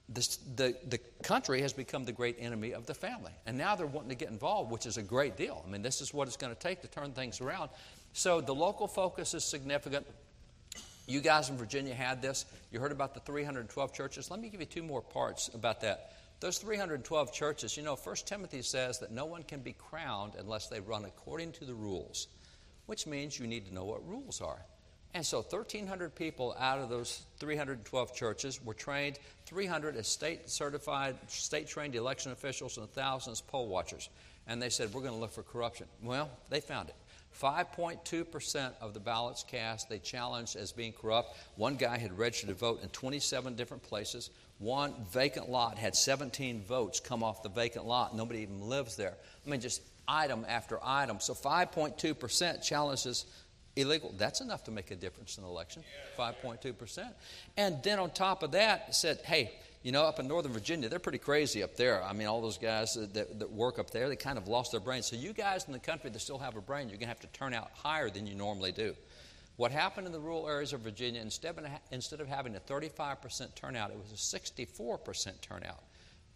this, 0.08 0.36
the, 0.36 0.76
the 0.88 0.98
country 1.22 1.60
has 1.62 1.72
become 1.72 2.04
the 2.04 2.12
great 2.12 2.36
enemy 2.38 2.72
of 2.72 2.86
the 2.86 2.94
family. 2.94 3.32
And 3.46 3.58
now 3.58 3.74
they're 3.74 3.86
wanting 3.86 4.10
to 4.10 4.14
get 4.14 4.30
involved, 4.30 4.70
which 4.70 4.86
is 4.86 4.96
a 4.96 5.02
great 5.02 5.36
deal. 5.36 5.64
I 5.66 5.70
mean, 5.70 5.82
this 5.82 6.00
is 6.00 6.14
what 6.14 6.28
it's 6.28 6.36
going 6.36 6.54
to 6.54 6.58
take 6.58 6.80
to 6.82 6.88
turn 6.88 7.12
things 7.12 7.40
around. 7.40 7.70
So 8.12 8.40
the 8.40 8.54
local 8.54 8.86
focus 8.86 9.34
is 9.34 9.44
significant. 9.44 10.06
You 11.06 11.20
guys 11.20 11.50
in 11.50 11.56
Virginia 11.56 11.94
had 11.94 12.22
this. 12.22 12.46
You 12.72 12.80
heard 12.80 12.92
about 12.92 13.14
the 13.14 13.20
312 13.20 13.92
churches. 13.92 14.30
Let 14.30 14.40
me 14.40 14.48
give 14.48 14.60
you 14.60 14.66
two 14.66 14.82
more 14.82 15.02
parts 15.02 15.50
about 15.54 15.80
that. 15.80 16.12
Those 16.38 16.58
312 16.58 17.32
churches, 17.32 17.76
you 17.76 17.82
know, 17.82 17.96
First 17.96 18.26
Timothy 18.26 18.62
says 18.62 18.98
that 19.00 19.10
no 19.10 19.24
one 19.24 19.42
can 19.42 19.60
be 19.60 19.72
crowned 19.72 20.34
unless 20.38 20.68
they 20.68 20.80
run 20.80 21.04
according 21.04 21.52
to 21.52 21.64
the 21.64 21.74
rules, 21.74 22.28
which 22.86 23.06
means 23.06 23.38
you 23.38 23.46
need 23.46 23.66
to 23.66 23.74
know 23.74 23.84
what 23.84 24.06
rules 24.06 24.40
are. 24.40 24.60
And 25.14 25.24
so 25.24 25.38
1,300 25.38 26.14
people 26.14 26.54
out 26.58 26.78
of 26.78 26.90
those 26.90 27.22
312 27.38 28.14
churches 28.14 28.62
were 28.62 28.74
trained, 28.74 29.18
300 29.46 29.96
as 29.96 30.06
state 30.06 30.50
certified, 30.50 31.16
state 31.28 31.68
trained 31.68 31.94
election 31.94 32.32
officials, 32.32 32.76
and 32.76 32.88
thousands 32.90 33.40
poll 33.40 33.68
watchers. 33.68 34.10
And 34.46 34.60
they 34.60 34.68
said, 34.68 34.92
We're 34.92 35.00
going 35.00 35.14
to 35.14 35.18
look 35.18 35.32
for 35.32 35.42
corruption. 35.42 35.86
Well, 36.02 36.30
they 36.50 36.60
found 36.60 36.90
it. 36.90 36.94
5.2% 37.40 38.72
of 38.80 38.94
the 38.94 39.00
ballots 39.00 39.44
cast 39.46 39.88
they 39.88 39.98
challenged 39.98 40.56
as 40.56 40.72
being 40.72 40.92
corrupt. 40.92 41.36
One 41.56 41.76
guy 41.76 41.98
had 41.98 42.16
registered 42.16 42.48
to 42.48 42.54
vote 42.54 42.82
in 42.82 42.88
27 42.90 43.54
different 43.56 43.82
places. 43.82 44.30
One 44.58 44.94
vacant 45.12 45.50
lot 45.50 45.76
had 45.76 45.94
17 45.94 46.62
votes 46.62 46.98
come 46.98 47.22
off 47.22 47.42
the 47.42 47.50
vacant 47.50 47.86
lot. 47.86 48.16
Nobody 48.16 48.40
even 48.40 48.68
lives 48.68 48.96
there. 48.96 49.14
I 49.46 49.50
mean, 49.50 49.60
just 49.60 49.82
item 50.08 50.46
after 50.48 50.78
item. 50.82 51.20
So 51.20 51.34
5.2% 51.34 52.62
challenges 52.62 53.26
illegal. 53.76 54.12
That's 54.16 54.40
enough 54.40 54.64
to 54.64 54.70
make 54.70 54.90
a 54.90 54.96
difference 54.96 55.38
in 55.38 55.44
an 55.44 55.50
election, 55.50 55.84
5.2%. 56.18 57.08
And 57.56 57.82
then 57.82 57.98
on 57.98 58.10
top 58.10 58.42
of 58.42 58.52
that, 58.52 58.94
said, 58.94 59.20
hey, 59.24 59.52
you 59.82 59.92
know, 59.92 60.02
up 60.02 60.18
in 60.18 60.26
Northern 60.26 60.52
Virginia, 60.52 60.88
they're 60.88 60.98
pretty 60.98 61.18
crazy 61.18 61.62
up 61.62 61.76
there. 61.76 62.02
I 62.02 62.12
mean, 62.12 62.26
all 62.26 62.40
those 62.40 62.58
guys 62.58 62.94
that, 62.94 63.38
that 63.38 63.52
work 63.52 63.78
up 63.78 63.90
there, 63.90 64.08
they 64.08 64.16
kind 64.16 64.36
of 64.36 64.48
lost 64.48 64.72
their 64.72 64.80
brains. 64.80 65.06
So, 65.06 65.14
you 65.14 65.32
guys 65.32 65.64
in 65.66 65.72
the 65.72 65.78
country 65.78 66.10
that 66.10 66.18
still 66.18 66.38
have 66.38 66.56
a 66.56 66.60
brain, 66.60 66.88
you're 66.88 66.98
going 66.98 67.02
to 67.02 67.06
have 67.06 67.20
to 67.20 67.28
turn 67.28 67.54
out 67.54 67.70
higher 67.72 68.10
than 68.10 68.26
you 68.26 68.34
normally 68.34 68.72
do. 68.72 68.96
What 69.56 69.70
happened 69.70 70.06
in 70.06 70.12
the 70.12 70.18
rural 70.18 70.48
areas 70.48 70.72
of 70.72 70.80
Virginia, 70.80 71.20
instead 71.20 71.56
of, 71.56 71.64
instead 71.90 72.20
of 72.20 72.28
having 72.28 72.56
a 72.56 72.60
35% 72.60 73.54
turnout, 73.54 73.90
it 73.90 73.96
was 73.96 74.12
a 74.12 74.38
64% 74.38 75.40
turnout. 75.40 75.82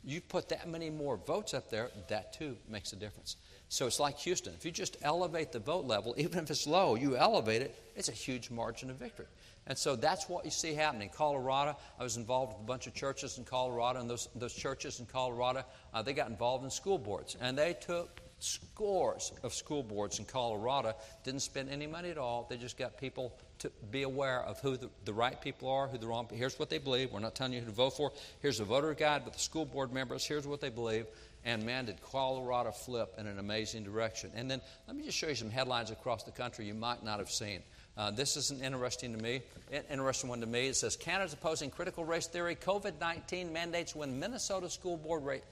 You 0.05 0.21
put 0.21 0.49
that 0.51 0.69
many 0.69 0.89
more 0.89 1.17
votes 1.17 1.53
up 1.53 1.71
there, 1.71 1.91
that 2.09 2.33
too 2.33 2.57
makes 2.69 2.93
a 2.93 2.97
difference. 2.97 3.37
So 3.71 3.87
it's 3.87 4.01
like 4.01 4.19
Houston. 4.19 4.53
If 4.53 4.65
you 4.65 4.73
just 4.73 4.97
elevate 5.01 5.53
the 5.53 5.61
vote 5.61 5.87
level, 5.87 6.13
even 6.19 6.41
if 6.41 6.51
it's 6.51 6.67
low, 6.67 6.97
you 6.97 7.17
elevate 7.17 7.63
it, 7.63 7.83
it's 7.97 8.09
a 8.09 8.13
huge 8.13 8.51
margin 8.51 8.91
of 8.91 8.97
victory. 8.97 9.27
And 9.67 9.79
so 9.79 9.95
that's 9.95 10.29
what 10.29 10.45
you 10.45 10.51
see 10.51 10.75
happening. 10.75 11.09
Colorado, 11.15 11.77
I 11.99 12.03
was 12.03 12.17
involved 12.17 12.55
with 12.55 12.63
a 12.63 12.67
bunch 12.67 12.89
of 12.89 12.95
churches 12.95 13.39
in 13.39 13.45
Colorado, 13.45 14.01
and 14.01 14.11
those, 14.11 14.29
those 14.35 14.55
churches 14.55 14.99
in 14.99 15.07
Colorado, 15.07 15.63
uh, 15.95 16.03
they 16.03 16.13
got 16.13 16.29
involved 16.29 16.65
in 16.65 16.71
school 16.71 16.99
boards. 16.99 17.37
And 17.41 17.57
they 17.57 17.75
took 17.75 18.21
scores 18.41 19.33
of 19.45 19.55
school 19.55 19.85
boards 19.85 20.19
in 20.19 20.25
Colorado, 20.25 20.95
didn't 21.23 21.41
spend 21.41 21.69
any 21.69 21.87
money 21.87 22.11
at 22.11 22.19
all. 22.19 22.47
They 22.51 22.57
just 22.57 22.77
got 22.77 22.99
people 22.99 23.33
to 23.61 23.71
be 23.91 24.03
aware 24.03 24.43
of 24.43 24.59
who 24.61 24.79
the, 24.79 24.89
the 25.05 25.13
right 25.13 25.41
people 25.41 25.69
are, 25.69 25.87
who 25.87 25.99
the 25.99 26.07
wrong 26.07 26.27
Here's 26.33 26.59
what 26.59 26.71
they 26.71 26.79
believe. 26.79 27.13
We're 27.13 27.21
not 27.21 27.35
telling 27.35 27.53
you 27.53 27.61
who 27.61 27.67
to 27.67 27.73
vote 27.73 27.97
for. 27.97 28.13
Here's 28.41 28.59
a 28.59 28.65
voter 28.65 28.95
guide 28.95 29.25
with 29.25 29.35
the 29.35 29.41
school 29.41 29.67
board 29.67 29.93
members. 29.93 30.25
Here's 30.25 30.47
what 30.47 30.61
they 30.61 30.71
believe. 30.71 31.07
And 31.45 31.65
man, 31.65 31.87
did 31.87 32.03
Colorado 32.03 32.71
flip 32.71 33.15
in 33.19 33.27
an 33.27 33.39
amazing 33.39 33.85
direction. 33.85 34.31
And 34.35 34.51
then 34.51 34.61
let 34.87 34.97
me 34.97 35.05
just 35.05 35.17
show 35.17 35.29
you 35.29 35.35
some 35.35 35.51
headlines 35.51 35.91
across 35.91 36.23
the 36.25 36.31
country 36.31 36.67
you 36.67 36.75
might 36.75 37.03
not 37.03 37.19
have 37.19 37.31
seen. 37.31 37.63
Uh, 37.97 38.11
this 38.11 38.37
is 38.37 38.51
an 38.51 38.63
interesting 38.63 39.17
to 39.17 39.23
me, 39.23 39.43
interesting 39.91 40.31
one 40.31 40.41
to 40.41 40.47
me. 40.47 40.69
It 40.69 40.77
says 40.77 40.97
Canada's 40.97 41.33
opposing 41.33 41.71
critical 41.71 42.05
race 42.05 42.27
theory. 42.27 42.57
COVID 42.57 42.93
19 43.01 43.53
mandates 43.53 43.97
when 43.97 44.19
Minnesota 44.19 44.71
school 44.71 44.97
board. 44.97 45.43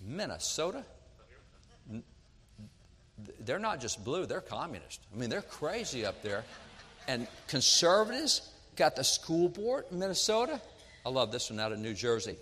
Minnesota? 0.00 0.84
They're 3.40 3.58
not 3.58 3.80
just 3.80 4.04
blue, 4.04 4.26
they're 4.26 4.40
communist. 4.40 5.00
I 5.14 5.18
mean, 5.18 5.30
they're 5.30 5.42
crazy 5.42 6.06
up 6.06 6.22
there. 6.22 6.44
And 7.06 7.26
conservatives 7.48 8.50
got 8.76 8.96
the 8.96 9.04
school 9.04 9.48
board 9.48 9.84
in 9.90 9.98
Minnesota. 9.98 10.60
I 11.04 11.08
love 11.08 11.32
this 11.32 11.50
one 11.50 11.60
out 11.60 11.72
of 11.72 11.78
New 11.78 11.94
Jersey. 11.94 12.36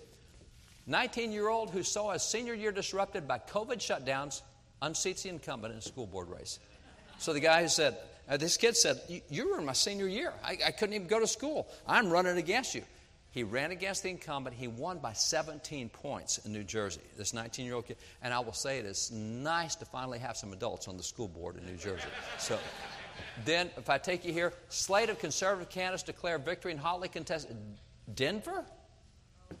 19 0.89 1.31
year 1.31 1.49
old 1.49 1.69
who 1.69 1.83
saw 1.83 2.11
his 2.11 2.23
senior 2.23 2.55
year 2.55 2.71
disrupted 2.71 3.27
by 3.27 3.37
COVID 3.37 3.77
shutdowns 3.77 4.41
unseats 4.81 5.21
the 5.21 5.29
incumbent 5.29 5.73
in 5.73 5.79
a 5.79 5.81
school 5.81 6.07
board 6.07 6.29
race. 6.29 6.59
So 7.19 7.31
the 7.31 7.39
guy 7.39 7.61
who 7.61 7.67
said, 7.67 7.95
uh, 8.27 8.37
this 8.37 8.57
kid 8.57 8.75
said, 8.75 8.99
You 9.29 9.51
were 9.51 9.59
in 9.59 9.65
my 9.65 9.73
senior 9.73 10.07
year. 10.07 10.33
I, 10.43 10.57
I 10.65 10.71
couldn't 10.71 10.95
even 10.95 11.07
go 11.07 11.19
to 11.19 11.27
school. 11.27 11.67
I'm 11.87 12.09
running 12.09 12.37
against 12.37 12.73
you. 12.73 12.83
He 13.31 13.43
ran 13.43 13.69
against 13.69 14.01
the 14.01 14.09
incumbent. 14.09 14.55
He 14.55 14.67
won 14.67 14.97
by 14.97 15.13
17 15.13 15.89
points 15.89 16.39
in 16.39 16.51
New 16.51 16.63
Jersey, 16.63 17.01
this 17.17 17.33
19 17.33 17.65
year 17.65 17.75
old 17.75 17.85
kid. 17.85 17.97
And 18.23 18.33
I 18.33 18.39
will 18.39 18.53
say 18.53 18.79
it 18.79 18.85
is 18.85 19.11
nice 19.11 19.75
to 19.75 19.85
finally 19.85 20.17
have 20.17 20.35
some 20.37 20.53
adults 20.53 20.87
on 20.87 20.97
the 20.97 21.03
school 21.03 21.27
board 21.27 21.57
in 21.57 21.65
New 21.67 21.77
Jersey. 21.77 22.07
So 22.39 22.57
then, 23.45 23.69
if 23.77 23.89
I 23.89 23.99
take 23.99 24.25
you 24.25 24.33
here, 24.33 24.53
slate 24.69 25.09
of 25.09 25.19
conservative 25.19 25.69
candidates 25.69 26.03
declare 26.03 26.39
victory 26.39 26.71
in 26.71 26.79
hotly 26.79 27.09
contested 27.09 27.55
Denver? 28.15 28.65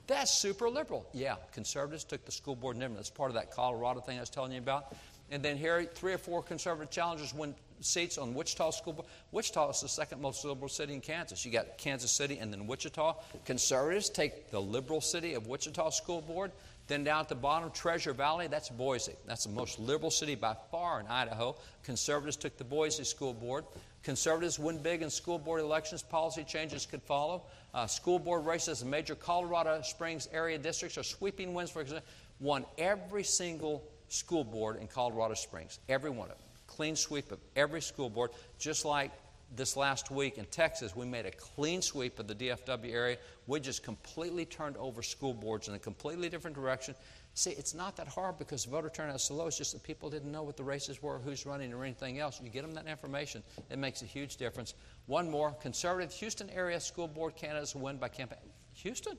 That's 0.07 0.31
super 0.31 0.69
liberal. 0.69 1.07
Yeah, 1.13 1.35
conservatives 1.51 2.03
took 2.03 2.25
the 2.25 2.31
school 2.31 2.55
board 2.55 2.81
in 2.81 2.93
That's 2.93 3.09
part 3.09 3.29
of 3.29 3.35
that 3.35 3.51
Colorado 3.51 3.99
thing 3.99 4.17
I 4.17 4.21
was 4.21 4.29
telling 4.29 4.51
you 4.51 4.59
about. 4.59 4.95
And 5.31 5.43
then 5.43 5.57
here, 5.57 5.83
three 5.83 6.13
or 6.13 6.17
four 6.17 6.41
conservative 6.41 6.89
challengers 6.89 7.33
win 7.33 7.53
seats 7.81 8.17
on 8.17 8.33
Wichita 8.33 8.71
School 8.71 8.93
Board. 8.93 9.07
Wichita 9.31 9.69
is 9.69 9.81
the 9.81 9.87
second 9.87 10.21
most 10.21 10.43
liberal 10.43 10.69
city 10.69 10.93
in 10.93 11.01
Kansas. 11.01 11.45
You 11.45 11.51
got 11.51 11.77
Kansas 11.77 12.11
City 12.11 12.39
and 12.39 12.51
then 12.51 12.67
Wichita. 12.67 13.15
Conservatives 13.45 14.09
take 14.09 14.49
the 14.51 14.59
liberal 14.59 15.01
city 15.01 15.33
of 15.33 15.47
Wichita 15.47 15.91
School 15.91 16.21
Board. 16.21 16.51
Then 16.87 17.03
down 17.03 17.21
at 17.21 17.29
the 17.29 17.35
bottom, 17.35 17.69
Treasure 17.69 18.13
Valley, 18.13 18.47
that's 18.47 18.69
Boise. 18.69 19.13
That's 19.27 19.43
the 19.43 19.51
most 19.51 19.79
liberal 19.79 20.09
city 20.09 20.33
by 20.33 20.55
far 20.71 20.99
in 20.99 21.05
Idaho. 21.07 21.55
Conservatives 21.83 22.35
took 22.35 22.57
the 22.57 22.63
Boise 22.63 23.03
School 23.03 23.33
Board. 23.33 23.63
Conservatives 24.03 24.57
win 24.57 24.77
big 24.77 25.01
in 25.01 25.09
school 25.09 25.37
board 25.37 25.61
elections. 25.61 26.01
Policy 26.01 26.43
changes 26.43 26.85
could 26.85 27.01
follow. 27.01 27.43
Uh, 27.73 27.85
school 27.85 28.17
board 28.17 28.45
races 28.45 28.81
in 28.81 28.89
major 28.89 29.15
Colorado 29.15 29.81
Springs 29.81 30.29
area 30.31 30.57
districts 30.57 30.97
are 30.97 31.03
sweeping 31.03 31.53
wins, 31.53 31.69
for 31.69 31.81
example, 31.81 32.07
won 32.39 32.65
every 32.77 33.23
single 33.23 33.83
school 34.07 34.43
board 34.43 34.77
in 34.77 34.87
Colorado 34.87 35.33
Springs, 35.33 35.79
every 35.89 36.09
one 36.09 36.31
of 36.31 36.37
them. 36.37 36.47
Clean 36.67 36.95
sweep 36.95 37.31
of 37.31 37.39
every 37.55 37.81
school 37.81 38.09
board, 38.09 38.31
just 38.57 38.85
like 38.85 39.11
this 39.55 39.75
last 39.75 40.11
week 40.11 40.37
in 40.37 40.45
Texas, 40.45 40.95
we 40.95 41.05
made 41.05 41.25
a 41.25 41.31
clean 41.31 41.81
sweep 41.81 42.19
of 42.19 42.27
the 42.27 42.35
DFW 42.35 42.93
area. 42.93 43.17
We 43.47 43.59
just 43.59 43.83
completely 43.83 44.45
turned 44.45 44.77
over 44.77 45.01
school 45.01 45.33
boards 45.33 45.67
in 45.67 45.73
a 45.73 45.79
completely 45.79 46.29
different 46.29 46.55
direction. 46.55 46.95
See, 47.39 47.51
it's 47.51 47.73
not 47.73 47.95
that 47.95 48.09
hard 48.09 48.37
because 48.37 48.65
voter 48.65 48.89
turnout 48.89 49.15
is 49.15 49.23
so 49.23 49.33
low. 49.33 49.47
It's 49.47 49.57
just 49.57 49.71
that 49.71 49.81
people 49.81 50.09
didn't 50.09 50.29
know 50.29 50.43
what 50.43 50.57
the 50.57 50.63
races 50.65 51.01
were, 51.01 51.19
who's 51.19 51.45
running, 51.45 51.73
or 51.73 51.85
anything 51.85 52.19
else. 52.19 52.41
You 52.43 52.49
get 52.49 52.63
them 52.63 52.73
that 52.73 52.85
information, 52.85 53.43
it 53.69 53.79
makes 53.79 54.01
a 54.01 54.05
huge 54.05 54.35
difference. 54.35 54.73
One 55.05 55.31
more 55.31 55.53
conservative 55.61 56.11
Houston 56.15 56.49
area 56.49 56.77
school 56.81 57.07
board 57.07 57.37
candidates 57.37 57.73
win 57.73 57.95
by 57.95 58.09
campaign. 58.09 58.39
Houston? 58.73 59.17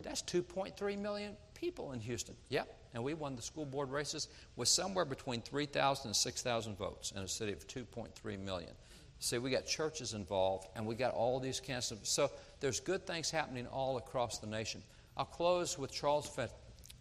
That's 0.00 0.22
2.3 0.22 0.96
million 0.96 1.36
people 1.54 1.90
in 1.90 1.98
Houston. 1.98 2.36
Yep. 2.50 2.72
And 2.94 3.02
we 3.02 3.14
won 3.14 3.34
the 3.34 3.42
school 3.42 3.66
board 3.66 3.90
races 3.90 4.28
with 4.54 4.68
somewhere 4.68 5.04
between 5.04 5.42
3,000 5.42 6.06
and 6.06 6.14
6,000 6.14 6.78
votes 6.78 7.10
in 7.10 7.18
a 7.20 7.26
city 7.26 7.50
of 7.50 7.66
2.3 7.66 8.38
million. 8.38 8.70
See, 9.18 9.38
we 9.38 9.50
got 9.50 9.66
churches 9.66 10.14
involved, 10.14 10.68
and 10.76 10.86
we 10.86 10.94
got 10.94 11.14
all 11.14 11.40
these 11.40 11.60
of. 11.90 11.98
So 12.04 12.30
there's 12.60 12.78
good 12.78 13.08
things 13.08 13.28
happening 13.28 13.66
all 13.66 13.96
across 13.96 14.38
the 14.38 14.46
nation. 14.46 14.84
I'll 15.16 15.24
close 15.24 15.76
with 15.76 15.90
Charles, 15.90 16.28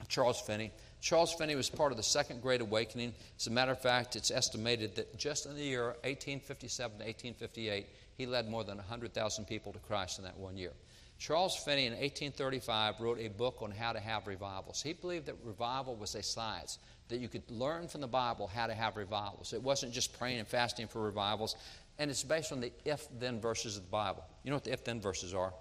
Charles 0.09 0.41
Finney. 0.41 0.71
Charles 1.01 1.33
Finney 1.33 1.55
was 1.55 1.69
part 1.69 1.91
of 1.91 1.97
the 1.97 2.03
Second 2.03 2.41
Great 2.41 2.61
Awakening. 2.61 3.13
As 3.37 3.47
a 3.47 3.51
matter 3.51 3.71
of 3.71 3.79
fact, 3.79 4.15
it's 4.15 4.31
estimated 4.31 4.95
that 4.95 5.17
just 5.17 5.45
in 5.45 5.55
the 5.55 5.63
year 5.63 5.85
1857 6.03 6.97
to 6.97 7.05
1858, 7.05 7.87
he 8.17 8.25
led 8.25 8.49
more 8.49 8.65
than 8.65 8.77
100,000 8.77 9.45
people 9.45 9.71
to 9.71 9.79
Christ 9.79 10.17
in 10.17 10.25
that 10.25 10.37
one 10.37 10.57
year. 10.57 10.73
Charles 11.19 11.55
Finney 11.55 11.85
in 11.85 11.93
1835 11.93 12.99
wrote 12.99 13.19
a 13.19 13.27
book 13.27 13.61
on 13.61 13.71
how 13.71 13.93
to 13.93 13.99
have 13.99 14.25
revivals. 14.25 14.81
He 14.81 14.93
believed 14.93 15.27
that 15.27 15.35
revival 15.43 15.95
was 15.95 16.15
a 16.15 16.23
science, 16.23 16.79
that 17.09 17.19
you 17.19 17.27
could 17.27 17.49
learn 17.51 17.87
from 17.87 18.01
the 18.01 18.07
Bible 18.07 18.47
how 18.47 18.67
to 18.67 18.73
have 18.73 18.97
revivals. 18.97 19.53
It 19.53 19.61
wasn't 19.61 19.93
just 19.93 20.17
praying 20.17 20.39
and 20.39 20.47
fasting 20.47 20.87
for 20.87 21.01
revivals, 21.01 21.55
and 21.97 22.09
it's 22.09 22.23
based 22.23 22.51
on 22.51 22.61
the 22.61 22.71
if-then 22.85 23.41
verses 23.41 23.77
of 23.77 23.83
the 23.83 23.89
Bible. 23.89 24.23
You 24.43 24.51
know 24.51 24.55
what 24.55 24.63
the 24.63 24.73
if-then 24.73 25.01
verses 25.01 25.33
are? 25.33 25.53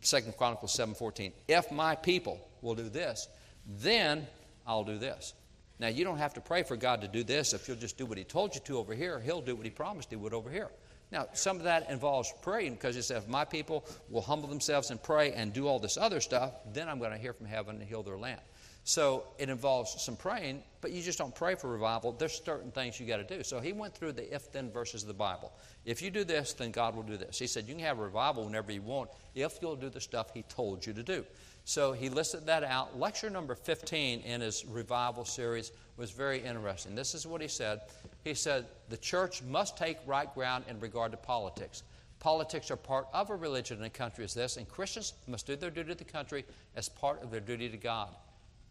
Second 0.00 0.36
Chronicles 0.36 0.72
7:14. 0.72 1.32
If 1.48 1.72
my 1.72 1.96
people 1.96 2.40
will 2.62 2.74
do 2.74 2.88
this, 2.88 3.28
then 3.66 4.26
I'll 4.66 4.84
do 4.84 4.98
this. 4.98 5.34
Now 5.78 5.88
you 5.88 6.04
don't 6.04 6.18
have 6.18 6.34
to 6.34 6.40
pray 6.40 6.62
for 6.62 6.76
God 6.76 7.00
to 7.00 7.08
do 7.08 7.24
this. 7.24 7.52
If 7.52 7.68
you'll 7.68 7.76
just 7.76 7.98
do 7.98 8.06
what 8.06 8.18
He 8.18 8.24
told 8.24 8.54
you 8.54 8.60
to 8.62 8.78
over 8.78 8.94
here, 8.94 9.20
He'll 9.20 9.42
do 9.42 9.56
what 9.56 9.64
He 9.64 9.70
promised 9.70 10.10
He 10.10 10.16
would 10.16 10.34
over 10.34 10.50
here. 10.50 10.70
Now, 11.12 11.28
some 11.32 11.58
of 11.58 11.62
that 11.62 11.90
involves 11.90 12.32
praying 12.42 12.74
because 12.74 12.96
he 12.96 13.02
said, 13.02 13.18
if 13.18 13.28
my 13.28 13.44
people 13.44 13.84
will 14.08 14.22
humble 14.22 14.48
themselves 14.48 14.90
and 14.90 15.00
pray 15.00 15.32
and 15.32 15.52
do 15.52 15.68
all 15.68 15.78
this 15.78 15.96
other 15.96 16.20
stuff, 16.20 16.54
then 16.72 16.88
I'm 16.88 16.98
going 16.98 17.12
to 17.12 17.18
hear 17.18 17.32
from 17.32 17.46
heaven 17.46 17.76
and 17.76 17.84
heal 17.84 18.02
their 18.02 18.16
land. 18.16 18.40
So 18.86 19.24
it 19.38 19.48
involves 19.48 20.02
some 20.02 20.16
praying, 20.16 20.62
but 20.82 20.90
you 20.90 21.02
just 21.02 21.18
don't 21.18 21.34
pray 21.34 21.54
for 21.54 21.70
revival. 21.70 22.12
There's 22.12 22.42
certain 22.44 22.70
things 22.70 23.00
you 23.00 23.06
got 23.06 23.16
to 23.16 23.36
do. 23.36 23.42
So 23.42 23.60
he 23.60 23.72
went 23.72 23.94
through 23.94 24.12
the 24.12 24.34
if 24.34 24.52
then 24.52 24.70
verses 24.70 25.02
of 25.02 25.08
the 25.08 25.14
Bible. 25.14 25.52
If 25.86 26.02
you 26.02 26.10
do 26.10 26.22
this, 26.22 26.52
then 26.52 26.70
God 26.70 26.94
will 26.94 27.02
do 27.02 27.16
this. 27.16 27.38
He 27.38 27.46
said, 27.46 27.66
You 27.66 27.74
can 27.74 27.84
have 27.84 27.98
revival 27.98 28.44
whenever 28.44 28.72
you 28.72 28.82
want 28.82 29.08
if 29.34 29.58
you'll 29.62 29.76
do 29.76 29.88
the 29.88 30.00
stuff 30.00 30.32
he 30.34 30.42
told 30.42 30.84
you 30.84 30.92
to 30.92 31.02
do. 31.02 31.24
So 31.64 31.92
he 31.92 32.10
listed 32.10 32.46
that 32.46 32.62
out. 32.62 32.98
Lecture 32.98 33.30
number 33.30 33.54
15 33.54 34.20
in 34.20 34.40
his 34.42 34.66
revival 34.66 35.24
series 35.24 35.72
was 35.96 36.10
very 36.10 36.40
interesting. 36.40 36.94
This 36.94 37.14
is 37.14 37.26
what 37.26 37.40
he 37.40 37.48
said. 37.48 37.80
He 38.22 38.34
said, 38.34 38.66
The 38.90 38.98
church 38.98 39.42
must 39.42 39.78
take 39.78 39.96
right 40.06 40.32
ground 40.34 40.64
in 40.68 40.78
regard 40.78 41.10
to 41.12 41.16
politics. 41.16 41.82
Politics 42.20 42.70
are 42.70 42.76
part 42.76 43.06
of 43.12 43.30
a 43.30 43.36
religion 43.36 43.78
in 43.78 43.84
a 43.84 43.90
country 43.90 44.24
as 44.24 44.34
this, 44.34 44.56
and 44.56 44.68
Christians 44.68 45.14
must 45.26 45.46
do 45.46 45.56
their 45.56 45.70
duty 45.70 45.90
to 45.90 45.94
the 45.94 46.04
country 46.04 46.44
as 46.76 46.88
part 46.88 47.22
of 47.22 47.30
their 47.30 47.40
duty 47.40 47.68
to 47.68 47.76
God. 47.76 48.10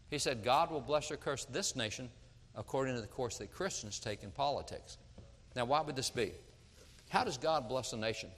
He 0.10 0.20
said, 0.20 0.44
God 0.44 0.72
will 0.72 0.82
bless 0.82 1.10
or 1.10 1.18
curse 1.18 1.46
this 1.46 1.76
nation 1.76 2.10
according 2.56 2.96
to 2.96 3.02
the 3.02 3.08
course 3.08 3.38
that 3.40 3.52
Christians 3.52 4.00
take 4.00 4.24
in 4.24 4.30
politics. 4.30 4.98
Now, 5.56 5.66
why 5.66 5.82
would 5.82 5.96
this 5.96 6.10
be? 6.10 6.32
How 7.10 7.24
does 7.24 7.38
God 7.38 7.68
bless 7.68 7.94
a 7.94 7.98
nation? 7.98 8.30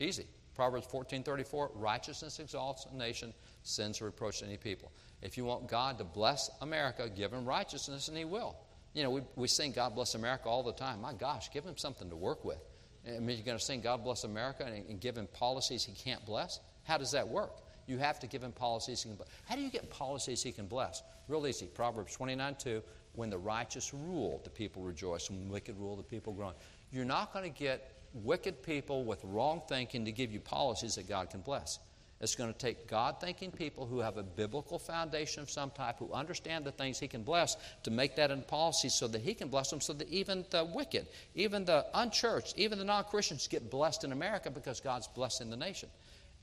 Easy. 0.00 0.26
Proverbs 0.56 0.86
14:34, 0.86 1.70
righteousness 1.74 2.40
exalts 2.40 2.86
a 2.90 2.96
nation, 2.96 3.34
sins 3.62 4.00
reproach 4.00 4.42
any 4.42 4.56
people. 4.56 4.90
If 5.20 5.36
you 5.36 5.44
want 5.44 5.68
God 5.68 5.98
to 5.98 6.04
bless 6.04 6.50
America, 6.62 7.10
give 7.14 7.32
him 7.32 7.44
righteousness 7.44 8.08
and 8.08 8.16
he 8.16 8.24
will. 8.24 8.56
You 8.94 9.02
know, 9.02 9.10
we, 9.10 9.20
we 9.36 9.48
sing 9.48 9.72
God 9.72 9.94
bless 9.94 10.14
America 10.14 10.48
all 10.48 10.62
the 10.62 10.72
time. 10.72 11.02
My 11.02 11.12
gosh, 11.12 11.50
give 11.52 11.64
him 11.64 11.76
something 11.76 12.08
to 12.08 12.16
work 12.16 12.42
with. 12.42 12.58
I 13.06 13.18
mean, 13.18 13.36
you're 13.36 13.44
going 13.44 13.58
to 13.58 13.64
sing 13.64 13.82
God 13.82 14.02
bless 14.02 14.24
America 14.24 14.64
and, 14.64 14.88
and 14.88 14.98
give 14.98 15.16
him 15.16 15.28
policies 15.28 15.84
he 15.84 15.92
can't 15.92 16.24
bless? 16.24 16.58
How 16.84 16.96
does 16.96 17.12
that 17.12 17.28
work? 17.28 17.52
You 17.86 17.98
have 17.98 18.18
to 18.20 18.26
give 18.26 18.42
him 18.42 18.52
policies 18.52 19.02
he 19.02 19.10
can 19.10 19.16
bless. 19.16 19.28
How 19.44 19.54
do 19.54 19.60
you 19.60 19.70
get 19.70 19.90
policies 19.90 20.42
he 20.42 20.52
can 20.52 20.66
bless? 20.66 21.02
Real 21.28 21.46
easy. 21.46 21.66
Proverbs 21.66 22.14
29 22.14 22.56
2. 22.58 22.82
When 23.12 23.30
the 23.30 23.38
righteous 23.38 23.94
rule, 23.94 24.40
the 24.42 24.50
people 24.50 24.82
rejoice. 24.82 25.30
When 25.30 25.48
wicked 25.48 25.76
rule, 25.78 25.96
the 25.96 26.02
people 26.02 26.32
groan. 26.32 26.54
You're 26.90 27.04
not 27.04 27.32
going 27.32 27.50
to 27.50 27.58
get 27.58 27.95
wicked 28.24 28.62
people 28.62 29.04
with 29.04 29.20
wrong 29.24 29.62
thinking 29.68 30.04
to 30.04 30.12
give 30.12 30.32
you 30.32 30.40
policies 30.40 30.94
that 30.96 31.08
God 31.08 31.30
can 31.30 31.40
bless. 31.40 31.78
It's 32.20 32.34
going 32.34 32.50
to 32.50 32.58
take 32.58 32.88
God 32.88 33.20
thinking 33.20 33.50
people 33.50 33.84
who 33.84 33.98
have 33.98 34.16
a 34.16 34.22
biblical 34.22 34.78
foundation 34.78 35.42
of 35.42 35.50
some 35.50 35.70
type, 35.70 35.98
who 35.98 36.10
understand 36.12 36.64
the 36.64 36.72
things 36.72 36.98
He 36.98 37.08
can 37.08 37.22
bless, 37.22 37.56
to 37.82 37.90
make 37.90 38.16
that 38.16 38.30
in 38.30 38.40
policy 38.42 38.88
so 38.88 39.06
that 39.08 39.20
He 39.20 39.34
can 39.34 39.48
bless 39.48 39.68
them, 39.68 39.82
so 39.82 39.92
that 39.92 40.08
even 40.08 40.44
the 40.50 40.64
wicked, 40.64 41.08
even 41.34 41.66
the 41.66 41.84
unchurched, 41.92 42.54
even 42.56 42.78
the 42.78 42.84
non 42.84 43.04
Christians 43.04 43.46
get 43.48 43.70
blessed 43.70 44.04
in 44.04 44.12
America 44.12 44.50
because 44.50 44.80
God's 44.80 45.08
blessing 45.08 45.50
the 45.50 45.56
nation. 45.56 45.90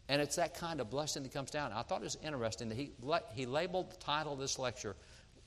And 0.10 0.22
it's 0.22 0.36
that 0.36 0.54
kind 0.54 0.80
of 0.80 0.92
blessing 0.92 1.24
that 1.24 1.34
comes 1.34 1.50
down. 1.50 1.72
I 1.72 1.82
thought 1.82 2.02
it 2.02 2.04
was 2.04 2.18
interesting 2.24 2.70
that 2.70 2.78
he, 2.78 2.92
he 3.34 3.46
labeled 3.46 3.92
the 3.92 3.98
title 3.98 4.34
of 4.34 4.40
this 4.40 4.60
lecture, 4.60 4.96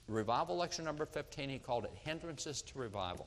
Revival 0.08 0.56
Lecture 0.56 0.82
number 0.82 1.04
15, 1.04 1.48
he 1.48 1.58
called 1.58 1.84
it 1.84 1.90
Hindrances 2.04 2.62
to 2.62 2.78
Revival. 2.78 3.26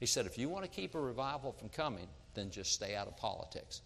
He 0.00 0.06
said, 0.06 0.26
if 0.26 0.38
you 0.38 0.48
want 0.48 0.64
to 0.64 0.70
keep 0.70 0.94
a 0.94 1.00
revival 1.00 1.52
from 1.52 1.68
coming, 1.68 2.08
then 2.34 2.50
just 2.50 2.72
stay 2.72 2.94
out 2.94 3.06
of 3.06 3.16
politics. 3.16 3.82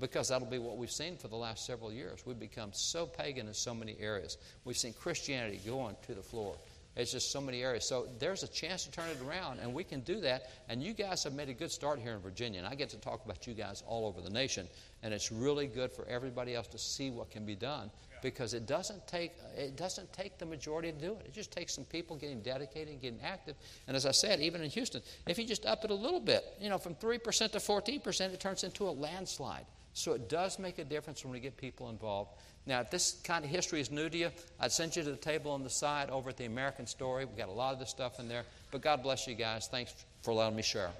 Because 0.00 0.28
that'll 0.28 0.48
be 0.48 0.58
what 0.58 0.78
we've 0.78 0.90
seen 0.90 1.16
for 1.16 1.28
the 1.28 1.36
last 1.36 1.64
several 1.64 1.92
years. 1.92 2.24
We've 2.26 2.38
become 2.38 2.70
so 2.72 3.06
pagan 3.06 3.46
in 3.46 3.54
so 3.54 3.74
many 3.74 3.96
areas. 4.00 4.36
We've 4.64 4.76
seen 4.76 4.94
Christianity 4.94 5.60
going 5.64 5.96
to 6.06 6.14
the 6.14 6.22
floor. 6.22 6.56
It's 6.96 7.12
just 7.12 7.30
so 7.30 7.40
many 7.40 7.62
areas. 7.62 7.86
So 7.86 8.06
there's 8.18 8.42
a 8.42 8.48
chance 8.48 8.84
to 8.84 8.90
turn 8.90 9.08
it 9.08 9.18
around, 9.26 9.60
and 9.60 9.72
we 9.72 9.84
can 9.84 10.00
do 10.00 10.20
that. 10.20 10.50
And 10.68 10.82
you 10.82 10.92
guys 10.92 11.24
have 11.24 11.32
made 11.32 11.48
a 11.48 11.54
good 11.54 11.70
start 11.70 11.98
here 11.98 12.12
in 12.12 12.20
Virginia, 12.20 12.58
and 12.58 12.68
I 12.68 12.74
get 12.74 12.90
to 12.90 12.98
talk 12.98 13.24
about 13.24 13.46
you 13.46 13.54
guys 13.54 13.82
all 13.86 14.06
over 14.06 14.20
the 14.20 14.30
nation. 14.30 14.68
And 15.02 15.14
it's 15.14 15.32
really 15.32 15.66
good 15.66 15.90
for 15.90 16.04
everybody 16.06 16.54
else 16.54 16.66
to 16.68 16.78
see 16.78 17.10
what 17.10 17.30
can 17.30 17.46
be 17.46 17.54
done 17.54 17.90
because 18.22 18.54
it 18.54 18.66
doesn't 18.66 19.06
take 19.06 19.32
it 19.56 19.76
doesn't 19.76 20.12
take 20.12 20.38
the 20.38 20.46
majority 20.46 20.92
to 20.92 20.98
do 20.98 21.12
it. 21.12 21.26
It 21.26 21.34
just 21.34 21.50
takes 21.50 21.74
some 21.74 21.84
people 21.84 22.16
getting 22.16 22.40
dedicated, 22.40 23.00
getting 23.02 23.20
active. 23.22 23.56
And 23.86 23.96
as 23.96 24.06
I 24.06 24.12
said, 24.12 24.40
even 24.40 24.62
in 24.62 24.70
Houston, 24.70 25.02
if 25.26 25.38
you 25.38 25.44
just 25.44 25.66
up 25.66 25.84
it 25.84 25.90
a 25.90 25.94
little 25.94 26.20
bit, 26.20 26.44
you 26.60 26.70
know, 26.70 26.78
from 26.78 26.94
three 26.94 27.18
percent 27.18 27.52
to 27.52 27.60
fourteen 27.60 28.00
percent, 28.00 28.32
it 28.32 28.40
turns 28.40 28.64
into 28.64 28.88
a 28.88 28.90
landslide. 28.90 29.66
So 29.94 30.12
it 30.12 30.30
does 30.30 30.58
make 30.58 30.78
a 30.78 30.84
difference 30.84 31.22
when 31.22 31.32
we 31.32 31.40
get 31.40 31.56
people 31.58 31.90
involved. 31.90 32.30
Now, 32.64 32.80
if 32.80 32.90
this 32.90 33.20
kind 33.24 33.44
of 33.44 33.50
history 33.50 33.80
is 33.80 33.90
new 33.90 34.08
to 34.08 34.16
you, 34.16 34.30
I'd 34.60 34.72
send 34.72 34.96
you 34.96 35.02
to 35.02 35.10
the 35.10 35.16
table 35.16 35.50
on 35.50 35.64
the 35.64 35.70
side 35.70 36.08
over 36.10 36.30
at 36.30 36.36
the 36.36 36.46
American 36.46 36.86
Story. 36.86 37.24
We've 37.24 37.36
got 37.36 37.48
a 37.48 37.52
lot 37.52 37.74
of 37.74 37.80
this 37.80 37.90
stuff 37.90 38.20
in 38.20 38.28
there. 38.28 38.44
But 38.70 38.82
God 38.82 39.02
bless 39.02 39.26
you 39.26 39.34
guys. 39.34 39.66
Thanks 39.66 39.92
for 40.22 40.30
allowing 40.30 40.54
me 40.56 40.62
to 40.62 40.68
share. 40.68 40.90